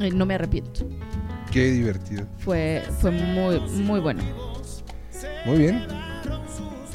eh, 0.00 0.10
no 0.10 0.26
me 0.26 0.34
arrepiento. 0.34 0.86
Qué 1.50 1.70
divertido. 1.70 2.26
Fue, 2.38 2.82
fue 3.00 3.10
muy, 3.10 3.60
muy 3.60 4.00
bueno. 4.00 4.22
Muy 5.44 5.58
bien. 5.58 5.86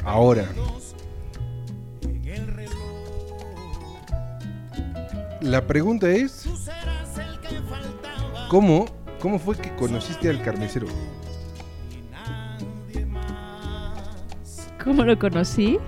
Ahora. 0.04 0.46
La 5.40 5.66
pregunta 5.66 6.08
es, 6.08 6.48
¿cómo, 8.48 8.86
¿cómo 9.20 9.38
fue 9.38 9.56
que 9.56 9.74
conociste 9.76 10.30
al 10.30 10.40
carnicero? 10.42 10.86
¿Cómo 14.82 15.04
lo 15.04 15.18
conocí? 15.18 15.78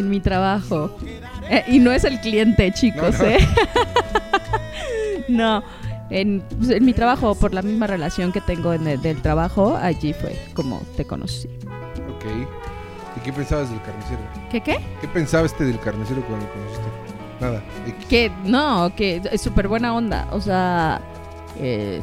En 0.00 0.10
mi 0.10 0.20
trabajo. 0.20 0.96
Eh, 1.48 1.64
y 1.68 1.78
no 1.78 1.92
es 1.92 2.04
el 2.04 2.20
cliente, 2.20 2.72
chicos, 2.72 3.18
No, 3.18 3.24
no. 3.24 3.30
¿eh? 3.30 3.38
no, 5.28 5.62
en, 6.10 6.42
pues, 6.58 6.70
en 6.70 6.84
mi 6.84 6.92
trabajo, 6.92 7.34
por 7.34 7.54
la 7.54 7.62
misma 7.62 7.86
relación 7.86 8.32
que 8.32 8.40
tengo 8.40 8.72
en 8.72 8.86
el, 8.86 9.00
del 9.00 9.22
trabajo, 9.22 9.76
allí 9.80 10.12
fue 10.12 10.36
como 10.54 10.82
te 10.96 11.04
conocí. 11.04 11.48
Ok. 12.16 12.24
¿Y 13.16 13.20
qué 13.20 13.32
pensabas 13.32 13.70
del 13.70 13.80
carnicero? 13.82 14.20
¿Qué 14.50 14.60
qué? 14.60 14.78
¿Qué 15.00 15.08
pensaba 15.08 15.46
este 15.46 15.64
del 15.64 15.78
carnicero 15.80 16.22
cuando 16.26 16.46
lo 16.46 16.52
conociste? 16.52 16.88
Nada. 17.40 17.62
X. 17.86 18.06
Que 18.06 18.30
no, 18.44 18.92
que 18.94 19.22
es 19.30 19.40
súper 19.40 19.68
buena 19.68 19.94
onda. 19.94 20.28
O 20.32 20.40
sea, 20.40 21.00
eh, 21.58 22.00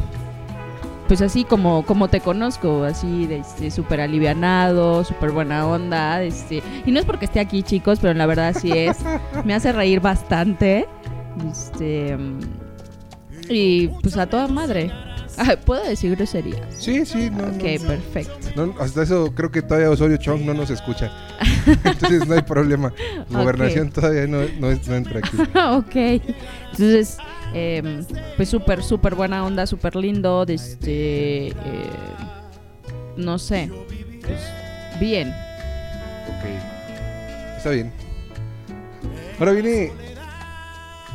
pues 1.08 1.22
así 1.22 1.44
como, 1.44 1.86
como 1.86 2.10
te 2.10 2.20
conozco, 2.20 2.84
así 2.84 3.26
de 3.28 3.38
este, 3.38 3.72
súper 3.72 4.02
alivianado, 4.02 5.04
súper 5.04 5.32
buena 5.32 5.66
onda. 5.66 6.24
Este, 6.24 6.62
y 6.86 6.92
no 6.92 7.00
es 7.00 7.06
porque 7.06 7.26
esté 7.26 7.40
aquí, 7.40 7.64
chicos, 7.64 8.00
pero 8.02 8.14
la 8.14 8.26
verdad 8.26 8.56
sí 8.60 8.72
es. 8.72 8.98
Me 9.46 9.54
hace 9.54 9.72
reír 9.72 10.00
bastante. 10.02 10.88
Este, 11.50 12.18
y 13.50 13.88
pues 13.88 14.18
a 14.18 14.28
toda 14.28 14.48
madre. 14.48 14.92
Ah, 15.40 15.56
¿Puedo 15.64 15.84
decir 15.84 16.16
groserías? 16.16 16.62
Sí, 16.72 17.06
sí, 17.06 17.30
no, 17.30 17.44
ok, 17.44 17.82
no. 17.82 17.88
perfecto. 17.88 18.48
No, 18.56 18.74
hasta 18.80 19.04
eso 19.04 19.32
creo 19.36 19.52
que 19.52 19.62
todavía 19.62 19.92
Osorio 19.92 20.18
Chong 20.18 20.42
no 20.42 20.56
nos 20.56 20.72
escucha. 20.72 21.12
Entonces 21.84 22.28
no 22.28 22.34
hay 22.34 22.42
problema. 22.42 22.92
Gobernación 23.30 23.92
todavía 23.92 24.26
no, 24.26 24.42
no, 24.60 24.76
no 24.88 24.96
entra 24.96 25.20
aquí. 25.20 25.38
ok. 25.56 26.24
Entonces, 26.72 27.18
em, 27.54 28.06
pues 28.36 28.50
súper, 28.50 28.84
súper 28.84 29.16
buena 29.16 29.46
onda, 29.46 29.66
súper 29.66 29.96
lindo. 29.96 30.46
Este, 30.48 31.50
eh, 31.50 31.54
no 33.16 33.38
sé. 33.40 33.70
Pues, 34.22 34.40
bien. 35.00 35.30
Ok. 35.30 36.46
Está 37.58 37.70
bien. 37.72 37.92
Ahora 39.40 39.52
viene 39.52 39.92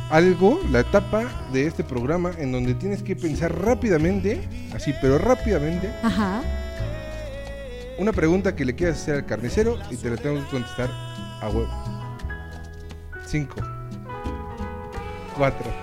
algo, 0.09 0.61
la 0.71 0.81
etapa 0.81 1.23
de 1.51 1.65
este 1.65 1.83
programa 1.83 2.31
en 2.37 2.51
donde 2.51 2.75
tienes 2.75 3.01
que 3.01 3.15
pensar 3.15 3.59
rápidamente, 3.59 4.47
así, 4.73 4.93
pero 5.01 5.17
rápidamente, 5.17 5.89
Ajá. 6.03 6.41
una 7.97 8.13
pregunta 8.13 8.55
que 8.55 8.63
le 8.63 8.75
quieras 8.75 9.01
hacer 9.01 9.15
al 9.15 9.25
carnicero 9.25 9.77
y 9.89 9.97
te 9.97 10.09
la 10.09 10.17
tengo 10.17 10.39
que 10.43 10.49
contestar 10.51 10.89
a 11.41 11.49
huevo. 11.49 11.67
Cinco. 13.25 13.55
Cuatro. 15.35 15.82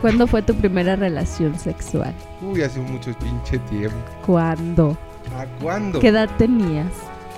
¿Cuándo 0.00 0.26
fue 0.26 0.42
tu 0.42 0.54
primera 0.54 0.96
relación 0.96 1.58
sexual? 1.58 2.14
Uy, 2.40 2.62
hace 2.62 2.80
mucho 2.80 3.12
pinche 3.18 3.58
tiempo. 3.70 3.96
¿Cuándo? 4.26 4.96
¿A 5.38 5.46
cuándo? 5.62 6.00
¿Qué 6.00 6.08
edad 6.08 6.28
tenías? 6.38 6.92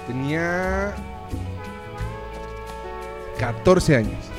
Tenía 0.07 0.95
14 3.39 3.97
años. 3.97 4.35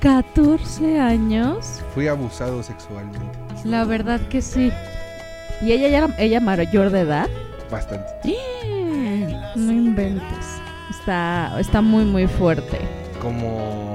14 0.00 0.98
años. 0.98 1.82
Fui 1.94 2.08
abusado 2.08 2.62
sexualmente. 2.62 3.38
La 3.64 3.84
verdad 3.84 4.20
que 4.28 4.40
sí. 4.40 4.70
¿Y 5.60 5.72
ella 5.72 5.88
ya 5.88 5.98
era 5.98 6.08
ella 6.18 6.40
mayor 6.40 6.90
de 6.90 7.00
edad? 7.00 7.28
Bastante. 7.70 8.06
No 9.56 9.72
inventes. 9.72 10.60
Está, 10.90 11.58
está 11.58 11.82
muy, 11.82 12.04
muy 12.04 12.26
fuerte. 12.26 12.78
Como. 13.20 13.89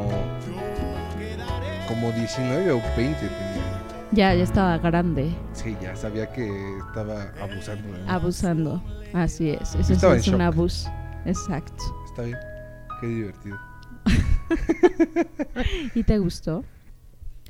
Como 1.88 2.12
19 2.12 2.72
o 2.72 2.82
20 2.98 3.20
tenía. 3.20 3.82
Ya, 4.12 4.34
ya 4.34 4.44
estaba 4.44 4.78
grande. 4.78 5.36
Sí, 5.54 5.76
ya 5.82 5.96
sabía 5.96 6.32
que 6.32 6.48
estaba 6.88 7.32
abusando. 7.42 7.92
de. 7.92 8.04
Abusando. 8.10 8.84
Así 9.14 9.50
es. 9.52 9.76
Eso 9.76 10.12
en 10.12 10.20
es 10.20 10.28
un 10.28 10.34
shock. 10.36 10.42
abuso. 10.42 10.90
Exacto. 11.26 11.84
Está 12.08 12.22
bien. 12.24 12.38
Qué 13.02 13.08
divertido. 13.08 13.58
¿Y 15.96 16.04
te 16.04 16.18
gustó? 16.20 16.64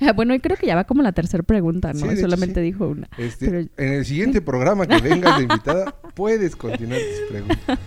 Ah, 0.01 0.11
bueno, 0.11 0.33
y 0.33 0.39
creo 0.39 0.57
que 0.57 0.67
ya 0.67 0.75
va 0.75 0.83
como 0.83 1.01
la 1.03 1.11
tercera 1.13 1.43
pregunta, 1.43 1.93
¿no? 1.93 1.99
Sí, 1.99 2.07
de 2.07 2.13
hecho, 2.13 2.21
Solamente 2.23 2.59
sí. 2.59 2.65
dijo 2.65 2.87
una. 2.87 3.07
Este, 3.17 3.45
Pero- 3.49 3.67
En 3.77 3.93
el 3.93 4.05
siguiente 4.05 4.41
programa 4.41 4.85
que 4.87 4.99
vengas 4.99 5.37
de 5.37 5.43
invitada, 5.49 5.95
puedes 6.15 6.55
continuar 6.55 6.99
tus 6.99 7.29
preguntas. 7.29 7.79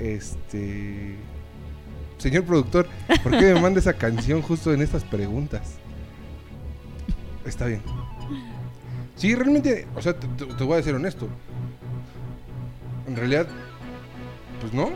Este. 0.00 1.16
Señor 2.26 2.42
productor, 2.42 2.88
¿por 3.22 3.38
qué 3.38 3.54
me 3.54 3.60
manda 3.60 3.78
esa 3.78 3.92
canción 3.92 4.42
justo 4.42 4.74
en 4.74 4.82
estas 4.82 5.04
preguntas? 5.04 5.62
Está 7.44 7.66
bien. 7.66 7.82
Sí, 9.14 9.32
realmente, 9.36 9.86
o 9.94 10.02
sea, 10.02 10.12
te, 10.12 10.64
voy 10.64 10.76
a 10.76 10.82
ser 10.82 10.96
honesto. 10.96 11.28
En 13.06 13.14
realidad, 13.14 13.46
pues 14.60 14.72
no. 14.74 14.90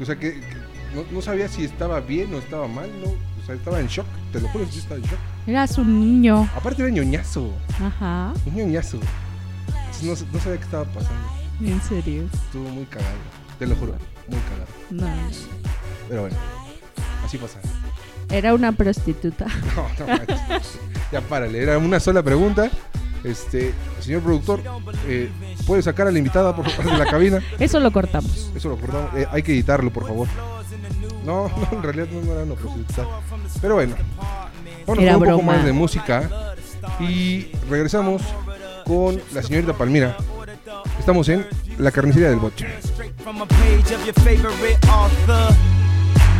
O 0.00 0.04
sea, 0.04 0.14
que, 0.14 0.34
que 0.34 0.56
no, 0.94 1.02
no 1.10 1.20
sabía 1.20 1.48
si 1.48 1.64
estaba 1.64 1.98
bien 1.98 2.32
o 2.32 2.38
estaba 2.38 2.68
mal, 2.68 2.88
¿no? 3.02 3.08
O 3.08 3.44
sea, 3.44 3.56
estaba 3.56 3.80
en 3.80 3.88
shock, 3.88 4.06
te 4.32 4.40
lo 4.40 4.46
juro, 4.50 4.64
yo 4.70 4.78
estaba 4.78 5.00
en 5.00 5.06
shock. 5.06 5.18
Eras 5.48 5.76
un 5.78 5.98
niño. 5.98 6.48
Aparte 6.54 6.82
era 6.82 6.92
ñoñazo, 6.92 7.52
Ajá. 7.80 8.32
un 8.46 8.54
ñoñazo. 8.54 9.00
No, 10.04 10.10
no 10.10 10.38
sabía 10.38 10.58
qué 10.58 10.64
estaba 10.64 10.84
pasando. 10.84 11.28
En 11.60 11.82
serio. 11.82 12.28
Estuvo 12.32 12.68
muy 12.68 12.84
cagado, 12.84 13.16
te 13.58 13.66
lo 13.66 13.74
juro, 13.74 13.96
muy 14.28 14.38
cagado. 14.38 14.68
No. 14.90 15.08
Pero 16.08 16.20
bueno, 16.20 16.36
así 17.26 17.38
pasa. 17.38 17.60
Era 18.30 18.54
una 18.54 18.72
prostituta. 18.72 19.46
No, 19.76 19.86
no 19.98 20.06
manches. 20.06 20.78
Ya 21.12 21.20
párale, 21.20 21.62
era 21.62 21.78
una 21.78 22.00
sola 22.00 22.22
pregunta. 22.22 22.70
Este, 23.24 23.74
señor 24.00 24.22
productor, 24.22 24.60
eh, 25.08 25.28
¿puede 25.66 25.82
sacar 25.82 26.06
a 26.06 26.12
la 26.12 26.18
invitada 26.18 26.54
por 26.54 26.68
favor 26.70 26.92
de 26.92 26.98
la 26.98 27.10
cabina? 27.10 27.42
Eso 27.58 27.80
lo 27.80 27.90
cortamos. 27.90 28.52
Eso 28.54 28.68
lo 28.68 28.76
cortamos. 28.76 29.10
Eh, 29.16 29.26
hay 29.30 29.42
que 29.42 29.52
editarlo, 29.52 29.92
por 29.92 30.06
favor. 30.06 30.28
No, 31.24 31.48
no, 31.72 31.78
en 31.78 31.82
realidad 31.82 32.06
no 32.12 32.32
era 32.32 32.44
una 32.44 32.54
prostituta. 32.54 33.04
Pero 33.60 33.74
bueno, 33.74 33.96
vamos 34.86 35.02
Era 35.02 35.16
un 35.16 35.24
poco 35.24 35.42
más 35.42 35.64
de 35.64 35.72
música. 35.72 36.30
Y 37.00 37.48
regresamos 37.68 38.22
con 38.84 39.20
la 39.34 39.42
señorita 39.42 39.72
Palmira. 39.72 40.16
Estamos 40.98 41.28
en 41.28 41.46
la 41.78 41.90
carnicería 41.90 42.30
del 42.30 42.38
boche. 42.38 42.66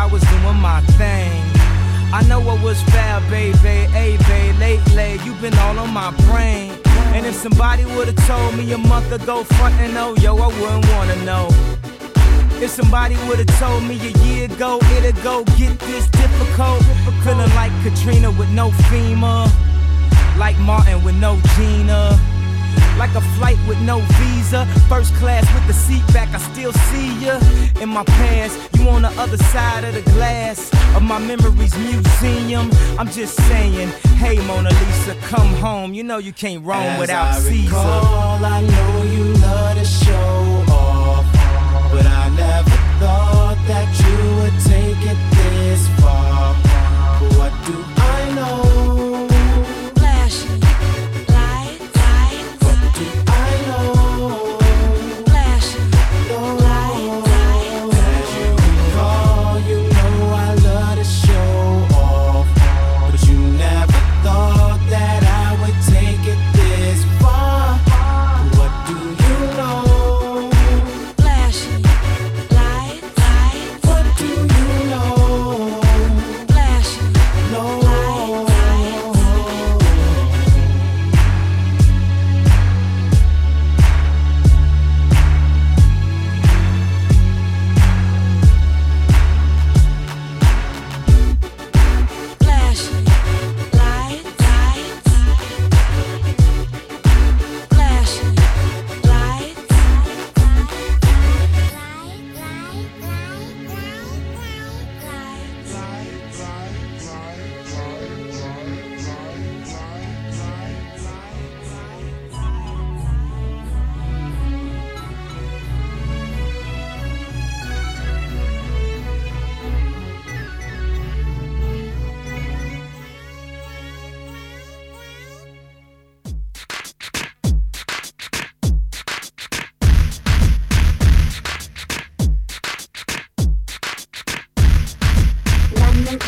I 0.00 0.06
was 0.06 0.22
doing 0.22 0.56
my 0.56 0.80
thing. 0.96 1.42
I 2.10 2.24
know 2.26 2.40
I 2.40 2.56
was 2.64 2.82
bad, 2.84 3.20
baby, 3.28 3.84
hey, 3.92 4.16
babe, 4.16 4.56
lately 4.56 5.20
you 5.26 5.34
been 5.42 5.52
all 5.58 5.78
on 5.78 5.92
my 5.92 6.10
brain. 6.24 6.72
And 7.12 7.26
if 7.26 7.34
somebody 7.34 7.84
would've 7.84 8.16
told 8.26 8.56
me 8.56 8.72
a 8.72 8.78
month 8.78 9.12
ago, 9.12 9.44
frontin' 9.44 9.94
oh, 9.98 10.16
yo, 10.16 10.38
I 10.38 10.46
wouldn't 10.46 10.88
wanna 10.92 11.16
know. 11.26 11.48
If 12.64 12.70
somebody 12.70 13.14
would've 13.28 13.54
told 13.58 13.82
me 13.84 13.96
a 14.00 14.12
year 14.24 14.46
ago, 14.46 14.80
it'd 14.96 15.22
go 15.22 15.44
get 15.58 15.78
this 15.80 16.08
difficult. 16.08 16.82
Feeling 17.22 17.54
like 17.54 17.72
Katrina 17.82 18.30
with 18.30 18.48
no 18.48 18.70
FEMA, 18.88 19.52
like 20.38 20.58
Martin 20.60 21.04
with 21.04 21.16
no 21.16 21.38
Gina 21.56 22.39
like 22.98 23.14
a 23.14 23.20
flight 23.36 23.58
with 23.68 23.80
no 23.80 24.00
visa. 24.18 24.66
First 24.88 25.14
class 25.14 25.44
with 25.54 25.66
the 25.66 25.72
seat 25.72 26.06
back, 26.12 26.28
I 26.34 26.38
still 26.52 26.72
see 26.72 27.08
you 27.24 27.34
in 27.82 27.88
my 27.88 28.04
past. 28.04 28.58
You 28.76 28.88
on 28.88 29.02
the 29.02 29.12
other 29.20 29.38
side 29.38 29.84
of 29.84 29.94
the 29.94 30.02
glass 30.12 30.70
of 30.94 31.02
my 31.02 31.18
memories 31.18 31.76
museum. 31.78 32.70
I'm 32.98 33.08
just 33.08 33.36
saying, 33.48 33.88
hey 34.16 34.36
Mona 34.46 34.70
Lisa, 34.70 35.14
come 35.22 35.52
home. 35.54 35.94
You 35.94 36.04
know 36.04 36.18
you 36.18 36.32
can't 36.32 36.64
roam 36.64 36.82
As 36.82 37.00
without 37.00 37.28
I 37.28 37.38
Caesar. 37.40 37.74
Recall, 37.76 38.44
I 38.44 38.60
know 38.60 39.02
you 39.04 39.24
love 39.34 39.76
to 39.76 39.84
show. 39.84 40.39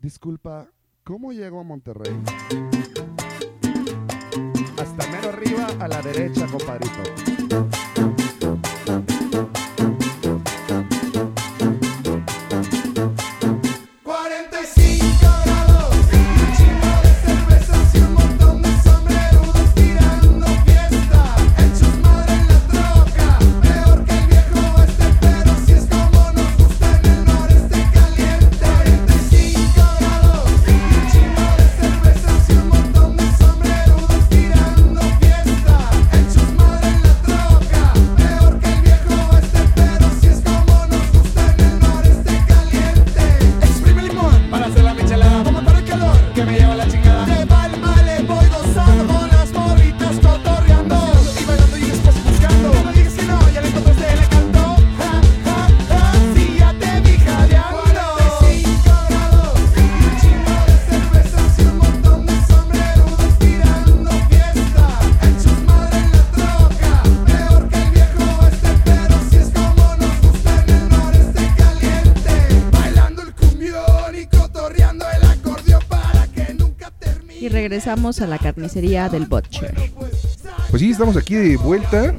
Disculpa, 0.00 0.66
¿cómo 1.04 1.30
llego 1.30 1.60
a 1.60 1.62
Monterrey? 1.62 2.16
Hasta 4.78 5.06
mero 5.10 5.28
arriba 5.28 5.66
a 5.78 5.88
la 5.88 6.00
derecha, 6.00 6.46
compadrito. 6.46 7.02
Regresamos 77.90 78.20
a 78.20 78.26
la 78.28 78.38
carnicería 78.38 79.08
del 79.08 79.26
Butcher. 79.26 79.74
Pues 80.70 80.80
sí, 80.80 80.92
estamos 80.92 81.16
aquí 81.16 81.34
de 81.34 81.56
vuelta. 81.56 82.14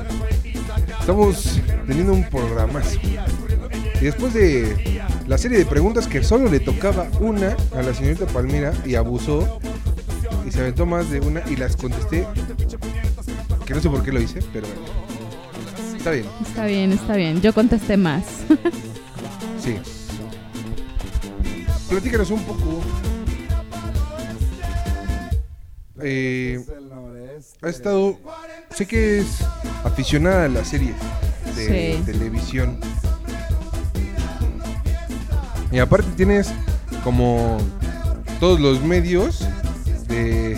Estamos 0.99 1.61
teniendo 1.87 2.11
un 2.11 2.29
programazo. 2.29 2.99
Y 4.01 4.03
después 4.03 4.33
de 4.33 5.01
la 5.27 5.37
serie 5.37 5.59
de 5.59 5.65
preguntas 5.65 6.07
que 6.07 6.23
solo 6.23 6.49
le 6.49 6.59
tocaba 6.59 7.07
una 7.21 7.55
a 7.73 7.81
la 7.81 7.93
señorita 7.93 8.25
Palmira 8.25 8.73
y 8.85 8.95
abusó 8.95 9.61
y 10.45 10.51
se 10.51 10.59
aventó 10.59 10.85
más 10.85 11.09
de 11.09 11.21
una 11.21 11.41
y 11.49 11.55
las 11.55 11.77
contesté. 11.77 12.27
Que 13.65 13.73
no 13.73 13.79
sé 13.79 13.89
por 13.89 14.03
qué 14.03 14.11
lo 14.11 14.19
hice, 14.19 14.39
pero. 14.51 14.67
Está 15.95 16.11
bien, 16.11 16.25
Está 16.45 16.65
bien, 16.65 16.91
está 16.91 17.15
bien. 17.15 17.41
Yo 17.41 17.53
contesté 17.53 17.95
más. 17.95 18.25
sí. 19.63 19.77
Platícanos 21.87 22.29
un 22.29 22.43
poco. 22.43 22.81
Eh, 26.03 26.59
ha 27.61 27.69
estado. 27.69 28.17
Sé 28.75 28.85
que 28.87 29.19
es 29.19 29.27
aficionada 29.83 30.45
a 30.45 30.47
las 30.47 30.67
series 30.69 30.95
de 31.55 31.95
Sí. 31.97 32.03
televisión. 32.05 32.79
Y 35.71 35.79
aparte 35.79 36.07
tienes 36.17 36.49
como 37.03 37.57
todos 38.39 38.59
los 38.59 38.81
medios 38.81 39.45
de- 40.07 40.57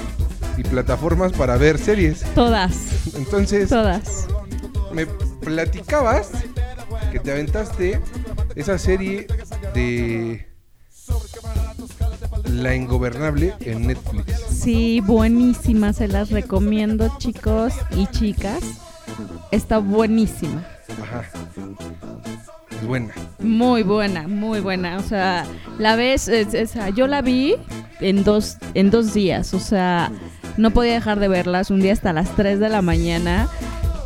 y 0.58 0.64
plataformas 0.64 1.32
para 1.34 1.58
ver 1.58 1.78
series. 1.78 2.22
Todas, 2.36 2.74
Entonces, 3.16 3.70
todas. 3.70 4.28
me 4.92 5.06
platicabas 5.06 6.30
que 7.12 7.20
te 7.20 7.32
aventaste 7.32 8.00
esa 8.56 8.78
serie 8.78 9.28
de 9.74 10.48
La 12.46 12.76
Ingobernable 12.76 13.54
en 13.62 13.88
Netflix. 13.88 14.33
Sí, 14.64 15.02
buenísima. 15.02 15.94
Se 15.94 16.08
las 16.08 16.30
recomiendo, 16.32 17.12
chicos 17.18 17.74
y 17.96 18.08
chicas. 18.08 18.62
Está 19.52 19.78
buenísima. 19.80 20.64
Ajá. 21.02 21.24
Es 22.72 22.88
buena. 22.88 23.14
Muy 23.40 23.84
buena, 23.84 24.28
muy 24.28 24.60
buena. 24.62 24.98
O 24.98 25.02
sea, 25.04 25.46
la 25.78 25.96
ves, 25.96 26.28
es- 26.28 26.54
es- 26.54 26.74
yo 26.96 27.08
la 27.08 27.22
vi 27.22 27.56
en 28.00 28.24
dos, 28.24 28.58
en 28.74 28.90
dos 28.90 29.14
días. 29.14 29.54
O 29.54 29.60
sea, 29.60 30.12
no 30.58 30.72
podía 30.72 30.94
dejar 30.94 31.20
de 31.20 31.28
verlas 31.28 31.70
un 31.70 31.82
día 31.82 31.94
hasta 31.94 32.14
las 32.14 32.36
3 32.36 32.60
de 32.60 32.70
la 32.70 32.82
mañana 32.82 33.48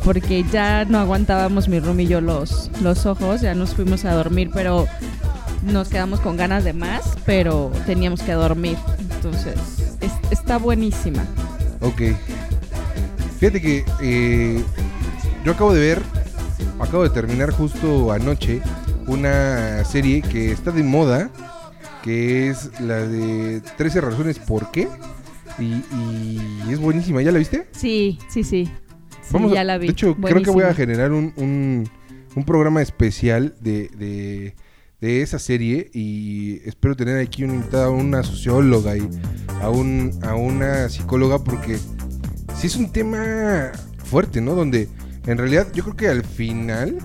porque 0.04 0.44
ya 0.52 0.84
no 0.86 0.98
aguantábamos 0.98 1.68
mi 1.68 1.80
room 1.80 2.00
y 2.00 2.06
yo 2.06 2.20
los, 2.20 2.70
los 2.82 3.06
ojos. 3.06 3.40
Ya 3.40 3.54
nos 3.54 3.74
fuimos 3.74 4.04
a 4.04 4.12
dormir, 4.14 4.50
pero 4.52 4.86
nos 5.62 5.88
quedamos 5.88 6.20
con 6.20 6.36
ganas 6.36 6.64
de 6.64 6.72
más, 6.72 7.02
pero 7.24 7.70
teníamos 7.86 8.22
que 8.22 8.32
dormir. 8.32 8.76
Entonces, 9.16 9.87
es- 10.08 10.32
está 10.32 10.58
buenísima. 10.58 11.24
Ok. 11.80 12.02
Fíjate 13.38 13.60
que 13.60 13.84
eh, 14.02 14.62
yo 15.44 15.52
acabo 15.52 15.72
de 15.72 15.80
ver, 15.80 16.02
acabo 16.80 17.04
de 17.04 17.10
terminar 17.10 17.50
justo 17.52 18.10
anoche 18.12 18.60
una 19.06 19.84
serie 19.84 20.22
que 20.22 20.50
está 20.52 20.70
de 20.72 20.82
moda, 20.82 21.30
que 22.02 22.48
es 22.50 22.70
la 22.80 22.96
de 22.96 23.60
13 23.76 24.00
razones 24.00 24.38
por 24.38 24.70
qué. 24.70 24.88
Y, 25.58 25.82
y 25.92 26.62
es 26.70 26.78
buenísima, 26.78 27.20
¿ya 27.22 27.32
la 27.32 27.38
viste? 27.38 27.66
Sí, 27.72 28.18
sí, 28.28 28.44
sí. 28.44 28.66
Sí, 29.22 29.28
Vamos 29.32 29.52
a- 29.52 29.56
ya 29.56 29.64
la 29.64 29.78
vi. 29.78 29.86
De 29.88 29.92
hecho, 29.92 30.14
creo 30.16 30.42
que 30.42 30.50
voy 30.50 30.64
a 30.64 30.74
generar 30.74 31.12
un, 31.12 31.32
un- 31.36 31.88
un 32.34 32.44
programa 32.44 32.80
especial 32.82 33.54
de, 33.60 33.88
de- 33.96 34.54
de 35.00 35.22
esa 35.22 35.38
serie 35.38 35.90
y 35.92 36.60
espero 36.68 36.96
tener 36.96 37.18
aquí 37.18 37.44
una 37.44 37.54
invitada 37.54 37.86
a 37.86 37.90
una 37.90 38.22
socióloga 38.22 38.96
y 38.96 39.08
a, 39.62 39.70
un, 39.70 40.18
a 40.22 40.34
una 40.34 40.88
psicóloga 40.88 41.42
porque 41.44 41.78
sí 42.56 42.66
es 42.66 42.76
un 42.76 42.90
tema 42.90 43.70
fuerte, 44.04 44.40
¿no? 44.40 44.54
Donde 44.54 44.88
en 45.26 45.38
realidad 45.38 45.68
yo 45.72 45.84
creo 45.84 45.96
que 45.96 46.08
al 46.08 46.24
final 46.24 46.98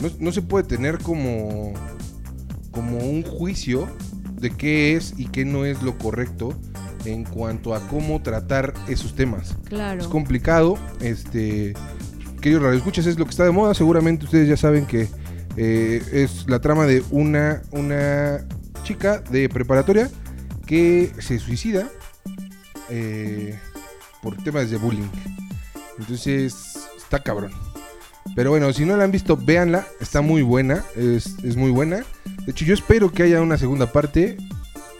no, 0.00 0.10
no 0.18 0.32
se 0.32 0.42
puede 0.42 0.64
tener 0.64 0.98
como, 0.98 1.72
como 2.70 2.98
un 2.98 3.22
juicio 3.22 3.88
de 4.34 4.50
qué 4.50 4.94
es 4.94 5.14
y 5.16 5.26
qué 5.26 5.44
no 5.44 5.64
es 5.64 5.82
lo 5.82 5.96
correcto 5.96 6.54
en 7.06 7.24
cuanto 7.24 7.74
a 7.74 7.80
cómo 7.88 8.22
tratar 8.22 8.74
esos 8.88 9.14
temas. 9.14 9.56
Claro. 9.64 10.02
Es 10.02 10.08
complicado. 10.08 10.78
Este, 11.00 11.74
queridos 12.40 12.62
radioescuchas, 12.62 13.06
es 13.06 13.18
lo 13.18 13.24
que 13.24 13.30
está 13.30 13.44
de 13.44 13.50
moda. 13.50 13.74
Seguramente 13.74 14.24
ustedes 14.24 14.48
ya 14.48 14.56
saben 14.56 14.86
que 14.86 15.08
eh, 15.56 16.02
es 16.12 16.48
la 16.48 16.60
trama 16.60 16.86
de 16.86 17.02
una, 17.10 17.62
una 17.70 18.44
chica 18.82 19.20
de 19.30 19.48
preparatoria 19.48 20.10
que 20.66 21.12
se 21.18 21.38
suicida 21.38 21.88
eh, 22.90 23.58
por 24.22 24.36
temas 24.42 24.70
de 24.70 24.76
bullying. 24.78 25.08
Entonces, 25.98 26.86
está 26.96 27.22
cabrón. 27.22 27.52
Pero 28.34 28.50
bueno, 28.50 28.72
si 28.72 28.84
no 28.84 28.96
la 28.96 29.04
han 29.04 29.10
visto, 29.12 29.36
véanla. 29.36 29.86
Está 30.00 30.20
muy 30.22 30.42
buena. 30.42 30.84
Es, 30.96 31.36
es 31.44 31.56
muy 31.56 31.70
buena. 31.70 31.98
De 32.44 32.50
hecho, 32.50 32.64
yo 32.64 32.74
espero 32.74 33.12
que 33.12 33.22
haya 33.22 33.40
una 33.40 33.58
segunda 33.58 33.92
parte. 33.92 34.36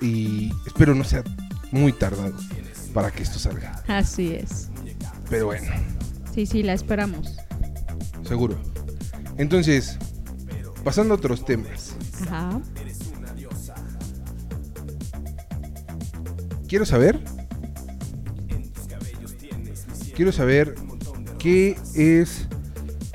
Y 0.00 0.52
espero 0.66 0.94
no 0.94 1.04
sea 1.04 1.24
muy 1.72 1.92
tardado 1.92 2.34
para 2.92 3.10
que 3.10 3.22
esto 3.22 3.38
salga. 3.38 3.82
Así 3.88 4.34
es. 4.34 4.68
Pero 5.30 5.46
bueno, 5.46 5.72
Sí, 6.32 6.46
sí, 6.46 6.62
la 6.62 6.74
esperamos. 6.74 7.36
seguro. 8.26 8.60
Entonces, 9.38 9.98
pasando 10.84 11.14
a 11.14 11.16
otros 11.16 11.44
temas. 11.44 11.96
Ajá. 12.22 12.60
Quiero 16.68 16.86
saber. 16.86 17.20
Quiero 20.14 20.30
saber 20.32 20.74
qué 21.38 21.76
es 21.94 22.46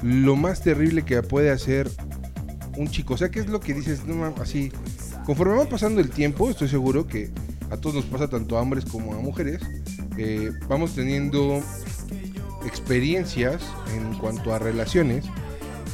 lo 0.02 0.36
más 0.36 0.62
terrible 0.62 1.04
que 1.04 1.22
puede 1.24 1.50
hacer 1.50 1.90
un 2.78 2.90
chico. 2.90 3.14
O 3.14 3.18
sea, 3.18 3.30
qué 3.30 3.40
es 3.40 3.48
lo 3.48 3.60
que 3.60 3.74
dices, 3.74 4.06
no 4.06 4.26
así. 4.42 4.72
Conforme 5.26 5.56
va 5.56 5.66
pasando 5.66 6.02
el 6.02 6.10
tiempo, 6.10 6.50
estoy 6.50 6.68
seguro 6.68 7.06
que 7.08 7.32
a 7.70 7.78
todos 7.78 7.96
nos 7.96 8.06
pasa 8.06 8.28
tanto 8.28 8.58
a 8.58 8.62
hombres 8.62 8.86
como 8.86 9.14
a 9.14 9.20
mujeres. 9.20 9.62
eh, 10.18 10.52
vamos 10.68 10.96
teniendo 10.96 11.64
experiencias 12.66 13.62
en 13.96 14.18
cuanto 14.18 14.54
a 14.54 14.60
relaciones. 14.60 15.26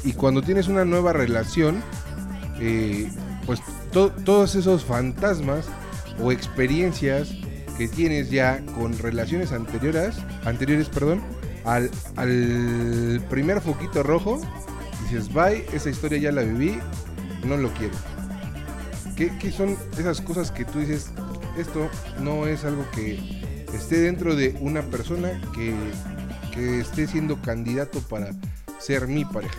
Y 0.05 0.13
cuando 0.13 0.41
tienes 0.41 0.67
una 0.67 0.85
nueva 0.85 1.13
relación, 1.13 1.81
eh, 2.59 3.11
pues 3.45 3.59
to- 3.91 4.11
todos 4.11 4.55
esos 4.55 4.85
fantasmas 4.85 5.65
o 6.21 6.31
experiencias 6.31 7.33
que 7.77 7.87
tienes 7.87 8.29
ya 8.29 8.61
con 8.75 8.97
relaciones 8.97 9.51
anteriores, 9.51 10.15
anteriores, 10.45 10.87
perdón, 10.89 11.21
al, 11.65 11.89
primer 13.29 13.59
foquito 13.59 14.03
rojo, 14.03 14.39
dices, 15.03 15.33
bye, 15.33 15.65
esa 15.73 15.89
historia 15.89 16.19
ya 16.19 16.31
la 16.31 16.43
viví, 16.43 16.79
no 17.43 17.57
lo 17.57 17.73
quiero. 17.73 17.95
¿Qué, 19.15 19.51
son 19.51 19.75
esas 19.97 20.21
cosas 20.21 20.51
que 20.51 20.65
tú 20.65 20.79
dices, 20.79 21.09
esto 21.57 21.89
no 22.21 22.45
es 22.45 22.63
algo 22.63 22.85
que 22.91 23.17
esté 23.73 24.01
dentro 24.01 24.35
de 24.35 24.55
una 24.61 24.83
persona 24.83 25.41
que 25.53 25.73
esté 26.79 27.07
siendo 27.07 27.41
candidato 27.41 27.99
para 28.01 28.29
ser 28.79 29.07
mi 29.07 29.25
pareja. 29.25 29.55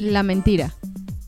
La 0.00 0.22
mentira. 0.22 0.74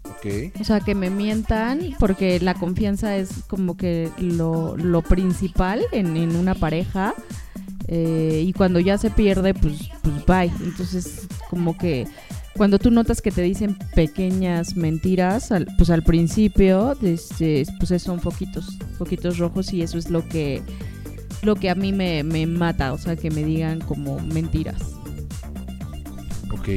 Ok. 0.04 0.52
O 0.60 0.64
sea, 0.64 0.80
que 0.80 0.94
me 0.94 1.10
mientan 1.10 1.94
porque 1.98 2.40
la 2.40 2.54
confianza 2.54 3.16
es 3.16 3.30
como 3.48 3.76
que 3.76 4.08
lo, 4.18 4.76
lo 4.76 5.02
principal 5.02 5.82
en, 5.92 6.16
en 6.16 6.34
una 6.36 6.54
pareja. 6.54 7.14
eh, 7.88 8.42
y 8.46 8.52
cuando 8.52 8.78
ya 8.80 8.96
se 8.98 9.10
pierde, 9.10 9.52
pues, 9.54 9.90
pues 10.02 10.24
bye. 10.26 10.52
Entonces, 10.64 11.26
como 11.50 11.76
que 11.76 12.06
cuando 12.56 12.78
tú 12.78 12.90
notas 12.90 13.20
que 13.20 13.30
te 13.30 13.42
dicen 13.42 13.76
pequeñas 13.94 14.76
mentiras, 14.76 15.50
al- 15.52 15.66
pues 15.76 15.90
al 15.90 16.02
principio, 16.02 16.96
este, 17.02 17.64
pues 17.78 18.00
son 18.02 18.20
foquitos, 18.20 18.78
foquitos 18.98 19.38
rojos 19.38 19.72
y 19.72 19.82
eso 19.82 19.98
es 19.98 20.08
lo 20.10 20.26
que, 20.28 20.62
lo 21.42 21.56
que 21.56 21.68
a 21.70 21.74
mí 21.74 21.92
me, 21.92 22.22
me 22.22 22.46
mata. 22.46 22.92
O 22.92 22.98
sea, 22.98 23.16
que 23.16 23.30
me 23.30 23.42
digan 23.44 23.80
como 23.80 24.18
mentiras. 24.20 24.80
Ok. 26.52 26.68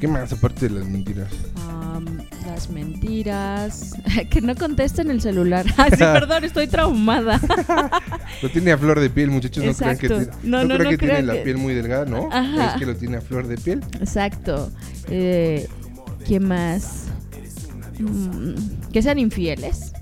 ¿Qué 0.00 0.06
más 0.06 0.32
aparte 0.32 0.68
de 0.68 0.78
las 0.78 0.88
mentiras? 0.88 1.28
Am, 1.68 2.06
las 2.46 2.70
mentiras. 2.70 3.92
que 4.30 4.40
no 4.40 4.54
contesten 4.54 5.10
el 5.10 5.20
celular. 5.20 5.66
Ay, 5.76 5.90
sí, 5.90 5.96
perdón, 5.98 6.44
estoy 6.44 6.68
traumada. 6.68 7.40
Lo 8.42 8.48
tiene 8.50 8.72
a 8.72 8.78
flor 8.78 9.00
de 9.00 9.10
piel, 9.10 9.30
muchachos. 9.30 9.64
No 9.64 9.74
crean 9.74 9.98
que, 9.98 10.08
tiene- 10.08 10.26
No, 10.44 10.58
no 10.62 10.64
no, 10.68 10.74
crean 10.78 10.90
que 10.90 10.98
tiene 10.98 11.22
la 11.22 11.42
piel 11.42 11.56
muy 11.56 11.74
delgada, 11.74 12.04
¿no? 12.04 12.28
Ajá. 12.30 12.74
Es 12.74 12.78
que 12.80 12.86
lo 12.86 12.94
tiene 12.94 13.16
a 13.16 13.20
flor 13.20 13.48
de 13.48 13.56
piel. 13.58 13.82
Exacto. 14.00 14.70
Eh, 15.08 15.66
¿Qué 16.26 16.38
más? 16.38 17.06
Mm, 17.98 18.90
que 18.92 19.02
sean 19.02 19.18
infieles. 19.18 19.92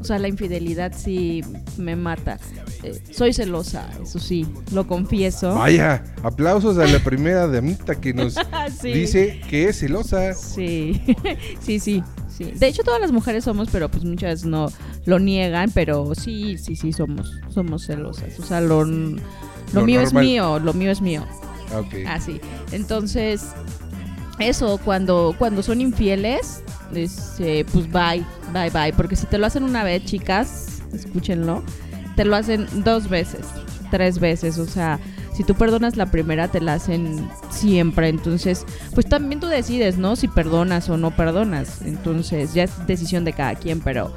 O 0.00 0.04
sea, 0.04 0.18
la 0.18 0.28
infidelidad 0.28 0.92
sí 0.96 1.42
me 1.78 1.96
mata. 1.96 2.38
Eh, 2.84 3.00
soy 3.10 3.32
celosa, 3.32 3.90
eso 4.02 4.18
sí, 4.20 4.46
lo 4.72 4.86
confieso. 4.86 5.54
Vaya, 5.56 6.04
aplausos 6.22 6.78
a 6.78 6.86
la 6.86 6.98
primera 7.04 7.46
damita 7.48 7.94
que 8.00 8.14
nos 8.14 8.34
Sí. 8.80 8.92
dice 8.92 9.40
que 9.50 9.68
es 9.68 9.80
celosa. 9.80 10.32
Sí, 10.34 11.02
sí, 11.60 11.80
sí, 11.80 12.02
sí. 12.28 12.52
De 12.54 12.68
hecho, 12.68 12.84
todas 12.84 13.00
las 13.00 13.10
mujeres 13.10 13.44
somos, 13.44 13.68
pero 13.72 13.90
pues 13.90 14.04
muchas 14.04 14.44
no 14.44 14.70
lo 15.06 15.18
niegan, 15.18 15.70
pero 15.72 16.14
sí, 16.14 16.56
sí, 16.58 16.76
sí, 16.76 16.92
somos, 16.92 17.32
somos 17.52 17.84
celosas. 17.84 18.38
O 18.38 18.44
sea, 18.44 18.60
lo, 18.60 18.84
lo, 18.84 19.16
Lo 19.72 19.82
mío 19.84 20.00
normal. 20.02 20.04
es 20.04 20.12
mío, 20.30 20.58
lo 20.60 20.72
mío 20.74 20.90
es 20.92 21.00
mío. 21.00 21.24
Ah, 21.72 21.80
Ok. 21.80 21.94
Así. 22.06 22.40
Entonces, 22.72 23.42
eso, 24.38 24.78
cuando, 24.84 25.34
cuando 25.36 25.62
son 25.64 25.80
infieles, 25.80 26.62
este, 26.94 27.64
pues 27.66 27.90
bye, 27.90 28.24
bye, 28.52 28.70
bye. 28.70 28.92
Porque 28.96 29.16
si 29.16 29.26
te 29.26 29.36
lo 29.36 29.46
hacen 29.46 29.64
una 29.64 29.82
vez, 29.84 30.04
chicas, 30.04 30.80
escúchenlo, 30.94 31.62
te 32.18 32.24
lo 32.24 32.34
hacen 32.34 32.66
dos 32.82 33.08
veces, 33.08 33.46
tres 33.92 34.18
veces. 34.18 34.58
O 34.58 34.66
sea, 34.66 34.98
si 35.34 35.44
tú 35.44 35.54
perdonas 35.54 35.96
la 35.96 36.06
primera, 36.06 36.48
te 36.48 36.60
la 36.60 36.74
hacen 36.74 37.30
siempre. 37.48 38.08
Entonces, 38.08 38.66
pues 38.92 39.08
también 39.08 39.38
tú 39.40 39.46
decides, 39.46 39.98
¿no? 39.98 40.16
Si 40.16 40.26
perdonas 40.26 40.88
o 40.88 40.96
no 40.96 41.12
perdonas. 41.12 41.80
Entonces, 41.82 42.54
ya 42.54 42.64
es 42.64 42.86
decisión 42.88 43.24
de 43.24 43.32
cada 43.32 43.54
quien, 43.54 43.80
pero... 43.80 44.12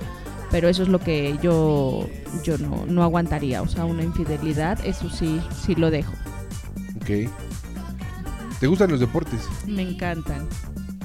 Pero 0.50 0.68
eso 0.68 0.84
es 0.84 0.90
lo 0.90 1.00
que 1.00 1.38
yo, 1.42 2.10
yo 2.44 2.58
no, 2.58 2.86
no 2.86 3.04
aguantaría. 3.04 3.62
O 3.62 3.68
sea, 3.70 3.86
una 3.86 4.04
infidelidad, 4.04 4.84
eso 4.84 5.10
sí, 5.10 5.40
sí 5.64 5.76
lo 5.76 5.92
dejo. 5.92 6.12
Ok. 6.98 7.30
¿Te 8.60 8.68
gustan 8.68 8.90
los 8.90 9.00
deportes? 9.00 9.42
Me 9.66 9.84
encantan. 9.84 10.50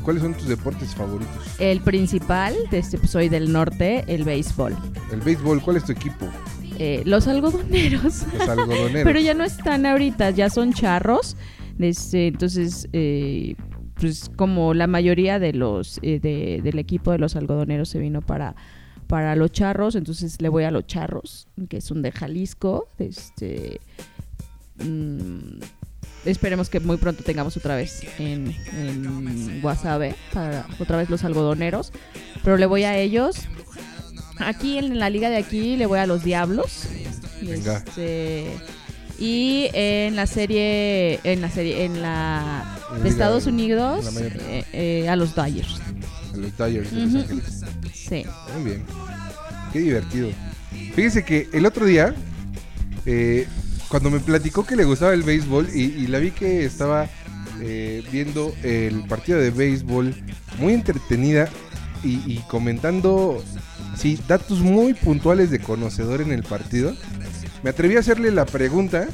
¿Cuáles 0.02 0.22
son 0.22 0.34
tus 0.34 0.48
deportes 0.48 0.94
favoritos? 0.94 1.60
El 1.60 1.80
principal, 1.80 2.56
este, 2.72 2.96
pues, 2.96 3.10
soy 3.10 3.28
del 3.28 3.52
norte, 3.52 4.02
el 4.08 4.24
béisbol. 4.24 4.74
El 5.12 5.20
béisbol, 5.20 5.60
¿cuál 5.62 5.76
es 5.76 5.84
tu 5.84 5.92
equipo? 5.92 6.26
Eh, 6.78 7.02
los 7.04 7.26
algodoneros. 7.26 8.24
Los 8.38 8.48
algodoneros. 8.48 9.02
Pero 9.04 9.20
ya 9.20 9.34
no 9.34 9.44
están 9.44 9.86
ahorita, 9.86 10.30
ya 10.30 10.50
son 10.50 10.72
charros. 10.72 11.36
Este, 11.78 12.28
entonces, 12.28 12.88
eh, 12.92 13.54
pues 13.94 14.30
como 14.36 14.74
la 14.74 14.86
mayoría 14.86 15.38
de 15.38 15.52
los 15.52 15.98
eh, 16.02 16.20
de- 16.20 16.60
del 16.62 16.78
equipo 16.78 17.12
de 17.12 17.18
los 17.18 17.34
algodoneros 17.36 17.88
se 17.88 17.98
vino 17.98 18.20
para, 18.22 18.54
para 19.06 19.36
los 19.36 19.52
charros, 19.52 19.94
entonces 19.94 20.40
le 20.42 20.48
voy 20.48 20.64
a 20.64 20.70
los 20.70 20.86
charros, 20.86 21.48
que 21.68 21.80
son 21.80 22.02
de 22.02 22.12
Jalisco. 22.12 22.88
Este, 22.98 23.80
mm, 24.82 25.60
esperemos 26.24 26.68
que 26.68 26.80
muy 26.80 26.96
pronto 26.96 27.22
tengamos 27.24 27.56
otra 27.56 27.76
vez 27.76 28.02
en, 28.18 28.54
en 28.76 29.60
Guasave, 29.62 30.14
para 30.32 30.66
otra 30.78 30.96
vez 30.98 31.08
los 31.10 31.24
algodoneros. 31.24 31.92
Pero 32.44 32.56
le 32.56 32.66
voy 32.66 32.84
a 32.84 32.96
ellos. 32.98 33.36
Aquí 34.38 34.78
en 34.78 34.98
la 34.98 35.10
liga 35.10 35.30
de 35.30 35.36
aquí 35.36 35.76
le 35.76 35.86
voy 35.86 35.98
a 35.98 36.06
los 36.06 36.22
Diablos. 36.24 36.84
Venga. 37.42 37.78
Este, 37.78 38.46
y 39.18 39.68
en 39.72 40.16
la 40.16 40.26
serie, 40.26 41.20
en 41.24 41.40
la 41.40 41.50
serie, 41.50 41.84
en 41.84 42.02
la 42.02 42.78
de 42.92 42.98
liga 42.98 43.08
Estados 43.10 43.44
de- 43.44 43.50
Unidos, 43.50 44.14
la 44.14 44.20
eh, 44.20 44.64
eh, 44.72 45.08
a 45.08 45.16
los 45.16 45.34
Dodgers. 45.34 45.80
A 46.34 46.36
los 46.36 46.56
Dodgers 46.56 46.90
de 46.90 47.00
Los. 47.06 47.14
Ángeles. 47.22 47.60
Sí. 47.94 48.24
Muy 48.54 48.64
bien. 48.64 48.84
Qué 49.72 49.78
divertido. 49.80 50.28
Fíjese 50.94 51.24
que 51.24 51.48
el 51.52 51.66
otro 51.66 51.86
día, 51.86 52.14
eh, 53.06 53.46
cuando 53.88 54.10
me 54.10 54.20
platicó 54.20 54.66
que 54.66 54.76
le 54.76 54.84
gustaba 54.84 55.12
el 55.14 55.22
béisbol 55.22 55.68
y, 55.74 55.82
y 55.84 56.06
la 56.08 56.18
vi 56.18 56.30
que 56.30 56.64
estaba 56.64 57.08
eh, 57.62 58.02
viendo 58.12 58.54
el 58.62 59.02
partido 59.06 59.38
de 59.38 59.50
béisbol 59.50 60.14
muy 60.58 60.74
entretenida 60.74 61.48
y, 62.06 62.44
comentando, 62.48 63.42
sí, 63.96 64.18
datos 64.28 64.60
muy 64.60 64.94
puntuales 64.94 65.50
de 65.50 65.58
conocedor 65.58 66.20
en 66.20 66.32
el 66.32 66.42
partido, 66.42 66.94
me 67.62 67.70
atreví 67.70 67.96
a 67.96 68.00
hacerle 68.00 68.30
la 68.30 68.46
pregunta 68.46 69.08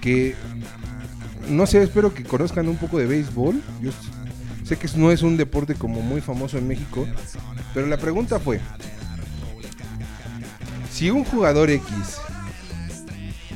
que, 0.00 0.34
no 1.48 1.66
sé, 1.66 1.82
espero 1.82 2.12
que 2.14 2.24
conozcan 2.24 2.68
un 2.68 2.76
poco 2.76 2.98
de 2.98 3.06
béisbol. 3.06 3.62
Yo 3.80 3.90
sé 4.64 4.76
que 4.76 4.88
no 4.96 5.10
es 5.10 5.22
un 5.22 5.36
deporte 5.36 5.74
como 5.74 6.00
muy 6.00 6.20
famoso 6.20 6.58
en 6.58 6.68
México, 6.68 7.06
pero 7.74 7.86
la 7.86 7.96
pregunta 7.96 8.38
fue, 8.38 8.60
si 10.90 11.10
un 11.10 11.24
jugador 11.24 11.70
X 11.70 11.86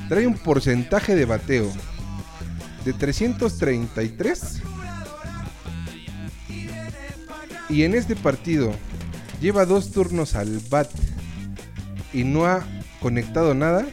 trae 0.09 0.27
un 0.27 0.35
porcentaje 0.35 1.15
de 1.15 1.25
bateo 1.25 1.71
de 2.85 2.93
333 2.93 4.63
y 7.73 7.85
en 7.85 7.95
este 7.95 8.15
partido 8.15 8.71
lleva 9.41 9.65
dos 9.65 9.91
turnos 9.93 10.35
al 10.35 10.61
bat 10.69 10.91
y 12.13 12.25
no 12.25 12.45
ha 12.45 12.65
conectado 13.01 13.55
nada, 13.55 13.87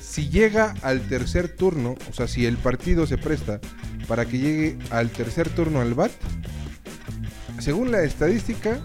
si 0.00 0.28
llega 0.28 0.74
al 0.82 1.00
tercer 1.02 1.48
turno, 1.48 1.94
o 2.10 2.12
sea, 2.12 2.26
si 2.26 2.44
el 2.44 2.58
partido 2.58 3.06
se 3.06 3.16
presta 3.16 3.60
para 4.08 4.26
que 4.26 4.38
llegue 4.38 4.78
al 4.90 5.08
tercer 5.10 5.48
turno 5.50 5.80
al 5.80 5.94
bat, 5.94 6.10
según 7.60 7.92
la 7.92 8.02
estadística, 8.02 8.80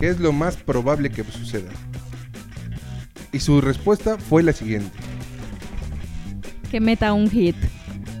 ¿qué 0.00 0.08
es 0.08 0.18
lo 0.18 0.32
más 0.32 0.56
probable 0.56 1.10
que 1.10 1.22
suceda? 1.22 1.70
Y 3.32 3.38
su 3.38 3.60
respuesta 3.60 4.18
fue 4.18 4.42
la 4.42 4.52
siguiente. 4.52 4.90
Que 6.70 6.80
meta 6.80 7.12
un 7.12 7.30
hit. 7.30 7.56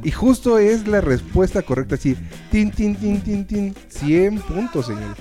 Y 0.02 0.10
justo 0.10 0.58
es 0.58 0.86
la 0.86 1.00
respuesta 1.00 1.62
correcta, 1.62 1.96
así, 1.96 2.16
tin, 2.50 2.70
tin, 2.70 2.96
tin, 2.96 3.20
tin, 3.20 3.46
tin, 3.46 3.74
100 3.88 4.40
puntos, 4.42 4.86
señor. 4.86 5.16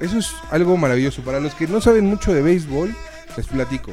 Eso 0.00 0.18
es 0.18 0.32
algo 0.50 0.76
maravilloso. 0.76 1.22
Para 1.22 1.40
los 1.40 1.54
que 1.54 1.66
no 1.66 1.80
saben 1.80 2.06
mucho 2.06 2.32
de 2.32 2.42
béisbol, 2.42 2.94
les 3.36 3.46
platico. 3.46 3.92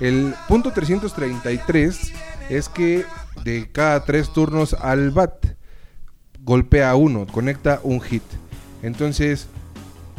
El 0.00 0.34
punto 0.46 0.72
333 0.72 2.12
es 2.48 2.68
que 2.68 3.04
de 3.44 3.70
cada 3.72 4.04
tres 4.04 4.32
turnos 4.32 4.74
al 4.74 5.10
bat, 5.10 5.44
golpea 6.40 6.94
uno, 6.94 7.26
conecta 7.26 7.80
un 7.82 8.00
hit. 8.00 8.22
Entonces, 8.82 9.48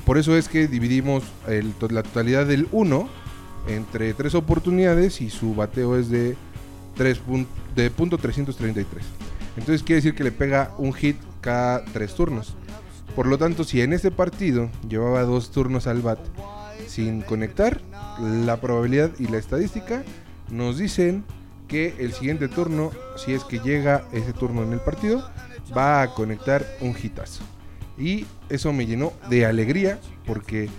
por 0.06 0.18
eso 0.18 0.36
es 0.36 0.50
que 0.50 0.68
dividimos 0.68 1.24
la 1.48 2.04
totalidad 2.04 2.46
del 2.46 2.68
1 2.72 3.10
entre 3.68 4.14
tres 4.14 4.36
oportunidades 4.36 5.22
y 5.22 5.30
su 5.30 5.56
bateo 5.56 5.98
es 5.98 6.10
de 6.10 6.36
3 7.00 7.20
de 7.76 7.90
punto 7.92 8.18
333. 8.18 9.04
Entonces 9.58 9.84
quiere 9.84 9.96
decir 10.02 10.14
que 10.16 10.24
le 10.26 10.32
pega 10.34 10.74
un 10.78 10.94
hit 10.94 11.16
cada 11.42 11.84
tres 11.86 12.14
turnos. 12.14 12.56
Por 13.16 13.26
lo 13.26 13.38
tanto, 13.38 13.64
si 13.64 13.82
en 13.82 13.94
este 13.94 14.12
partido 14.12 14.70
llevaba 14.88 15.24
dos 15.24 15.50
turnos 15.52 15.88
al 15.88 16.02
bat 16.02 16.20
sin 16.88 17.22
conectar, 17.22 17.80
la 18.20 18.60
probabilidad 18.62 19.12
y 19.18 19.28
la 19.28 19.38
estadística 19.38 20.04
nos 20.52 20.78
dicen 20.78 21.24
que 21.68 21.96
el 22.00 22.12
siguiente 22.14 22.48
turno, 22.50 22.92
si 23.16 23.34
es 23.34 23.44
que 23.46 23.60
llega 23.60 24.04
ese 24.12 24.34
turno 24.34 24.64
en 24.64 24.74
el 24.74 24.80
partido, 24.82 25.28
va 25.78 26.02
a 26.02 26.14
conectar 26.14 26.66
un 26.82 26.96
hitazo. 27.02 27.44
Y 27.98 28.26
eso 28.50 28.74
me 28.74 28.86
llenó 28.86 29.14
de 29.30 29.46
alegría 29.46 30.00
porque 30.26 30.70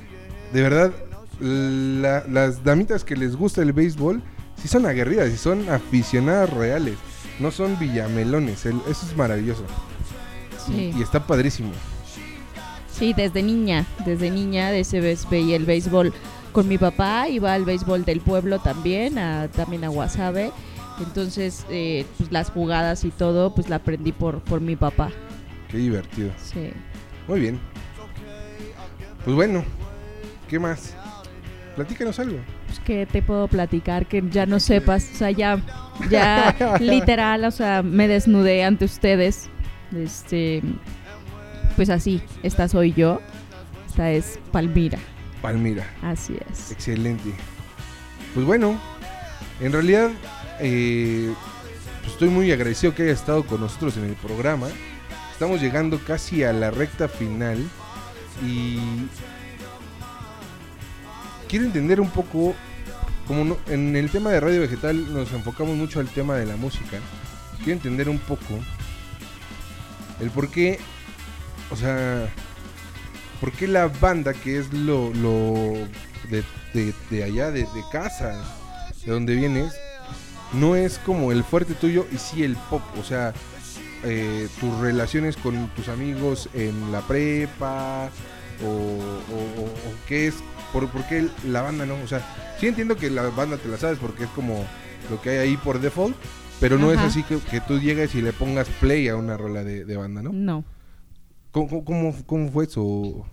de 0.53 0.63
verdad 0.63 0.93
la- 1.41 2.25
las 2.29 2.63
damitas 2.65 3.05
que 3.05 3.17
les 3.17 3.37
gusta 3.37 3.63
el 3.63 3.73
béisbol 3.73 4.23
sí 4.61 4.69
son 4.69 4.87
aguerridas 4.87 5.31
y 5.31 5.37
son 5.37 5.69
aficionadas 5.69 6.51
reales. 6.51 6.97
No 7.39 7.51
son 7.51 7.79
villamelones. 7.79 8.67
el- 8.67 8.81
eso 8.89 9.07
es 9.07 9.17
maravilloso. 9.17 9.65
Sí. 10.67 10.93
Y 10.97 11.03
está 11.03 11.27
padrísimo. 11.27 11.71
Sí, 12.93 13.15
desde 13.15 13.43
niña, 13.43 13.87
desde 14.05 14.31
niña 14.31 14.71
de 14.71 14.81
ese 14.81 15.01
veía 15.31 15.57
el 15.57 15.65
béisbol. 15.65 16.13
con 16.53 16.67
mi 16.67 16.79
papá, 16.79 17.29
iba 17.29 17.55
al 17.55 17.65
béisbol 17.65 18.05
del 18.05 18.21
pueblo 18.21 18.59
también, 18.59 19.19
a, 19.19 19.47
también 19.49 19.85
a 19.85 19.89
Guasave. 19.89 20.51
Entonces, 20.99 21.65
eh, 21.71 22.05
pues 22.19 22.33
las 22.33 22.51
jugadas 22.51 23.05
y 23.05 23.11
todo, 23.13 23.55
pues 23.55 23.69
la 23.69 23.77
aprendí 23.77 24.11
por, 24.11 24.41
por 24.41 24.61
mi 24.61 24.75
papá. 24.75 25.11
Qué 25.69 25.79
divertido. 25.79 26.33
Sí. 26.43 26.73
Muy 27.29 27.39
bien. 27.39 27.61
Pues 29.25 29.37
bueno, 29.37 29.65
¿qué 30.49 30.59
más? 30.59 30.95
Platícanos 31.77 32.19
algo. 32.19 32.39
Pues 32.71 32.79
que 32.81 33.05
te 33.05 33.21
puedo 33.21 33.49
platicar 33.49 34.07
que 34.07 34.23
ya 34.31 34.47
no 34.47 34.61
sepas, 34.61 35.11
o 35.13 35.17
sea, 35.17 35.33
ya, 35.33 35.61
ya 36.09 36.55
literal, 36.81 37.45
o 37.45 37.51
sea, 37.51 37.83
me 37.83 38.07
desnudé 38.07 38.63
ante 38.63 38.85
ustedes. 38.85 39.49
Este, 39.93 40.63
pues 41.75 41.91
así, 41.91 42.23
esta 42.45 42.69
soy 42.69 42.93
yo. 42.93 43.21
Esta 43.89 44.13
es 44.13 44.39
Palmira, 44.53 45.01
Palmira. 45.43 45.85
así 46.01 46.37
es. 46.49 46.71
Excelente. 46.71 47.33
Pues 48.35 48.47
bueno, 48.47 48.81
en 49.61 49.73
realidad 49.73 50.11
eh, 50.61 51.35
pues 52.03 52.13
estoy 52.13 52.29
muy 52.29 52.53
agradecido 52.53 52.95
que 52.95 53.03
haya 53.03 53.13
estado 53.13 53.45
con 53.45 53.61
nosotros 53.61 53.97
en 53.97 54.05
el 54.05 54.15
programa. 54.15 54.69
Estamos 55.33 55.61
llegando 55.61 55.99
casi 56.07 56.45
a 56.45 56.53
la 56.53 56.71
recta 56.71 57.09
final 57.09 57.59
y 58.47 58.79
quiero 61.51 61.65
entender 61.67 62.01
un 62.01 62.11
poco, 62.11 62.55
como 63.27 63.45
no- 63.45 63.59
en 63.69 63.97
el 63.97 64.09
tema 64.11 64.31
de 64.31 64.41
Radio 64.41 64.61
Vegetal 64.61 65.13
nos 65.13 65.33
enfocamos 65.33 65.77
mucho 65.77 66.01
al 66.01 66.09
tema 66.09 66.37
de 66.37 66.47
la 66.47 66.57
música, 66.57 66.99
quiero 67.59 67.73
entender 67.73 68.09
un 68.09 68.19
poco 68.19 68.59
el 70.21 70.31
por 70.31 70.49
qué, 70.51 70.79
o 71.71 71.77
sea, 71.77 72.29
por 73.41 73.53
qué 73.53 73.67
la 73.67 73.89
banda 73.89 74.33
que 74.35 74.59
es 74.59 74.73
lo, 74.73 75.13
lo 75.15 75.75
de, 76.31 76.45
de- 77.11 77.25
allá, 77.25 77.51
de, 77.51 77.67
casa, 77.93 78.43
de 79.05 79.11
donde 79.13 79.35
vienes, 79.35 79.75
no 80.53 80.77
es 80.77 80.99
como 80.99 81.33
el 81.33 81.43
fuerte 81.45 81.75
tuyo 81.75 82.07
y 82.13 82.19
sí 82.19 82.45
el 82.45 82.57
pop, 82.57 82.83
o 82.99 83.05
sea, 83.05 83.33
eh, 84.05 84.49
tus 84.61 84.79
relaciones 84.79 85.37
con 85.37 85.69
tus 85.75 85.89
amigos 85.89 86.49
en 86.55 86.91
la 86.93 87.01
prepa 87.03 88.11
o 88.65 88.99
qué 90.07 90.27
es, 90.29 90.35
por, 90.73 90.89
por 90.89 91.03
qué 91.05 91.29
la 91.47 91.63
banda 91.63 91.87
no, 91.87 91.95
o 92.03 92.07
sea, 92.07 92.21
sí 92.59 92.67
entiendo 92.67 92.97
que 92.97 93.11
la 93.11 93.23
banda 93.31 93.57
te 93.57 93.69
la 93.69 93.77
sabes 93.77 93.99
porque 93.99 94.25
es 94.25 94.31
como 94.31 94.65
lo 95.11 95.21
que 95.21 95.31
hay 95.31 95.39
ahí 95.49 95.57
por 95.57 95.81
default, 95.81 96.17
pero 96.61 96.79
no 96.79 96.91
Ajá. 96.91 97.07
es 97.07 97.11
así 97.13 97.23
que, 97.23 97.39
que 97.39 97.61
tú 97.61 97.79
llegues 97.79 98.15
y 98.15 98.23
le 98.23 98.33
pongas 98.33 98.69
play 98.81 99.09
a 99.09 99.17
una 99.17 99.37
rola 99.37 99.65
de, 99.65 99.85
de 99.85 99.97
banda, 99.97 100.23
¿no? 100.23 100.31
No. 100.33 100.65
¿Cómo, 101.53 101.85
cómo- 101.85 102.15
cómo, 102.27 102.51
fue 102.51 102.65
eso? 102.65 103.27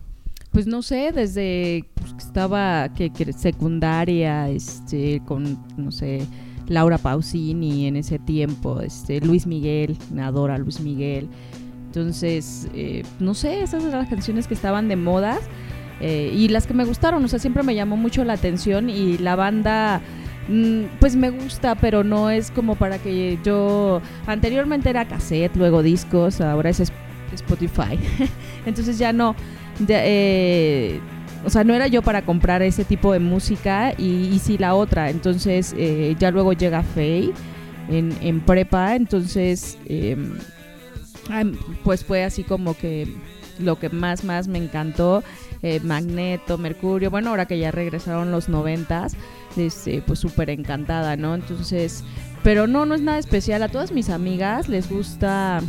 Pues 0.52 0.66
no 0.66 0.82
sé, 0.82 1.12
desde 1.12 1.86
pues, 1.94 2.14
que 2.14 2.24
estaba 2.24 2.90
que, 2.94 3.12
que 3.12 3.32
secundaria, 3.34 4.50
este, 4.50 5.22
con, 5.26 5.64
no 5.78 5.92
sé, 5.92 6.26
Laura 6.68 6.98
Pausini 6.98 7.86
en 7.86 7.96
ese 7.98 8.18
tiempo, 8.18 8.82
este, 8.82 9.22
Luis 9.22 9.46
Miguel, 9.46 9.98
me 10.12 10.24
adora 10.24 10.58
Luis 10.58 10.80
Miguel. 10.80 11.30
Entonces, 11.86 12.68
eh, 12.74 13.04
no 13.20 13.34
sé, 13.34 13.62
esas 13.62 13.84
eran 13.84 14.00
las 14.00 14.10
canciones 14.10 14.48
que 14.48 14.54
estaban 14.54 14.88
de 14.88 14.96
moda 14.96 15.40
eh, 16.02 16.32
y 16.34 16.48
las 16.50 16.68
que 16.68 16.74
me 16.74 16.84
gustaron, 16.86 17.24
o 17.24 17.28
sea, 17.28 17.40
siempre 17.40 17.64
me 17.64 17.76
llamó 17.76 17.98
mucho 17.98 18.24
la 18.24 18.34
atención 18.34 18.90
y 18.90 19.18
la 19.18 19.36
banda, 19.36 20.02
mm, 20.48 20.84
pues 21.00 21.16
me 21.16 21.30
gusta, 21.30 21.76
pero 21.76 22.04
no 22.04 22.30
es 22.30 22.52
como 22.52 22.76
para 22.76 22.98
que 23.00 23.38
yo, 23.44 24.02
anteriormente 24.28 24.90
era 24.90 25.08
cassette, 25.08 25.56
luego 25.56 25.82
discos, 25.84 26.42
ahora 26.42 26.70
es 26.70 26.80
Sp- 26.86 26.96
Spotify. 27.34 27.98
Entonces 28.66 28.98
ya 28.98 29.12
no, 29.14 29.36
eh, 29.88 31.00
o 31.46 31.50
sea, 31.50 31.64
no 31.64 31.74
era 31.74 31.88
yo 31.88 32.02
para 32.02 32.22
comprar 32.24 32.62
ese 32.62 32.84
tipo 32.86 33.14
de 33.14 33.20
música 33.20 33.94
y, 33.98 34.30
y 34.34 34.40
sí 34.40 34.58
la 34.58 34.76
otra. 34.76 35.10
Entonces 35.10 35.74
eh, 35.78 36.16
ya 36.20 36.32
luego 36.32 36.54
llega 36.54 36.84
Faye 36.84 37.32
en, 37.90 38.14
en 38.22 38.40
prepa, 38.42 38.96
entonces 38.96 39.78
am- 41.30 41.58
pues 41.84 42.04
fue 42.04 42.24
así 42.24 42.44
como 42.44 42.76
que 42.76 43.08
lo 43.60 43.80
que 43.80 43.90
más, 43.90 44.24
más 44.24 44.48
me 44.48 44.58
encantó. 44.58 45.24
Eh, 45.62 45.80
Magneto, 45.82 46.58
Mercurio, 46.58 47.10
bueno, 47.10 47.30
ahora 47.30 47.46
que 47.46 47.58
ya 47.58 47.72
regresaron 47.72 48.32
los 48.32 48.50
noventas, 48.50 49.16
este, 49.56 50.02
pues 50.02 50.20
súper 50.20 50.50
encantada, 50.50 51.16
¿no? 51.16 51.36
Entonces, 51.36 52.04
pero 52.44 52.68
no, 52.68 52.86
no 52.86 52.96
es 52.96 53.02
nada 53.02 53.18
especial. 53.18 53.64
A 53.64 53.70
todas 53.70 53.92
mis 53.92 54.10
amigas 54.10 54.70
les 54.70 54.90
gusta, 54.90 55.62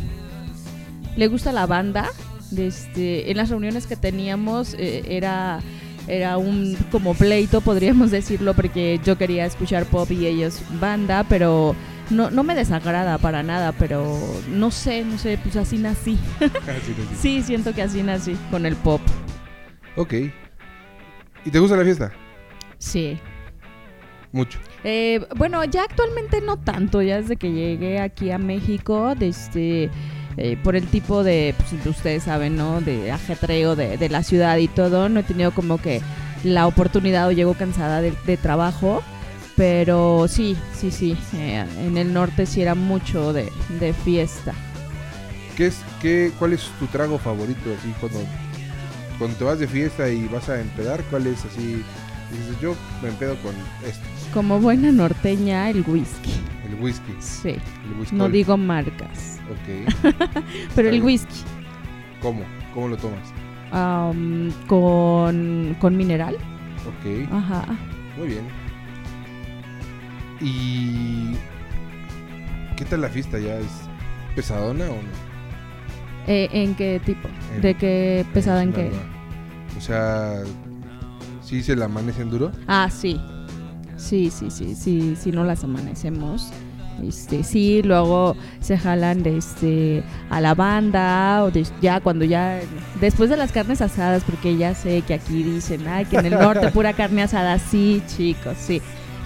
le 1.15 1.27
gusta 1.27 1.51
la 1.51 1.65
banda. 1.65 2.09
Este, 2.55 3.29
en 3.29 3.37
las 3.37 3.49
reuniones 3.49 3.85
que 3.85 3.95
teníamos 3.95 4.73
eh, 4.73 5.03
era 5.07 5.61
era 6.07 6.37
un 6.37 6.75
como 6.91 7.13
pleito 7.13 7.61
podríamos 7.61 8.09
decirlo 8.11 8.55
porque 8.55 8.99
yo 9.05 9.17
quería 9.19 9.45
escuchar 9.45 9.85
pop 9.85 10.09
y 10.09 10.25
ellos 10.25 10.61
banda 10.79 11.23
pero 11.29 11.75
no, 12.09 12.31
no 12.31 12.43
me 12.43 12.55
desagrada 12.55 13.19
para 13.19 13.43
nada 13.43 13.73
pero 13.73 14.17
no 14.49 14.71
sé 14.71 15.05
no 15.05 15.19
sé 15.19 15.37
pues 15.37 15.55
así 15.55 15.77
nací 15.77 16.17
sí 17.21 17.43
siento 17.43 17.75
que 17.75 17.83
así 17.83 18.01
nací 18.01 18.35
con 18.49 18.65
el 18.65 18.75
pop 18.75 19.01
Ok. 19.99 20.13
¿Y 21.43 21.51
te 21.51 21.59
gusta 21.59 21.75
la 21.75 21.83
fiesta? 21.83 22.09
sí 22.77 23.19
Mucho. 24.31 24.57
Eh, 24.85 25.19
bueno, 25.35 25.61
ya 25.65 25.83
actualmente 25.83 26.39
no 26.39 26.55
tanto, 26.55 27.01
ya 27.01 27.17
desde 27.17 27.35
que 27.35 27.51
llegué 27.51 27.99
aquí 27.99 28.31
a 28.31 28.37
México, 28.37 29.13
desde, 29.15 29.89
eh, 30.37 30.57
por 30.63 30.77
el 30.77 30.87
tipo 30.87 31.21
de, 31.25 31.53
pues, 31.57 31.85
ustedes 31.85 32.23
saben, 32.23 32.55
¿no? 32.55 32.79
De 32.79 33.11
ajetreo 33.11 33.75
de, 33.75 33.97
de 33.97 34.07
la 34.07 34.23
ciudad 34.23 34.55
y 34.57 34.69
todo, 34.69 35.09
no 35.09 35.19
he 35.19 35.23
tenido 35.23 35.51
como 35.51 35.81
que 35.81 36.01
la 36.45 36.65
oportunidad 36.65 37.27
o 37.27 37.33
llego 37.33 37.55
cansada 37.55 37.99
de, 37.99 38.13
de 38.25 38.37
trabajo, 38.37 39.03
pero 39.57 40.29
sí, 40.29 40.55
sí, 40.73 40.91
sí, 40.91 41.17
eh, 41.33 41.65
en 41.79 41.97
el 41.97 42.13
norte 42.13 42.45
sí 42.45 42.61
era 42.61 42.73
mucho 42.73 43.33
de, 43.33 43.51
de 43.81 43.91
fiesta. 43.91 44.53
¿Qué 45.57 45.67
es, 45.67 45.81
qué, 46.01 46.31
¿Cuál 46.39 46.53
es 46.53 46.69
tu 46.79 46.85
trago 46.87 47.17
favorito 47.17 47.75
así 47.77 47.93
cuando, 47.99 48.19
cuando 49.19 49.37
te 49.37 49.43
vas 49.43 49.59
de 49.59 49.67
fiesta 49.67 50.09
y 50.09 50.27
vas 50.27 50.49
a 50.49 50.59
empedar? 50.59 51.03
¿Cuál 51.11 51.27
es 51.27 51.45
así? 51.45 51.83
Dices, 52.31 52.59
yo 52.61 52.75
me 53.03 53.09
empedo 53.09 53.35
con 53.41 53.53
esto, 53.87 54.03
Como 54.33 54.59
buena 54.59 54.91
norteña, 54.91 55.69
el 55.69 55.83
whisky, 55.87 56.31
el 56.67 56.75
whisky. 56.81 57.13
sí, 57.19 57.49
El 57.85 57.99
whisky. 57.99 58.15
no 58.15 58.29
digo 58.29 58.55
marcas, 58.57 59.39
Ok. 59.49 60.13
pero 60.75 60.89
el 60.89 61.01
whisky. 61.03 61.41
¿Cómo? 62.21 62.43
¿Cómo 62.73 62.87
lo 62.89 62.97
tomas? 62.97 63.27
am, 63.71 64.51
con, 64.67 65.75
con 65.79 65.95
mineral. 65.97 66.35
Ok. 66.87 67.31
Ajá. 67.31 67.65
Muy 68.17 68.27
bien. 68.29 68.43
¿Y 70.41 71.35
qué 72.77 72.85
tal 72.85 73.01
la 73.01 73.09
fiesta 73.09 73.39
ya? 73.39 73.57
¿Es 73.59 73.67
pesadona 74.35 74.85
o 74.85 74.95
no? 74.95 75.28
Eh, 76.27 76.49
¿En 76.51 76.75
qué 76.75 77.01
tipo? 77.05 77.27
En- 77.55 77.61
¿De 77.61 77.75
qué 77.75 78.25
pesada 78.33 78.61
en 78.63 78.73
qué? 78.73 78.91
O 79.77 79.81
sea, 79.81 80.43
¿sí 81.41 81.63
se 81.63 81.75
la 81.75 81.85
amanecen 81.85 82.29
duro? 82.29 82.51
Ah, 82.67 82.89
sí. 82.91 83.19
Sí, 83.97 84.29
sí, 84.29 84.49
sí, 84.49 84.75
sí, 84.75 85.15
sí, 85.19 85.31
no 85.31 85.43
las 85.43 85.63
amanecemos. 85.63 86.51
Este, 87.03 87.43
sí, 87.43 87.81
luego 87.81 88.35
se 88.59 88.77
jalan 88.77 89.23
de 89.23 89.37
este 89.37 90.03
a 90.29 90.41
la 90.41 90.53
banda 90.53 91.43
o 91.45 91.51
de- 91.51 91.65
ya 91.81 92.01
cuando 92.01 92.25
ya 92.25 92.59
después 92.99 93.29
de 93.29 93.37
las 93.37 93.53
carnes 93.53 93.81
asadas 93.81 94.23
porque 94.25 94.57
ya 94.57 94.75
sé 94.75 95.01
que 95.03 95.13
aquí 95.13 95.43
dicen, 95.43 95.87
ay, 95.87 96.03
que 96.05 96.17
en 96.17 96.25
el 96.25 96.33
norte 96.33 96.69
pura 96.69 96.91
carne 96.93 97.21
asada, 97.23 97.57
sí, 97.57 98.03
chicos, 98.07 98.57
sí. 98.59 98.81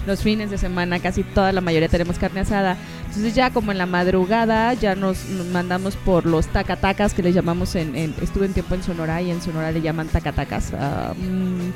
Los 0.06 0.22
fines 0.22 0.50
de 0.50 0.58
semana 0.58 0.98
casi 1.00 1.22
toda 1.22 1.50
la 1.52 1.60
mayoría 1.60 1.88
tenemos 1.88 2.18
carne 2.18 2.40
asada. 2.40 2.76
Entonces 3.06 3.34
ya 3.34 3.50
como 3.50 3.72
en 3.72 3.78
la 3.78 3.86
madrugada 3.86 4.74
ya 4.74 4.94
nos, 4.94 5.24
nos 5.30 5.46
mandamos 5.46 5.96
por 5.96 6.26
los 6.26 6.46
tacatacas 6.48 7.14
que 7.14 7.22
les 7.22 7.34
llamamos 7.34 7.74
en, 7.74 7.96
en- 7.96 8.14
estuve 8.20 8.46
un 8.46 8.52
tiempo 8.52 8.74
en 8.74 8.82
Sonora 8.82 9.22
y 9.22 9.30
en 9.30 9.40
Sonora 9.40 9.72
le 9.72 9.80
llaman 9.80 10.08
tacatacas 10.08 10.74
a, 10.74 11.12
un- 11.18 11.72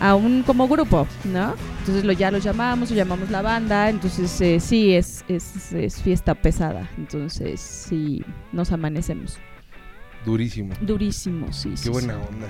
a 0.00 0.14
un 0.14 0.42
como 0.42 0.66
grupo, 0.68 1.06
¿no? 1.24 1.54
Entonces 1.80 2.04
lo, 2.04 2.12
ya 2.12 2.30
los 2.30 2.42
llamamos, 2.42 2.90
o 2.90 2.94
llamamos 2.94 3.30
la 3.30 3.42
banda, 3.42 3.88
entonces 3.90 4.40
eh, 4.40 4.58
sí, 4.60 4.94
es, 4.94 5.24
es, 5.28 5.72
es 5.72 6.00
fiesta 6.02 6.34
pesada, 6.34 6.88
entonces 6.98 7.60
sí, 7.60 8.24
nos 8.52 8.70
amanecemos. 8.72 9.38
Durísimo. 10.24 10.74
Durísimo, 10.80 11.52
sí. 11.52 11.70
Qué 11.70 11.76
sí, 11.76 11.88
buena 11.88 12.14
sí. 12.14 12.20
onda. 12.32 12.46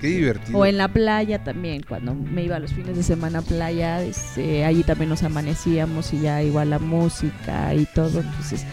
Qué 0.00 0.06
divertido. 0.08 0.58
O 0.58 0.64
en 0.64 0.78
la 0.78 0.88
playa 0.88 1.44
también, 1.44 1.82
cuando 1.86 2.14
me 2.14 2.44
iba 2.44 2.58
los 2.58 2.72
fines 2.72 2.96
de 2.96 3.02
semana 3.02 3.40
a 3.40 3.42
playa, 3.42 4.02
este, 4.02 4.64
allí 4.64 4.82
también 4.82 5.10
nos 5.10 5.22
amanecíamos 5.22 6.12
y 6.14 6.20
ya 6.20 6.42
igual 6.42 6.70
la 6.70 6.78
música 6.78 7.74
y 7.74 7.84
todo. 7.86 8.20
Entonces, 8.20 8.64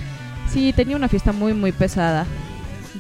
sí, 0.50 0.72
tenía 0.74 0.96
una 0.96 1.10
fiesta 1.10 1.34
muy, 1.34 1.54
muy 1.54 1.74
pesada. 1.74 2.26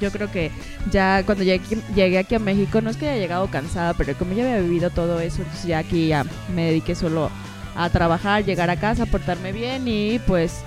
Yo 0.01 0.11
creo 0.11 0.29
que 0.29 0.51
ya 0.91 1.23
cuando 1.25 1.43
llegué, 1.43 1.77
llegué 1.95 2.17
aquí 2.19 2.35
a 2.35 2.39
México, 2.39 2.81
no 2.81 2.89
es 2.89 2.97
que 2.97 3.07
haya 3.09 3.19
llegado 3.19 3.47
cansada, 3.47 3.93
pero 3.93 4.13
como 4.15 4.33
ya 4.33 4.43
había 4.43 4.59
vivido 4.59 4.89
todo 4.89 5.19
eso, 5.21 5.41
entonces 5.41 5.65
ya 5.65 5.79
aquí 5.79 6.09
ya 6.09 6.25
me 6.53 6.65
dediqué 6.65 6.95
solo 6.95 7.31
a 7.75 7.89
trabajar, 7.89 8.43
llegar 8.43 8.69
a 8.69 8.75
casa, 8.75 9.05
portarme 9.05 9.53
bien 9.53 9.87
y 9.87 10.19
pues 10.19 10.61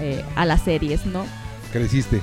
eh, 0.00 0.22
a 0.34 0.44
las 0.44 0.62
series, 0.62 1.06
¿no? 1.06 1.24
Creciste. 1.72 2.20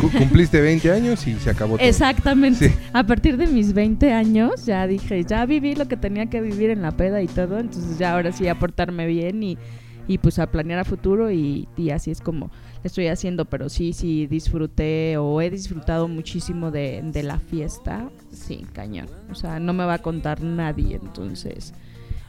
Cu- 0.00 0.10
Cumpliste 0.10 0.60
20 0.60 0.90
años 0.92 1.26
y 1.26 1.34
se 1.34 1.50
acabó 1.50 1.76
todo. 1.76 1.86
Exactamente. 1.86 2.68
Sí. 2.70 2.74
A 2.92 3.04
partir 3.04 3.36
de 3.36 3.46
mis 3.46 3.72
20 3.72 4.12
años 4.12 4.64
ya 4.64 4.86
dije, 4.86 5.24
ya 5.24 5.44
viví 5.46 5.74
lo 5.74 5.88
que 5.88 5.96
tenía 5.96 6.26
que 6.26 6.40
vivir 6.40 6.70
en 6.70 6.82
la 6.82 6.92
peda 6.92 7.20
y 7.22 7.26
todo, 7.26 7.58
entonces 7.58 7.98
ya 7.98 8.14
ahora 8.14 8.32
sí 8.32 8.46
a 8.48 8.58
portarme 8.58 9.06
bien 9.06 9.42
y, 9.42 9.58
y 10.06 10.18
pues 10.18 10.38
a 10.38 10.50
planear 10.50 10.78
a 10.80 10.84
futuro 10.84 11.30
y, 11.30 11.68
y 11.76 11.90
así 11.90 12.10
es 12.10 12.20
como 12.20 12.50
estoy 12.84 13.06
haciendo, 13.08 13.44
pero 13.44 13.68
sí, 13.68 13.92
sí 13.92 14.26
disfruté 14.26 15.16
o 15.16 15.40
he 15.40 15.50
disfrutado 15.50 16.08
muchísimo 16.08 16.70
de, 16.70 17.00
de 17.04 17.22
la 17.22 17.38
fiesta, 17.38 18.08
sí, 18.32 18.64
cañón. 18.72 19.06
O 19.30 19.34
sea, 19.34 19.60
no 19.60 19.72
me 19.72 19.84
va 19.84 19.94
a 19.94 19.98
contar 19.98 20.42
nadie, 20.42 20.98
entonces 21.02 21.74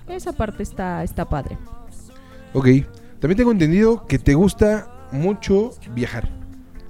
esa 0.07 0.34
parte 0.34 0.63
está, 0.63 1.03
está 1.03 1.25
padre. 1.30 1.57
Ok. 2.53 2.67
También 3.19 3.38
tengo 3.38 3.51
entendido 3.51 4.05
que 4.05 4.19
te 4.19 4.34
gusta 4.34 5.07
mucho 5.11 5.71
viajar, 5.95 6.30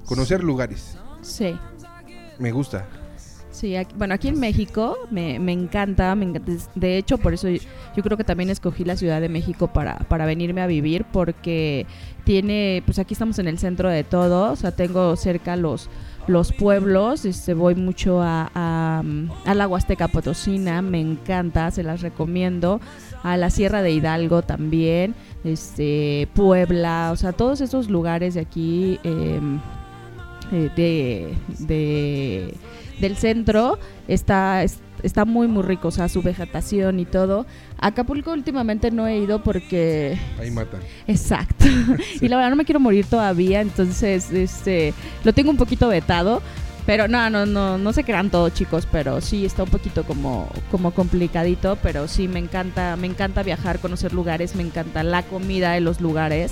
conocer 0.05 0.43
lugares. 0.43 0.97
Sí. 1.21 1.55
Me 2.39 2.51
gusta. 2.51 2.85
Sí, 3.51 3.75
aquí- 3.75 3.93
bueno, 3.95 4.15
aquí 4.15 4.27
en 4.29 4.39
México 4.39 4.97
me, 5.11 5.37
me 5.39 5.51
encanta, 5.51 6.15
me 6.15 6.25
encanta. 6.25 6.51
De 6.73 6.97
hecho, 6.97 7.19
por 7.19 7.35
eso 7.35 7.47
yo, 7.47 7.61
yo 7.95 8.01
creo 8.03 8.17
que 8.17 8.23
también 8.23 8.49
escogí 8.49 8.83
la 8.83 8.97
Ciudad 8.97 9.21
de 9.21 9.29
México 9.29 9.67
para, 9.67 9.99
para 9.99 10.25
venirme 10.25 10.61
a 10.61 10.67
vivir, 10.67 11.05
porque 11.13 11.85
tiene, 12.23 12.81
pues 12.85 12.97
aquí 12.97 13.13
estamos 13.13 13.37
en 13.37 13.47
el 13.47 13.59
centro 13.59 13.89
de 13.89 14.03
todo, 14.03 14.51
o 14.51 14.55
sea, 14.55 14.71
tengo 14.71 15.15
cerca 15.15 15.55
los, 15.55 15.87
los 16.25 16.51
pueblos, 16.51 17.25
este, 17.25 17.53
voy 17.53 17.75
mucho 17.75 18.23
a, 18.23 18.49
a, 18.55 19.03
a 19.45 19.53
la 19.53 19.67
Huasteca 19.67 20.07
Potosina, 20.07 20.81
me 20.81 20.99
encanta, 20.99 21.69
se 21.69 21.83
las 21.83 22.01
recomiendo, 22.01 22.81
a 23.21 23.37
la 23.37 23.51
Sierra 23.51 23.83
de 23.83 23.91
Hidalgo 23.91 24.41
también, 24.41 25.13
este, 25.43 26.27
Puebla, 26.33 27.11
o 27.13 27.15
sea, 27.17 27.33
todos 27.33 27.61
esos 27.61 27.87
lugares 27.87 28.33
de 28.33 28.41
aquí. 28.41 28.99
eh, 29.03 29.39
de, 30.75 31.33
de- 31.59 32.53
del 32.99 33.17
centro 33.17 33.79
está, 34.07 34.63
es- 34.63 34.79
está 35.01 35.25
muy 35.25 35.47
muy 35.47 35.63
rico, 35.63 35.87
o 35.89 35.91
sea, 35.91 36.07
su 36.09 36.21
vegetación 36.21 36.99
y 36.99 37.05
todo. 37.05 37.45
Acapulco 37.79 38.31
últimamente 38.31 38.91
no 38.91 39.07
he 39.07 39.17
ido 39.17 39.43
porque 39.43 40.17
Ahí 40.39 40.51
matan. 40.51 40.79
Exacto. 41.07 41.65
Y 42.21 42.27
la 42.27 42.37
verdad 42.37 42.51
no 42.51 42.55
me 42.55 42.65
quiero 42.65 42.79
morir 42.79 43.05
todavía, 43.05 43.61
entonces 43.61 44.31
este 44.31 44.93
lo 45.23 45.33
tengo 45.33 45.49
un 45.49 45.57
poquito 45.57 45.87
vetado. 45.89 46.41
Pero 46.85 47.07
no, 47.07 47.29
no, 47.29 47.45
no, 47.45 47.77
no 47.77 47.93
se 47.93 48.03
crean 48.03 48.29
todos 48.29 48.53
chicos, 48.53 48.85
pero 48.91 49.21
sí 49.21 49.45
está 49.45 49.63
un 49.63 49.69
poquito 49.69 50.03
como, 50.03 50.49
como 50.69 50.91
complicadito, 50.91 51.77
pero 51.81 52.09
sí 52.09 52.27
me 52.27 52.39
encanta, 52.39 52.97
me 52.97 53.07
encanta 53.07 53.41
viajar, 53.41 53.79
conocer 53.79 54.11
lugares, 54.13 54.53
me 54.57 54.63
encanta 54.63 55.01
la 55.01 55.23
comida 55.23 55.71
de 55.71 55.79
los 55.79 56.01
lugares, 56.01 56.51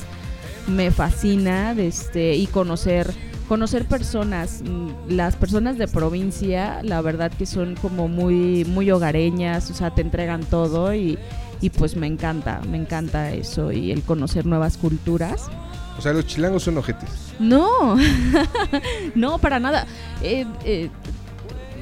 me 0.68 0.90
fascina, 0.90 1.74
este, 1.74 2.36
y 2.38 2.48
conocer, 2.48 3.14
conocer 3.52 3.84
personas, 3.84 4.64
mm, 4.64 5.10
las 5.10 5.36
personas 5.36 5.78
de 5.78 5.86
provincia, 5.90 6.80
la 6.84 7.02
verdad 7.02 7.30
que 7.38 7.46
son 7.46 7.76
como 7.76 8.08
muy, 8.08 8.64
muy 8.64 8.90
hogareñas, 8.92 9.70
o 9.70 9.74
sea, 9.74 9.94
te 9.94 10.00
entregan 10.00 10.40
todo 10.46 10.96
y, 10.96 11.20
y 11.60 11.70
pues 11.70 11.98
me 11.98 12.08
encanta, 12.08 12.62
me 12.72 12.78
encanta 12.78 13.34
eso 13.34 13.74
y 13.74 13.92
el 13.92 14.04
conocer 14.04 14.46
nuevas 14.46 14.78
culturas. 14.78 15.50
O 15.98 16.02
sea, 16.02 16.14
los 16.14 16.28
chilangos 16.28 16.64
son 16.64 16.78
ojetes. 16.78 17.10
No, 17.40 17.98
no, 19.16 19.38
para 19.38 19.60
nada. 19.60 19.86
Eh, 20.24 20.46
eh, 20.64 20.90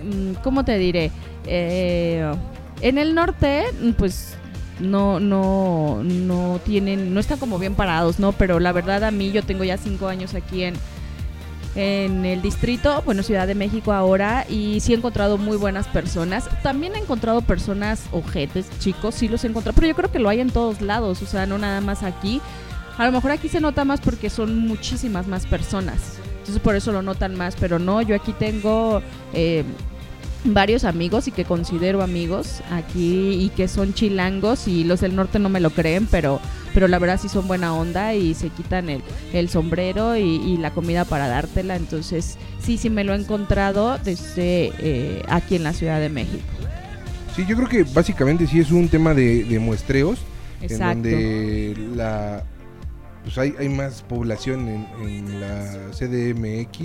mm, 0.03 0.41
¿Cómo 0.41 0.65
te 0.65 0.75
diré? 0.79 1.11
Eh, 1.45 2.33
en 2.81 2.97
el 2.97 3.13
norte, 3.13 3.65
mm, 3.79 3.91
pues 3.91 4.33
no, 4.79 5.19
no, 5.19 6.01
no 6.03 6.59
tienen, 6.65 7.13
no 7.13 7.19
están 7.19 7.37
como 7.37 7.59
bien 7.59 7.75
parados, 7.75 8.17
¿no? 8.17 8.31
Pero 8.31 8.59
la 8.59 8.71
verdad 8.71 9.03
a 9.03 9.11
mí, 9.11 9.31
yo 9.31 9.43
tengo 9.43 9.63
ya 9.63 9.77
cinco 9.77 10.07
años 10.07 10.33
aquí 10.33 10.63
en, 10.63 10.73
en 11.75 12.25
el 12.25 12.41
distrito, 12.41 13.01
bueno, 13.05 13.23
Ciudad 13.23 13.47
de 13.47 13.55
México 13.55 13.93
ahora, 13.93 14.45
y 14.49 14.79
sí 14.79 14.93
he 14.93 14.97
encontrado 14.97 15.37
muy 15.37 15.57
buenas 15.57 15.87
personas. 15.87 16.49
También 16.63 16.95
he 16.95 16.99
encontrado 16.99 17.41
personas 17.41 18.05
ojetes, 18.11 18.67
chicos, 18.79 19.15
sí 19.15 19.27
los 19.27 19.43
he 19.43 19.47
encontrado, 19.47 19.75
pero 19.75 19.87
yo 19.87 19.95
creo 19.95 20.11
que 20.11 20.19
lo 20.19 20.29
hay 20.29 20.39
en 20.39 20.49
todos 20.49 20.81
lados, 20.81 21.21
o 21.21 21.25
sea, 21.25 21.45
no 21.45 21.57
nada 21.57 21.81
más 21.81 22.03
aquí. 22.03 22.41
A 22.97 23.05
lo 23.05 23.11
mejor 23.11 23.31
aquí 23.31 23.47
se 23.47 23.61
nota 23.61 23.85
más 23.85 24.01
porque 24.01 24.29
son 24.29 24.67
muchísimas 24.67 25.27
más 25.27 25.45
personas. 25.45 26.17
Entonces 26.39 26.59
por 26.61 26.75
eso 26.75 26.91
lo 26.91 27.01
notan 27.01 27.35
más, 27.35 27.55
pero 27.59 27.79
no, 27.79 28.01
yo 28.01 28.15
aquí 28.15 28.33
tengo 28.33 29.01
eh, 29.33 29.63
varios 30.45 30.85
amigos 30.85 31.27
y 31.27 31.31
que 31.31 31.43
considero 31.45 32.01
amigos 32.01 32.61
aquí 32.71 33.33
y 33.33 33.49
que 33.49 33.67
son 33.67 33.93
chilangos 33.93 34.67
y 34.67 34.83
los 34.83 35.01
del 35.01 35.15
norte 35.15 35.39
no 35.39 35.49
me 35.49 35.59
lo 35.59 35.69
creen, 35.71 36.07
pero, 36.09 36.39
pero 36.73 36.87
la 36.87 36.99
verdad 36.99 37.19
sí 37.21 37.27
son 37.29 37.47
buena 37.47 37.73
onda 37.73 38.13
y 38.13 38.33
se 38.33 38.49
quitan 38.49 38.89
el, 38.89 39.01
el 39.33 39.49
sombrero 39.49 40.15
y, 40.15 40.21
y 40.21 40.57
la 40.57 40.71
comida 40.71 41.05
para 41.05 41.27
dártela. 41.27 41.75
Entonces 41.75 42.37
sí, 42.59 42.77
sí 42.77 42.89
me 42.89 43.03
lo 43.03 43.13
he 43.13 43.17
encontrado 43.17 43.97
desde 43.97 44.71
eh, 44.79 45.23
aquí 45.27 45.55
en 45.55 45.63
la 45.63 45.73
Ciudad 45.73 45.99
de 45.99 46.09
México. 46.09 46.43
Sí, 47.35 47.45
yo 47.47 47.55
creo 47.55 47.67
que 47.67 47.83
básicamente 47.83 48.47
sí 48.47 48.59
es 48.59 48.71
un 48.71 48.87
tema 48.87 49.13
de, 49.13 49.43
de 49.43 49.59
muestreos. 49.59 50.19
Exacto. 50.61 51.07
En 51.07 51.13
donde 51.13 51.95
la 51.95 52.43
pues 53.23 53.37
hay, 53.37 53.53
hay 53.59 53.69
más 53.69 54.01
población 54.03 54.67
en, 54.67 54.87
en 55.01 55.41
la 55.41 55.91
CDMX 55.91 56.79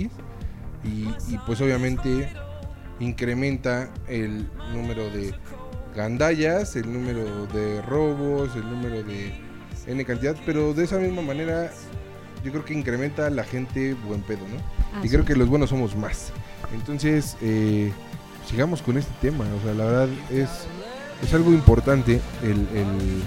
y, 0.83 1.07
y 1.33 1.37
pues 1.45 1.59
obviamente 1.61 2.29
incrementa 2.99 3.89
el 4.07 4.47
número 4.73 5.09
de 5.09 5.33
gandallas, 5.95 6.75
el 6.75 6.91
número 6.91 7.45
de 7.47 7.81
robos, 7.81 8.55
el 8.55 8.69
número 8.69 9.03
de 9.03 9.33
N 9.87 10.03
cantidad, 10.05 10.35
pero 10.45 10.73
de 10.73 10.83
esa 10.85 10.97
misma 10.97 11.21
manera 11.21 11.71
yo 12.43 12.51
creo 12.51 12.65
que 12.65 12.73
incrementa 12.73 13.29
la 13.29 13.43
gente 13.43 13.93
buen 14.07 14.21
pedo, 14.21 14.41
¿no? 14.47 14.55
y 14.97 14.99
Así 14.99 15.09
creo 15.09 15.25
que 15.25 15.35
los 15.35 15.47
buenos 15.49 15.69
somos 15.71 15.95
más. 15.95 16.31
Entonces, 16.73 17.37
eh, 17.41 17.91
sigamos 18.47 18.81
con 18.81 18.97
este 18.97 19.11
tema. 19.21 19.45
O 19.59 19.63
sea, 19.63 19.73
la 19.73 19.85
verdad 19.85 20.09
es, 20.31 20.49
es 21.23 21.33
algo 21.33 21.51
importante 21.51 22.21
el, 22.43 22.51
el, 22.51 23.23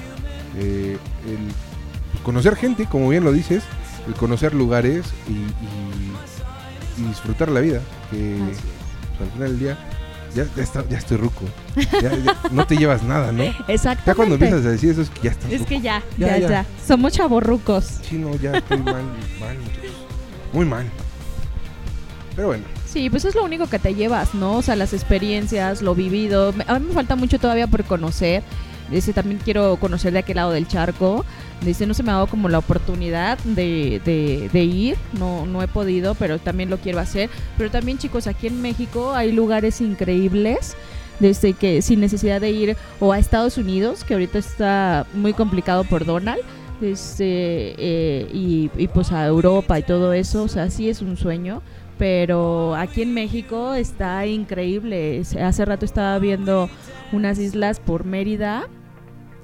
eh, 0.59 0.99
el, 1.27 2.23
conocer 2.23 2.57
gente, 2.57 2.87
como 2.87 3.09
bien 3.09 3.25
lo 3.25 3.33
dices, 3.33 3.63
el 4.07 4.15
conocer 4.15 4.55
lugares 4.55 5.07
y, 5.29 5.33
y- 5.33 7.03
y 7.05 7.09
disfrutar 7.09 7.49
la 7.51 7.61
vida. 7.61 7.81
Que. 8.11 8.39
Al 9.25 9.31
final 9.33 9.49
del 9.51 9.59
día 9.59 9.79
ya, 10.35 10.47
ya, 10.57 10.63
está- 10.63 10.85
ya 10.89 10.99
estoy 10.99 11.17
ruco. 11.17 11.45
Ya- 12.03 12.15
ya 12.17 12.37
no 12.53 12.67
te 12.67 12.77
llevas 12.77 13.03
nada, 13.03 13.33
¿no? 13.33 13.43
Exactamente. 13.67 14.03
Ya 14.07 14.15
cuando 14.15 14.35
empiezas 14.35 14.65
a 14.67 14.71
decir 14.71 14.91
eso 14.91 15.03
es 15.03 15.11
que 15.11 15.21
ya 15.23 15.31
estás 15.31 15.51
Es 15.51 15.59
ruco. 15.61 15.69
que 15.71 15.81
ya, 15.81 16.03
Ya, 16.19 16.39
ya, 16.39 16.49
ya. 16.49 16.67
Somos 16.87 17.13
chavorrucos. 17.15 17.85
Sí, 18.09 18.17
no, 18.19 18.35
ya 18.37 18.53
estoy 18.59 18.79
mal, 18.79 19.03
mal, 19.41 19.59
muchachos. 19.59 19.97
Muy 20.53 20.67
mal. 20.67 20.87
Pero 22.37 22.49
bueno. 22.49 22.65
Sí, 22.87 23.11
pues 23.11 23.25
es 23.25 23.35
lo 23.35 23.45
único 23.45 23.67
que 23.69 23.79
te 23.79 23.95
llevas, 23.95 24.35
¿no? 24.35 24.57
O 24.59 24.63
sea, 24.63 24.77
las 24.77 24.93
experiencias, 24.93 25.83
lo 25.83 25.95
vivido. 25.95 26.55
A 26.67 26.79
mí 26.79 26.87
me 26.89 26.95
falta 26.95 27.17
mucho 27.17 27.39
todavía 27.39 27.67
por 27.67 27.85
conocer. 27.85 28.43
Dice, 28.91 29.13
también 29.13 29.41
quiero 29.45 29.77
conocer 29.77 30.13
de 30.13 30.21
aquel 30.21 30.37
lado 30.37 30.53
del 30.53 30.67
charco. 30.67 31.25
Dice, 31.63 31.87
no 31.87 31.95
se 31.95 32.03
me 32.03 32.11
ha 32.11 32.15
dado 32.15 32.29
como 32.29 32.49
la 32.49 32.59
oportunidad 32.59 33.37
de, 33.39 34.01
de- 34.53 34.65
ir. 34.65 34.97
No, 35.19 35.45
no 35.47 35.63
he 35.63 35.69
podido, 35.69 36.15
pero 36.15 36.39
también 36.39 36.71
lo 36.71 36.79
quiero 36.79 37.01
hacer. 37.01 37.31
Pero 37.57 37.71
también, 37.71 37.99
chicos, 37.99 38.27
aquí 38.27 38.47
en 38.47 38.63
México 38.63 39.15
hay 39.15 39.33
lugares 39.33 39.81
increíbles. 39.81 40.77
Desde 41.21 41.53
que 41.53 41.83
sin 41.83 41.99
necesidad 41.99 42.41
de 42.41 42.51
ir 42.53 42.77
o 43.01 43.13
a 43.13 43.19
Estados 43.19 43.59
Unidos, 43.59 44.05
que 44.05 44.15
ahorita 44.15 44.39
está 44.39 45.05
muy 45.15 45.33
complicado 45.33 45.83
por 45.83 46.05
Donald. 46.05 46.41
Este, 46.81 47.75
eh, 47.77 48.29
y, 48.33 48.71
y 48.77 48.87
pues 48.87 49.11
a 49.11 49.27
Europa 49.27 49.81
y 49.81 49.83
todo 49.83 50.13
eso, 50.13 50.45
o 50.45 50.49
sea, 50.49 50.71
sí 50.71 50.89
es 50.89 51.03
un 51.03 51.17
sueño 51.17 51.61
pero 51.99 52.77
aquí 52.77 53.03
en 53.03 53.13
México 53.13 53.75
está 53.75 54.25
increíble. 54.25 55.21
Hace 55.43 55.65
rato 55.65 55.85
estaba 55.85 56.17
viendo 56.21 56.71
unas 57.11 57.41
islas 57.41 57.81
por 57.81 58.05
Mérida, 58.05 58.69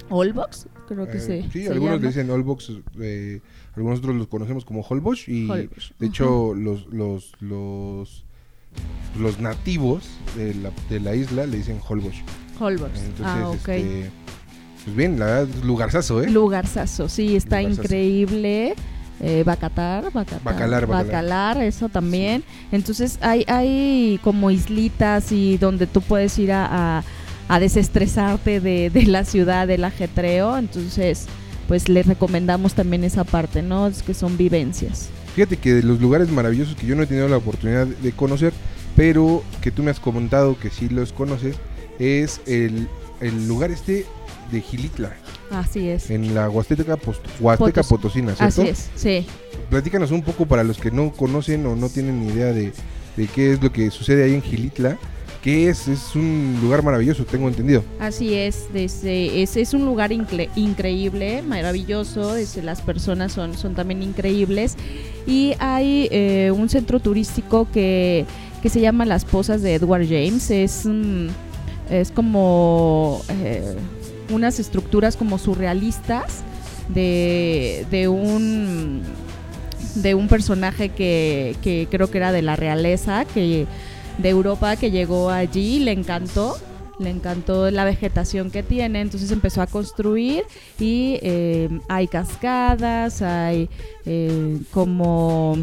Olbox, 0.09 0.67
creo 0.85 1.07
que 1.07 1.17
Eh, 1.17 1.47
sí, 1.51 1.63
se 1.63 1.71
algunos 1.71 1.95
le 1.95 1.97
llama. 1.99 2.07
dicen 2.07 2.31
Allbox, 2.31 2.71
eh, 2.99 3.41
algunos 3.75 3.99
otros 3.99 4.15
los 4.15 4.27
conocemos 4.27 4.65
como 4.65 4.81
Holbox 4.81 5.27
y 5.29 5.49
Holbox, 5.49 5.93
de 5.99 6.07
hecho 6.07 6.53
los 6.53 6.87
los 6.87 7.31
los 7.41 8.23
los 9.19 9.39
nativos 9.39 10.03
de 10.35 10.53
la, 10.55 10.71
de 10.89 10.99
la 10.99 11.15
isla 11.15 11.45
le 11.45 11.57
dicen 11.57 11.79
Holbox. 11.87 12.15
Holbox. 12.59 12.91
Entonces, 12.99 13.25
ah, 13.25 13.49
ok. 13.49 13.69
este, 13.69 14.09
pues 14.83 14.95
bien, 14.95 15.17
la 15.19 15.25
verdad, 15.25 15.47
lugarzazo, 15.63 16.21
¿eh? 16.21 16.29
Lugarzazo, 16.29 17.07
sí, 17.09 17.35
está 17.35 17.59
Lugarzazo. 17.61 17.83
increíble. 17.83 18.75
Eh, 19.21 19.43
Bacatar, 19.45 20.11
Bacatar, 20.11 20.43
Bacalar, 20.43 20.85
Bacalar. 20.87 21.05
Bacalar, 21.05 21.63
eso 21.63 21.87
también. 21.87 22.43
Entonces 22.73 23.17
hay, 23.21 23.45
hay 23.47 24.19
como 24.21 24.51
islitas 24.51 25.31
y 25.31 25.57
donde 25.57 25.87
tú 25.87 26.01
puedes 26.01 26.37
ir 26.37 26.51
a, 26.51 26.97
a- 26.99 27.03
a 27.47 27.59
desestresarte 27.59 28.59
de, 28.59 28.89
de 28.89 29.03
la 29.03 29.23
ciudad, 29.25 29.67
del 29.67 29.83
ajetreo. 29.83 30.57
Entonces, 30.57 31.25
pues 31.67 31.89
les 31.89 32.05
recomendamos 32.05 32.73
también 32.73 33.03
esa 33.03 33.23
parte, 33.23 33.61
¿no? 33.61 33.87
Es 33.87 34.03
que 34.03 34.13
son 34.13 34.37
vivencias. 34.37 35.09
Fíjate 35.35 35.57
que 35.57 35.73
de 35.73 35.83
los 35.83 35.99
lugares 35.99 36.29
maravillosos 36.29 36.75
que 36.75 36.85
yo 36.87 36.95
no 36.95 37.03
he 37.03 37.07
tenido 37.07 37.27
la 37.27 37.37
oportunidad 37.37 37.85
de 37.87 38.11
conocer, 38.11 38.53
pero 38.95 39.43
que 39.61 39.71
tú 39.71 39.83
me 39.83 39.91
has 39.91 39.99
comentado 39.99 40.57
que 40.57 40.69
sí 40.69 40.87
los 40.89 41.11
conoces, 41.11 41.55
es 41.99 42.39
el, 42.45 42.87
el 43.19 43.47
lugar 43.47 43.71
este 43.71 44.05
de 44.51 44.61
Gilitla. 44.61 45.13
Así 45.51 45.89
es. 45.89 46.09
en 46.09 46.33
la 46.33 46.49
Huasteca, 46.49 46.95
Post- 46.97 47.21
Huasteca 47.39 47.81
Potos- 47.81 47.87
Potosina, 47.89 48.35
¿cierto? 48.35 48.61
Así 48.61 48.69
es, 48.71 48.89
sí. 48.95 49.25
Platícanos 49.69 50.11
un 50.11 50.21
poco 50.23 50.45
para 50.45 50.63
los 50.63 50.77
que 50.77 50.89
no 50.91 51.11
conocen 51.11 51.65
o 51.65 51.75
no 51.75 51.89
tienen 51.89 52.19
ni 52.25 52.33
idea 52.33 52.47
de, 52.47 52.71
de 53.17 53.27
qué 53.27 53.53
es 53.53 53.61
lo 53.61 53.71
que 53.71 53.91
sucede 53.91 54.23
ahí 54.23 54.33
en 54.33 54.41
Gilitla. 54.41 54.97
¿Qué 55.45 55.69
es? 55.69 55.87
Es 55.87 56.15
un 56.15 56.57
lugar 56.59 56.81
maravilloso, 56.81 57.23
tengo 57.23 57.47
entendido. 57.47 57.83
Así 57.99 58.33
es, 58.33 58.65
desde, 58.73 59.43
es, 59.43 59.55
es 59.55 59.75
un 59.75 59.85
lugar 59.85 60.09
incre- 60.09 60.49
increíble, 60.55 61.43
maravilloso, 61.43 62.33
las 62.63 62.81
personas 62.81 63.31
son, 63.33 63.55
son 63.55 63.75
también 63.75 64.01
increíbles 64.01 64.75
y 65.27 65.53
hay 65.59 66.07
eh, 66.09 66.51
un 66.51 66.67
centro 66.67 66.99
turístico 66.99 67.67
que, 67.71 68.25
que 68.63 68.69
se 68.69 68.81
llama 68.81 69.05
Las 69.05 69.23
Pozas 69.23 69.61
de 69.61 69.75
Edward 69.75 70.07
James, 70.07 70.49
es, 70.49 70.87
es 71.91 72.09
como 72.09 73.21
eh, 73.29 73.75
unas 74.31 74.59
estructuras 74.59 75.15
como 75.15 75.37
surrealistas 75.37 76.41
de, 76.89 77.85
de 77.91 78.07
un 78.07 79.03
de 79.93 80.15
un 80.15 80.27
personaje 80.27 80.89
que, 80.89 81.55
que 81.61 81.87
creo 81.89 82.09
que 82.09 82.17
era 82.17 82.31
de 82.31 82.41
la 82.41 82.55
realeza, 82.55 83.25
que 83.25 83.65
de 84.17 84.29
Europa 84.29 84.75
que 84.75 84.91
llegó 84.91 85.29
allí, 85.29 85.79
le 85.79 85.91
encantó, 85.91 86.57
le 86.99 87.09
encantó 87.09 87.69
la 87.71 87.83
vegetación 87.83 88.51
que 88.51 88.63
tiene, 88.63 89.01
entonces 89.01 89.31
empezó 89.31 89.61
a 89.61 89.67
construir 89.67 90.43
y 90.79 91.19
eh, 91.21 91.69
hay 91.87 92.07
cascadas, 92.07 93.21
hay 93.21 93.69
eh, 94.05 94.59
como, 94.71 95.57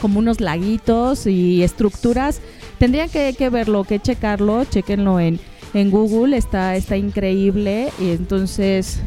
como 0.00 0.18
unos 0.18 0.40
laguitos 0.40 1.26
y 1.26 1.62
estructuras. 1.62 2.40
Tendrían 2.78 3.08
que, 3.08 3.34
que 3.36 3.48
verlo, 3.50 3.84
que 3.84 3.98
checarlo, 3.98 4.64
chequenlo 4.64 5.18
en, 5.18 5.40
en 5.74 5.90
Google, 5.90 6.36
está, 6.36 6.76
está 6.76 6.96
increíble 6.96 7.88
y 7.98 8.10
entonces 8.10 9.00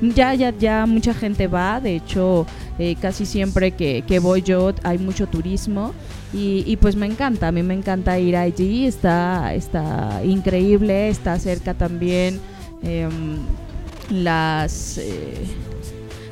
ya, 0.00 0.34
ya, 0.34 0.50
ya 0.56 0.86
mucha 0.86 1.14
gente 1.14 1.46
va, 1.46 1.80
de 1.80 1.96
hecho 1.96 2.46
eh, 2.78 2.96
casi 3.00 3.24
siempre 3.24 3.72
que, 3.72 4.04
que 4.06 4.18
voy 4.18 4.42
yo 4.42 4.74
hay 4.82 4.98
mucho 4.98 5.26
turismo 5.26 5.94
y, 6.36 6.64
y 6.66 6.76
pues 6.76 6.96
me 6.96 7.06
encanta, 7.06 7.48
a 7.48 7.52
mí 7.52 7.62
me 7.62 7.74
encanta 7.74 8.18
ir 8.18 8.36
allí, 8.36 8.86
está, 8.86 9.54
está 9.54 10.22
increíble, 10.24 11.08
está 11.08 11.38
cerca 11.38 11.74
también 11.74 12.40
em, 12.82 13.38
las... 14.10 14.98
eh, 14.98 15.46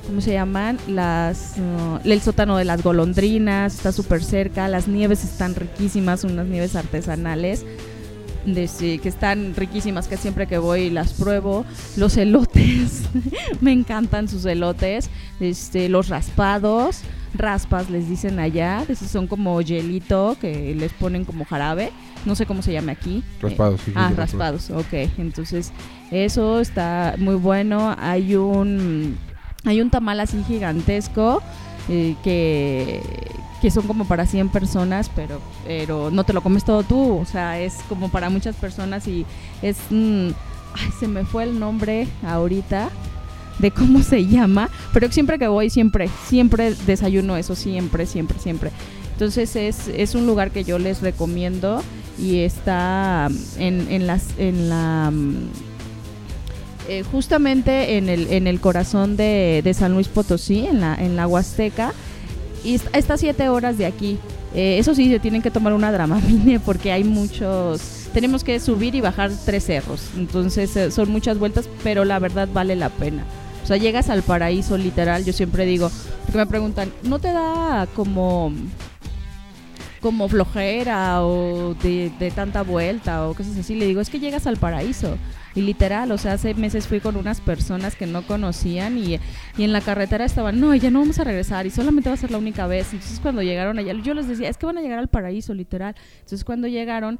¿Cómo 0.06 0.20
se 0.20 0.34
llaman? 0.34 0.76
Las, 0.86 1.54
uh, 1.56 2.06
el 2.06 2.20
sótano 2.20 2.58
de 2.58 2.66
las 2.66 2.82
golondrinas 2.82 3.76
está 3.76 3.90
súper 3.90 4.22
cerca, 4.22 4.68
las 4.68 4.86
nieves 4.86 5.24
están 5.24 5.54
riquísimas, 5.54 6.24
unas 6.24 6.46
nieves 6.46 6.76
artesanales 6.76 7.64
que 8.44 9.08
están 9.08 9.54
riquísimas, 9.56 10.06
que 10.06 10.16
siempre 10.16 10.46
que 10.46 10.58
voy 10.58 10.90
las 10.90 11.14
pruebo. 11.14 11.64
Los 11.96 12.16
elotes, 12.16 13.02
me 13.60 13.72
encantan 13.72 14.28
sus 14.28 14.44
elotes. 14.44 15.08
Este, 15.40 15.88
los 15.88 16.08
raspados, 16.08 17.00
raspas 17.34 17.90
les 17.90 18.08
dicen 18.08 18.38
allá, 18.38 18.84
esos 18.88 19.08
son 19.08 19.26
como 19.26 19.60
hielito 19.60 20.36
que 20.40 20.74
les 20.74 20.92
ponen 20.92 21.24
como 21.24 21.44
jarabe. 21.44 21.92
No 22.24 22.34
sé 22.34 22.46
cómo 22.46 22.62
se 22.62 22.72
llama 22.72 22.92
aquí. 22.92 23.22
Raspados, 23.40 23.80
sí, 23.82 23.92
ah, 23.94 24.12
raspados, 24.16 24.70
ok. 24.70 24.92
Entonces, 25.18 25.72
eso 26.10 26.60
está 26.60 27.16
muy 27.18 27.34
bueno. 27.34 27.94
Hay 27.98 28.36
un, 28.36 29.18
hay 29.64 29.80
un 29.80 29.90
tamal 29.90 30.20
así 30.20 30.42
gigantesco 30.44 31.42
eh, 31.88 32.16
que, 32.24 33.02
que 33.60 33.70
son 33.70 33.86
como 33.86 34.06
para 34.06 34.26
100 34.26 34.48
personas, 34.48 35.10
pero, 35.14 35.40
pero 35.66 36.10
no 36.10 36.24
te 36.24 36.32
lo 36.32 36.42
comes 36.42 36.64
todo 36.64 36.82
tú. 36.82 37.18
O 37.18 37.24
sea, 37.26 37.60
es 37.60 37.74
como 37.88 38.08
para 38.08 38.30
muchas 38.30 38.56
personas 38.56 39.06
y 39.06 39.26
es... 39.60 39.76
mm, 39.90 40.28
ay, 40.74 40.90
se 40.98 41.08
me 41.08 41.24
fue 41.24 41.44
el 41.44 41.58
nombre 41.58 42.08
ahorita 42.26 42.90
de 43.58 43.70
cómo 43.70 44.02
se 44.02 44.26
llama, 44.26 44.70
pero 44.92 45.10
siempre 45.10 45.38
que 45.38 45.48
voy, 45.48 45.70
siempre, 45.70 46.08
siempre 46.26 46.74
desayuno 46.86 47.36
eso, 47.36 47.54
siempre, 47.54 48.06
siempre, 48.06 48.38
siempre. 48.38 48.70
Entonces 49.12 49.54
es, 49.56 49.88
es 49.88 50.14
un 50.14 50.26
lugar 50.26 50.50
que 50.50 50.64
yo 50.64 50.78
les 50.78 51.00
recomiendo 51.00 51.82
y 52.18 52.40
está 52.40 53.28
en, 53.58 53.86
en 53.90 54.06
las 54.06 54.38
en 54.38 54.68
la 54.68 55.10
mm, 55.12 55.48
eh, 56.86 57.02
justamente 57.10 57.96
en 57.96 58.10
el, 58.10 58.30
en 58.30 58.46
el 58.46 58.60
corazón 58.60 59.16
de, 59.16 59.62
de 59.64 59.72
San 59.72 59.94
Luis 59.94 60.08
Potosí, 60.08 60.66
en 60.66 60.80
la, 60.80 60.94
en 60.94 61.16
la 61.16 61.26
Huasteca, 61.26 61.94
y 62.62 62.78
está 62.92 63.14
a 63.14 63.16
siete 63.16 63.48
horas 63.48 63.78
de 63.78 63.86
aquí. 63.86 64.18
Eh, 64.54 64.78
eso 64.78 64.94
sí, 64.94 65.08
se 65.08 65.18
tienen 65.18 65.40
que 65.40 65.50
tomar 65.50 65.72
una 65.72 65.90
dramamine 65.90 66.60
porque 66.64 66.92
hay 66.92 67.04
muchos... 67.04 68.08
Tenemos 68.12 68.44
que 68.44 68.60
subir 68.60 68.94
y 68.94 69.00
bajar 69.00 69.32
tres 69.44 69.64
cerros, 69.64 70.10
entonces 70.16 70.76
eh, 70.76 70.90
son 70.90 71.10
muchas 71.10 71.38
vueltas, 71.38 71.68
pero 71.82 72.04
la 72.04 72.18
verdad 72.18 72.48
vale 72.52 72.76
la 72.76 72.90
pena. 72.90 73.24
O 73.64 73.66
sea, 73.66 73.78
llegas 73.78 74.10
al 74.10 74.22
paraíso 74.22 74.76
literal, 74.76 75.24
yo 75.24 75.32
siempre 75.32 75.64
digo, 75.64 75.90
porque 76.26 76.36
me 76.36 76.46
preguntan, 76.46 76.92
¿no 77.02 77.18
te 77.18 77.32
da 77.32 77.88
como 77.96 78.52
como 80.04 80.28
flojera 80.28 81.24
o 81.24 81.72
de, 81.82 82.12
tanta 82.36 82.60
vuelta 82.60 83.26
o 83.26 83.32
cosas 83.34 83.56
así. 83.56 83.74
Le 83.74 83.86
digo, 83.86 84.02
es 84.02 84.10
que 84.10 84.20
llegas 84.20 84.46
al 84.46 84.58
paraíso. 84.58 85.16
Y 85.54 85.62
literal, 85.62 86.12
o 86.12 86.18
sea, 86.18 86.34
hace 86.34 86.52
meses 86.52 86.86
fui 86.86 87.00
con 87.00 87.16
unas 87.16 87.40
personas 87.40 87.96
que 87.96 88.06
no 88.06 88.20
conocían 88.26 88.98
y, 88.98 89.18
y 89.56 89.64
en 89.64 89.72
la 89.72 89.80
carretera 89.80 90.26
estaban, 90.26 90.60
no, 90.60 90.74
ya 90.74 90.90
no 90.90 90.98
vamos 90.98 91.18
a 91.20 91.24
regresar 91.24 91.64
y 91.64 91.70
solamente 91.70 92.10
va 92.10 92.16
a 92.16 92.18
ser 92.18 92.30
la 92.30 92.36
única 92.36 92.66
vez. 92.66 92.92
Entonces 92.92 93.18
cuando 93.18 93.40
llegaron 93.40 93.78
allá, 93.78 93.94
yo 93.94 94.12
les 94.12 94.28
decía, 94.28 94.50
es 94.50 94.58
que 94.58 94.66
van 94.66 94.76
a 94.76 94.82
llegar 94.82 94.98
al 94.98 95.08
paraíso, 95.08 95.54
literal. 95.54 95.94
Entonces 96.16 96.44
cuando 96.44 96.68
llegaron, 96.68 97.18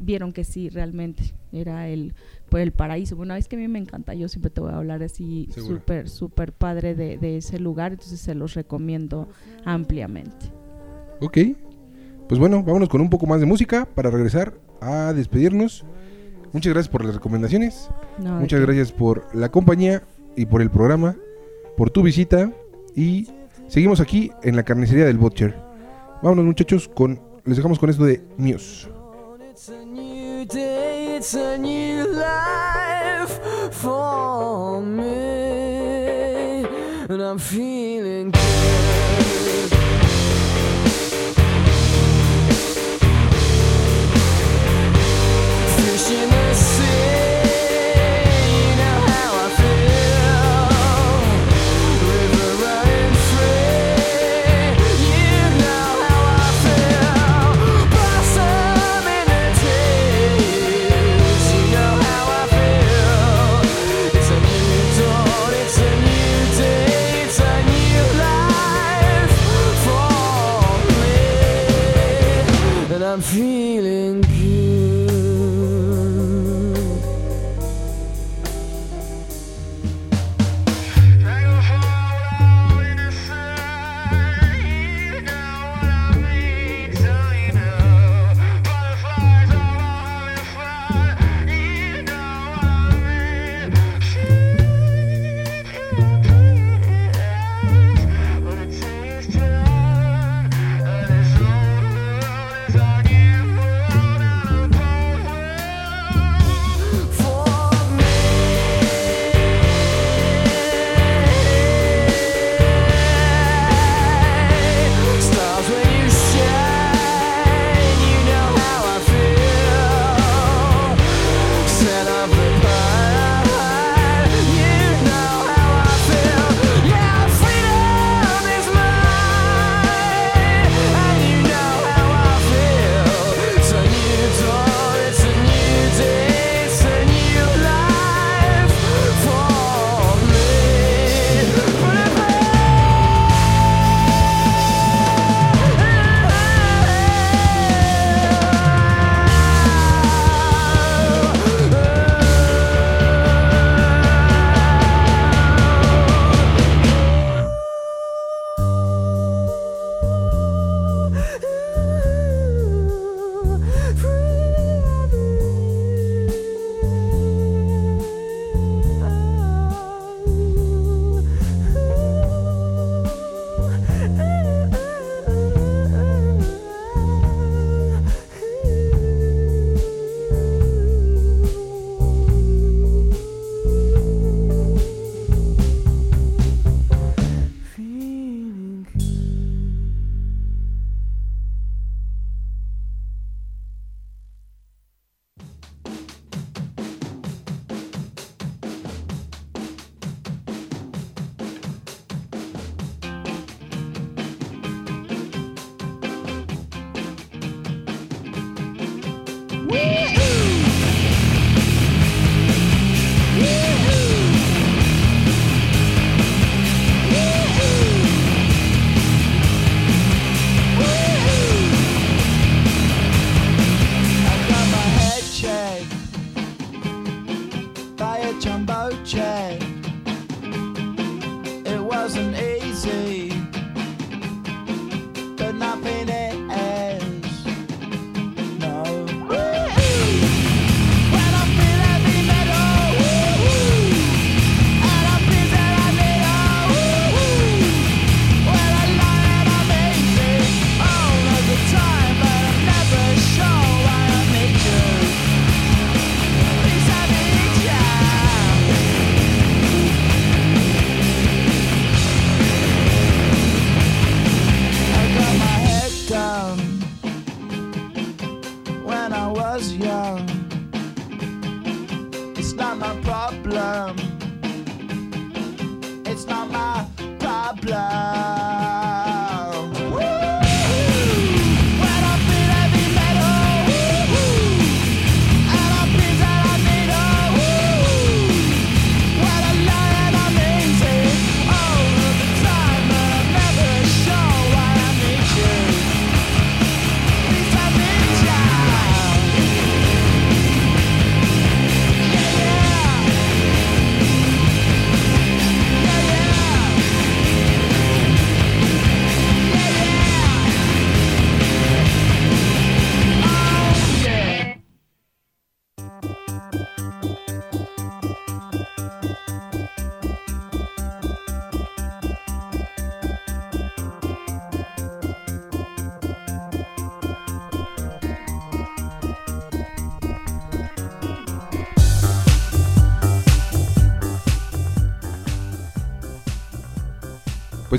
vieron 0.00 0.34
que 0.34 0.44
sí, 0.44 0.68
realmente 0.68 1.32
era 1.52 1.88
el, 1.88 2.12
pues, 2.48 2.62
el 2.62 2.72
paraíso. 2.72 3.16
Bueno, 3.16 3.34
es 3.34 3.48
que 3.48 3.56
a 3.56 3.58
mí 3.58 3.68
me 3.68 3.78
encanta, 3.78 4.14
yo 4.14 4.28
siempre 4.28 4.50
te 4.50 4.60
voy 4.60 4.72
a 4.72 4.76
hablar 4.76 5.02
así 5.02 5.48
súper, 5.54 6.08
súper 6.08 6.52
padre 6.52 6.94
de, 6.94 7.18
de 7.18 7.38
ese 7.38 7.58
lugar, 7.58 7.92
entonces 7.92 8.20
se 8.20 8.34
los 8.34 8.54
recomiendo 8.54 9.28
ampliamente. 9.64 10.52
Ok. 11.20 11.38
Pues 12.28 12.40
bueno, 12.40 12.62
vámonos 12.62 12.88
con 12.88 13.00
un 13.00 13.10
poco 13.10 13.26
más 13.26 13.40
de 13.40 13.46
música 13.46 13.86
para 13.94 14.10
regresar 14.10 14.54
a 14.80 15.12
despedirnos. 15.12 15.84
Muchas 16.52 16.72
gracias 16.72 16.90
por 16.90 17.04
las 17.04 17.14
recomendaciones. 17.14 17.88
No, 18.18 18.34
¿de 18.34 18.40
Muchas 18.40 18.60
gracias 18.60 18.92
por 18.92 19.34
la 19.34 19.50
compañía 19.50 20.02
y 20.36 20.46
por 20.46 20.62
el 20.62 20.70
programa, 20.70 21.16
por 21.76 21.90
tu 21.90 22.02
visita. 22.02 22.50
Y 22.94 23.28
seguimos 23.68 24.00
aquí 24.00 24.30
en 24.42 24.56
la 24.56 24.62
carnicería 24.62 25.04
del 25.04 25.18
Butcher. 25.18 25.54
Vámonos 26.22 26.44
muchachos, 26.44 26.88
con, 26.88 27.20
les 27.44 27.56
dejamos 27.56 27.78
con 27.78 27.90
esto 27.90 28.04
de 28.04 28.22
Muse. 28.38 28.88
It's 31.18 31.32
a 31.32 31.56
new 31.56 32.12
life 32.12 33.40
for 33.72 34.82
me, 34.82 36.62
and 37.08 37.22
I'm 37.22 37.38
feeling 37.38 38.32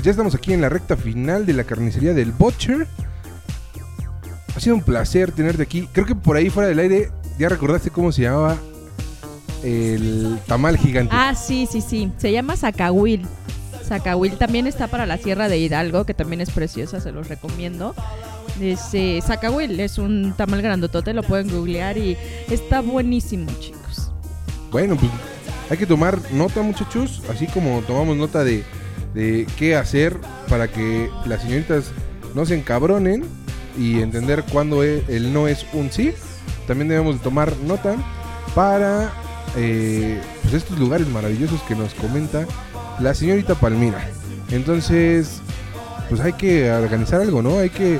ya 0.08 0.12
estamos 0.12 0.34
aquí 0.34 0.54
en 0.54 0.62
la 0.62 0.70
recta 0.70 0.96
final 0.96 1.44
de 1.44 1.52
la 1.52 1.64
carnicería 1.64 2.14
del 2.14 2.32
Butcher. 2.32 2.86
Ha 4.56 4.58
sido 4.58 4.74
un 4.74 4.80
placer 4.80 5.32
tenerte 5.32 5.62
aquí. 5.62 5.86
Creo 5.92 6.06
que 6.06 6.14
por 6.14 6.34
ahí 6.34 6.48
fuera 6.48 6.66
del 6.66 6.78
aire 6.78 7.10
ya 7.38 7.50
recordaste 7.50 7.90
cómo 7.90 8.10
se 8.10 8.22
llamaba 8.22 8.56
el 9.62 10.38
tamal 10.46 10.78
gigante. 10.78 11.14
Ah, 11.14 11.34
sí, 11.34 11.68
sí, 11.70 11.82
sí. 11.82 12.10
Se 12.16 12.32
llama 12.32 12.56
Zacahuil. 12.56 13.26
Zacahuil 13.84 14.38
también 14.38 14.66
está 14.66 14.86
para 14.86 15.04
la 15.04 15.18
Sierra 15.18 15.46
de 15.46 15.58
Hidalgo, 15.58 16.06
que 16.06 16.14
también 16.14 16.40
es 16.40 16.52
preciosa, 16.52 17.02
se 17.02 17.12
los 17.12 17.28
recomiendo. 17.28 17.94
Eh, 18.62 19.20
Zacahuil 19.22 19.78
es 19.78 19.98
un 19.98 20.32
tamal 20.34 20.62
grandotote, 20.62 21.12
lo 21.12 21.22
pueden 21.22 21.50
googlear 21.50 21.98
y 21.98 22.16
está 22.48 22.80
buenísimo, 22.80 23.50
chicos. 23.60 24.10
Bueno, 24.70 24.96
pues 24.96 25.12
hay 25.68 25.76
que 25.76 25.84
tomar 25.84 26.18
nota, 26.32 26.62
muchachos, 26.62 27.20
así 27.30 27.46
como 27.46 27.82
tomamos 27.82 28.16
nota 28.16 28.42
de, 28.42 28.64
de 29.18 29.48
qué 29.56 29.74
hacer 29.74 30.16
para 30.48 30.68
que 30.68 31.10
las 31.26 31.42
señoritas 31.42 31.90
no 32.36 32.46
se 32.46 32.54
encabronen 32.54 33.24
y 33.76 34.00
entender 34.00 34.44
cuándo 34.44 34.84
e- 34.84 35.02
el 35.08 35.32
no 35.32 35.48
es 35.48 35.66
un 35.72 35.90
sí. 35.90 36.12
También 36.68 36.86
debemos 36.86 37.16
de 37.16 37.24
tomar 37.24 37.52
nota 37.66 37.96
para 38.54 39.10
eh, 39.56 40.20
pues 40.42 40.54
estos 40.54 40.78
lugares 40.78 41.08
maravillosos 41.08 41.60
que 41.62 41.74
nos 41.74 41.94
comenta 41.94 42.46
la 43.00 43.12
señorita 43.12 43.56
Palmira. 43.56 44.08
Entonces, 44.52 45.40
pues 46.08 46.20
hay 46.20 46.34
que 46.34 46.70
organizar 46.70 47.20
algo, 47.20 47.42
¿no? 47.42 47.58
Hay 47.58 47.70
que 47.70 47.98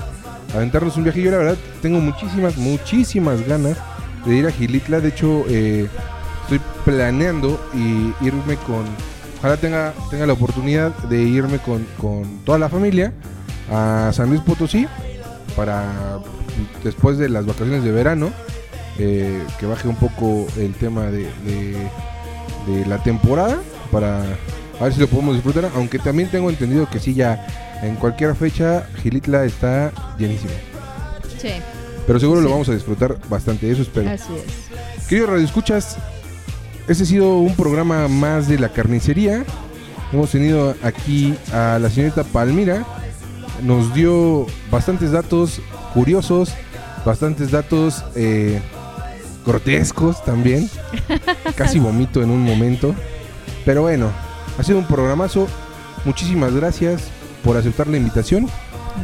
aventarnos 0.55 0.97
un 0.97 1.03
viaje. 1.03 1.21
Yo 1.21 1.33
la 1.33 1.39
verdad 1.39 1.57
tengo 1.83 1.99
muchísimas, 1.99 2.57
muchísimas 2.57 3.45
ganas 3.45 3.77
de 4.25 4.37
ir 4.37 4.47
a 4.47 4.53
Gilitla. 4.53 5.01
De 5.01 5.09
hecho, 5.09 5.45
eh, 5.49 5.89
estoy 6.43 6.61
planeando 6.85 7.61
y 7.75 8.15
irme 8.25 8.55
con. 8.67 8.85
Ojalá 9.39 9.57
tenga, 9.57 9.95
tenga 10.11 10.27
la 10.27 10.33
oportunidad 10.33 10.93
de 11.05 11.23
irme 11.23 11.59
con, 11.59 11.87
con 12.01 12.41
toda 12.45 12.59
la 12.59 12.69
familia 12.69 13.13
a 13.71 14.11
San 14.13 14.31
Luis 14.31 14.41
Potosí 14.41 14.87
para 15.57 16.19
después 16.83 17.19
de 17.19 17.29
las 17.29 17.47
vacaciones 17.47 17.85
de 17.85 17.93
verano 17.93 18.31
eh, 18.99 19.43
que 19.61 19.67
baje 19.67 19.87
un 19.87 19.95
poco 19.97 20.47
el 20.57 20.75
tema 20.75 21.05
de, 21.07 21.25
de- 21.45 21.89
de 22.67 22.85
la 22.87 23.03
temporada 23.03 23.59
para 23.93 24.23
a 24.81 24.85
ver 24.85 24.93
si 24.93 25.01
lo 25.01 25.07
podemos 25.09 25.35
disfrutar. 25.35 25.71
Aunque 25.77 25.99
también 25.99 26.29
tengo 26.31 26.51
entendido 26.51 26.89
que 26.91 26.99
sí, 27.01 27.15
ya 27.15 27.47
en 27.83 27.95
cualquier 27.97 28.35
fecha 28.35 28.87
Gilitla 29.03 29.45
está 29.45 29.93
llenísimo. 30.19 30.51
Sí, 31.41 31.51
Pero 32.07 32.19
seguro 32.21 32.41
lo 32.41 32.51
vamos 32.51 32.69
a 32.69 32.73
disfrutar 32.73 33.17
bastante, 33.29 33.71
eso 33.71 33.83
espero. 33.83 34.11
así 34.11 34.33
es. 34.35 35.07
Queridos 35.07 35.31
Radio 35.31 35.45
Escuchas, 35.45 35.97
este 36.89 37.03
ha 37.03 37.07
sido 37.07 37.39
un 37.39 37.55
programa 37.55 38.09
más 38.09 38.49
de 38.49 38.59
la 38.59 38.71
carnicería. 38.71 39.45
Hemos 40.11 40.31
tenido 40.31 40.75
aquí 40.83 41.35
a 41.53 41.79
la 41.79 41.91
señorita 41.91 42.25
Palmira. 42.25 42.85
Nos 43.63 43.93
dio 43.93 44.47
bastantes 44.71 45.13
datos 45.13 45.61
curiosos, 45.93 46.51
bastantes 47.05 47.51
datos 47.51 48.03
eh, 48.15 48.63
grotescos 49.45 50.25
también. 50.25 50.71
Casi 51.57 51.79
vomito 51.79 52.23
en 52.23 52.31
un 52.31 52.43
momento. 52.43 52.95
Pero 53.67 53.83
bueno, 53.83 54.11
ha 54.59 54.63
sido 54.63 54.79
un 54.79 54.87
programazo. 54.87 55.47
Muchísimas 56.07 56.55
gracias 56.55 57.03
por 57.45 57.59
aceptar 57.59 57.87
la 57.87 57.99
invitación. 57.99 58.49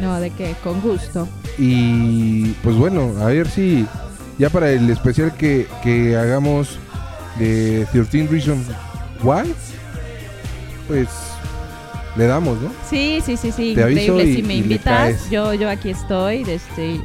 No, 0.01 0.19
de 0.19 0.31
que 0.31 0.55
con 0.63 0.81
gusto. 0.81 1.27
Y 1.59 2.53
pues 2.63 2.75
bueno, 2.75 3.13
a 3.21 3.25
ver 3.25 3.47
si 3.47 3.85
ya 4.39 4.49
para 4.49 4.71
el 4.71 4.89
especial 4.89 5.35
que, 5.37 5.67
que 5.83 6.17
hagamos 6.17 6.79
de 7.39 7.85
13 7.91 8.27
Reasons 8.27 8.67
Why, 9.23 9.53
pues 10.87 11.07
le 12.15 12.27
damos, 12.27 12.61
¿no? 12.61 12.71
Sí, 12.89 13.19
sí, 13.25 13.35
sí, 13.37 13.51
sí, 13.51 13.73
Te 13.75 13.81
increíble. 13.81 14.23
y- 14.23 14.35
si 14.35 14.43
me 14.43 14.55
invitas, 14.55 15.29
yo, 15.29 15.53
yo 15.53 15.69
aquí 15.69 15.89
estoy, 15.89 16.41
estoy 16.49 17.01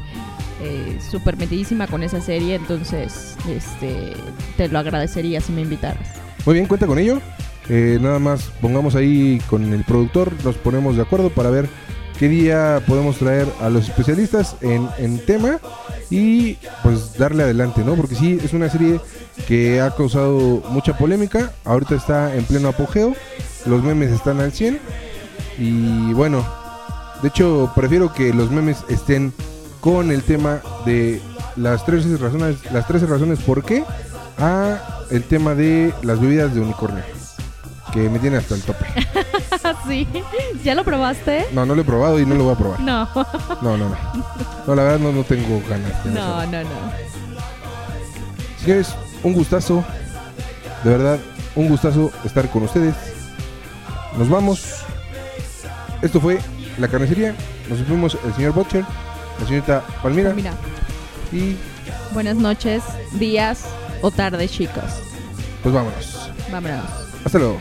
eh, 0.63 0.99
súper 1.11 1.37
metidísima 1.37 1.87
con 1.87 2.03
esa 2.03 2.21
serie, 2.21 2.55
entonces 2.57 3.37
este, 3.49 4.13
te 4.57 4.69
lo 4.69 4.79
agradecería 4.79 5.41
si 5.41 5.53
me 5.53 5.63
invitaras. 5.63 6.09
Muy 6.47 6.55
bien, 6.55 6.67
cuenta 6.67 6.87
con 6.87 6.99
ello. 6.99 7.21
Eh, 7.69 7.99
nada 8.01 8.19
más 8.19 8.43
pongamos 8.61 8.95
ahí 8.97 9.41
con 9.49 9.73
el 9.73 9.85
productor, 9.85 10.33
nos 10.45 10.57
ponemos 10.57 10.97
de 10.97 11.03
acuerdo 11.03 11.31
para 11.31 11.51
ver 11.51 11.69
qué 12.21 12.29
día 12.29 12.83
podemos 12.87 13.17
traer 13.17 13.49
a 13.63 13.71
los 13.71 13.89
especialistas 13.89 14.55
en, 14.61 14.87
en 14.99 15.25
tema 15.25 15.59
y 16.11 16.59
pues 16.83 17.17
darle 17.17 17.45
adelante, 17.45 17.83
¿no? 17.83 17.95
Porque 17.95 18.15
sí, 18.15 18.39
es 18.45 18.53
una 18.53 18.69
serie 18.69 19.01
que 19.49 19.81
ha 19.81 19.91
causado 19.97 20.63
mucha 20.69 20.99
polémica, 20.99 21.51
ahorita 21.65 21.95
está 21.95 22.37
en 22.37 22.45
pleno 22.45 22.69
apogeo, 22.69 23.15
los 23.65 23.83
memes 23.83 24.13
están 24.13 24.39
al 24.39 24.53
100 24.53 24.79
y 25.59 26.13
bueno, 26.13 26.45
de 27.23 27.29
hecho 27.29 27.73
prefiero 27.75 28.13
que 28.13 28.35
los 28.35 28.51
memes 28.51 28.85
estén 28.91 29.33
con 29.81 30.13
el 30.13 30.23
tema 30.23 30.61
de 30.85 31.23
las 31.57 31.87
13 31.87 32.19
razones, 32.19 32.57
las 32.71 32.87
13 32.87 33.07
razones 33.07 33.39
por 33.39 33.65
qué 33.65 33.83
a 34.37 35.07
el 35.11 35.25
tema 35.25 35.55
de 35.55 35.95
las 36.03 36.21
bebidas 36.21 36.55
de 36.55 36.61
unicornio. 36.61 37.03
Que 37.93 38.09
me 38.09 38.19
tiene 38.19 38.37
hasta 38.37 38.55
el 38.55 38.63
tope. 38.63 38.85
sí, 39.89 40.07
¿ya 40.63 40.75
lo 40.75 40.85
probaste? 40.85 41.47
No, 41.53 41.67
no 41.67 41.75
lo 41.75 41.83
he 41.83 41.85
probado 41.85 42.21
y 42.21 42.27
no 42.27 42.35
lo 42.37 42.45
voy 42.45 42.55
a 42.55 42.57
probar. 42.59 42.81
No, 42.81 43.09
No, 43.63 43.77
no, 43.77 43.89
no. 43.89 43.97
No, 44.67 44.75
la 44.75 44.83
verdad 44.85 44.99
no, 45.01 45.11
no 45.13 45.25
tengo 45.25 45.61
ganas. 45.69 46.05
de 46.05 46.11
no, 46.13 46.47
no, 46.47 46.63
no. 46.63 46.69
Señores, 48.63 48.95
un 49.23 49.33
gustazo. 49.33 49.85
De 50.85 50.91
verdad, 50.91 51.19
un 51.57 51.69
gustazo 51.69 52.13
estar 52.25 52.49
con 52.51 52.63
ustedes. 52.63 52.95
Nos 54.17 54.29
vamos. 54.29 54.83
Esto 56.03 56.21
fue 56.21 56.39
La 56.79 56.89
Carnicería. 56.89 57.35
Nos 57.69 57.81
fuimos 57.81 58.17
el 58.25 58.35
señor 58.35 58.53
Butcher, 58.53 58.85
la 59.41 59.47
señorita 59.47 59.83
Palmira 60.03 60.33
Mira, 60.33 60.53
y 61.31 61.57
buenas 62.13 62.35
noches, 62.37 62.83
días 63.13 63.65
o 64.03 64.11
tardes, 64.11 64.51
chicos. 64.51 64.85
pues 65.63 65.73
vámonos. 65.75 66.31
Vámonos. 66.51 67.10
Hasta 67.25 67.39
luego. 67.39 67.61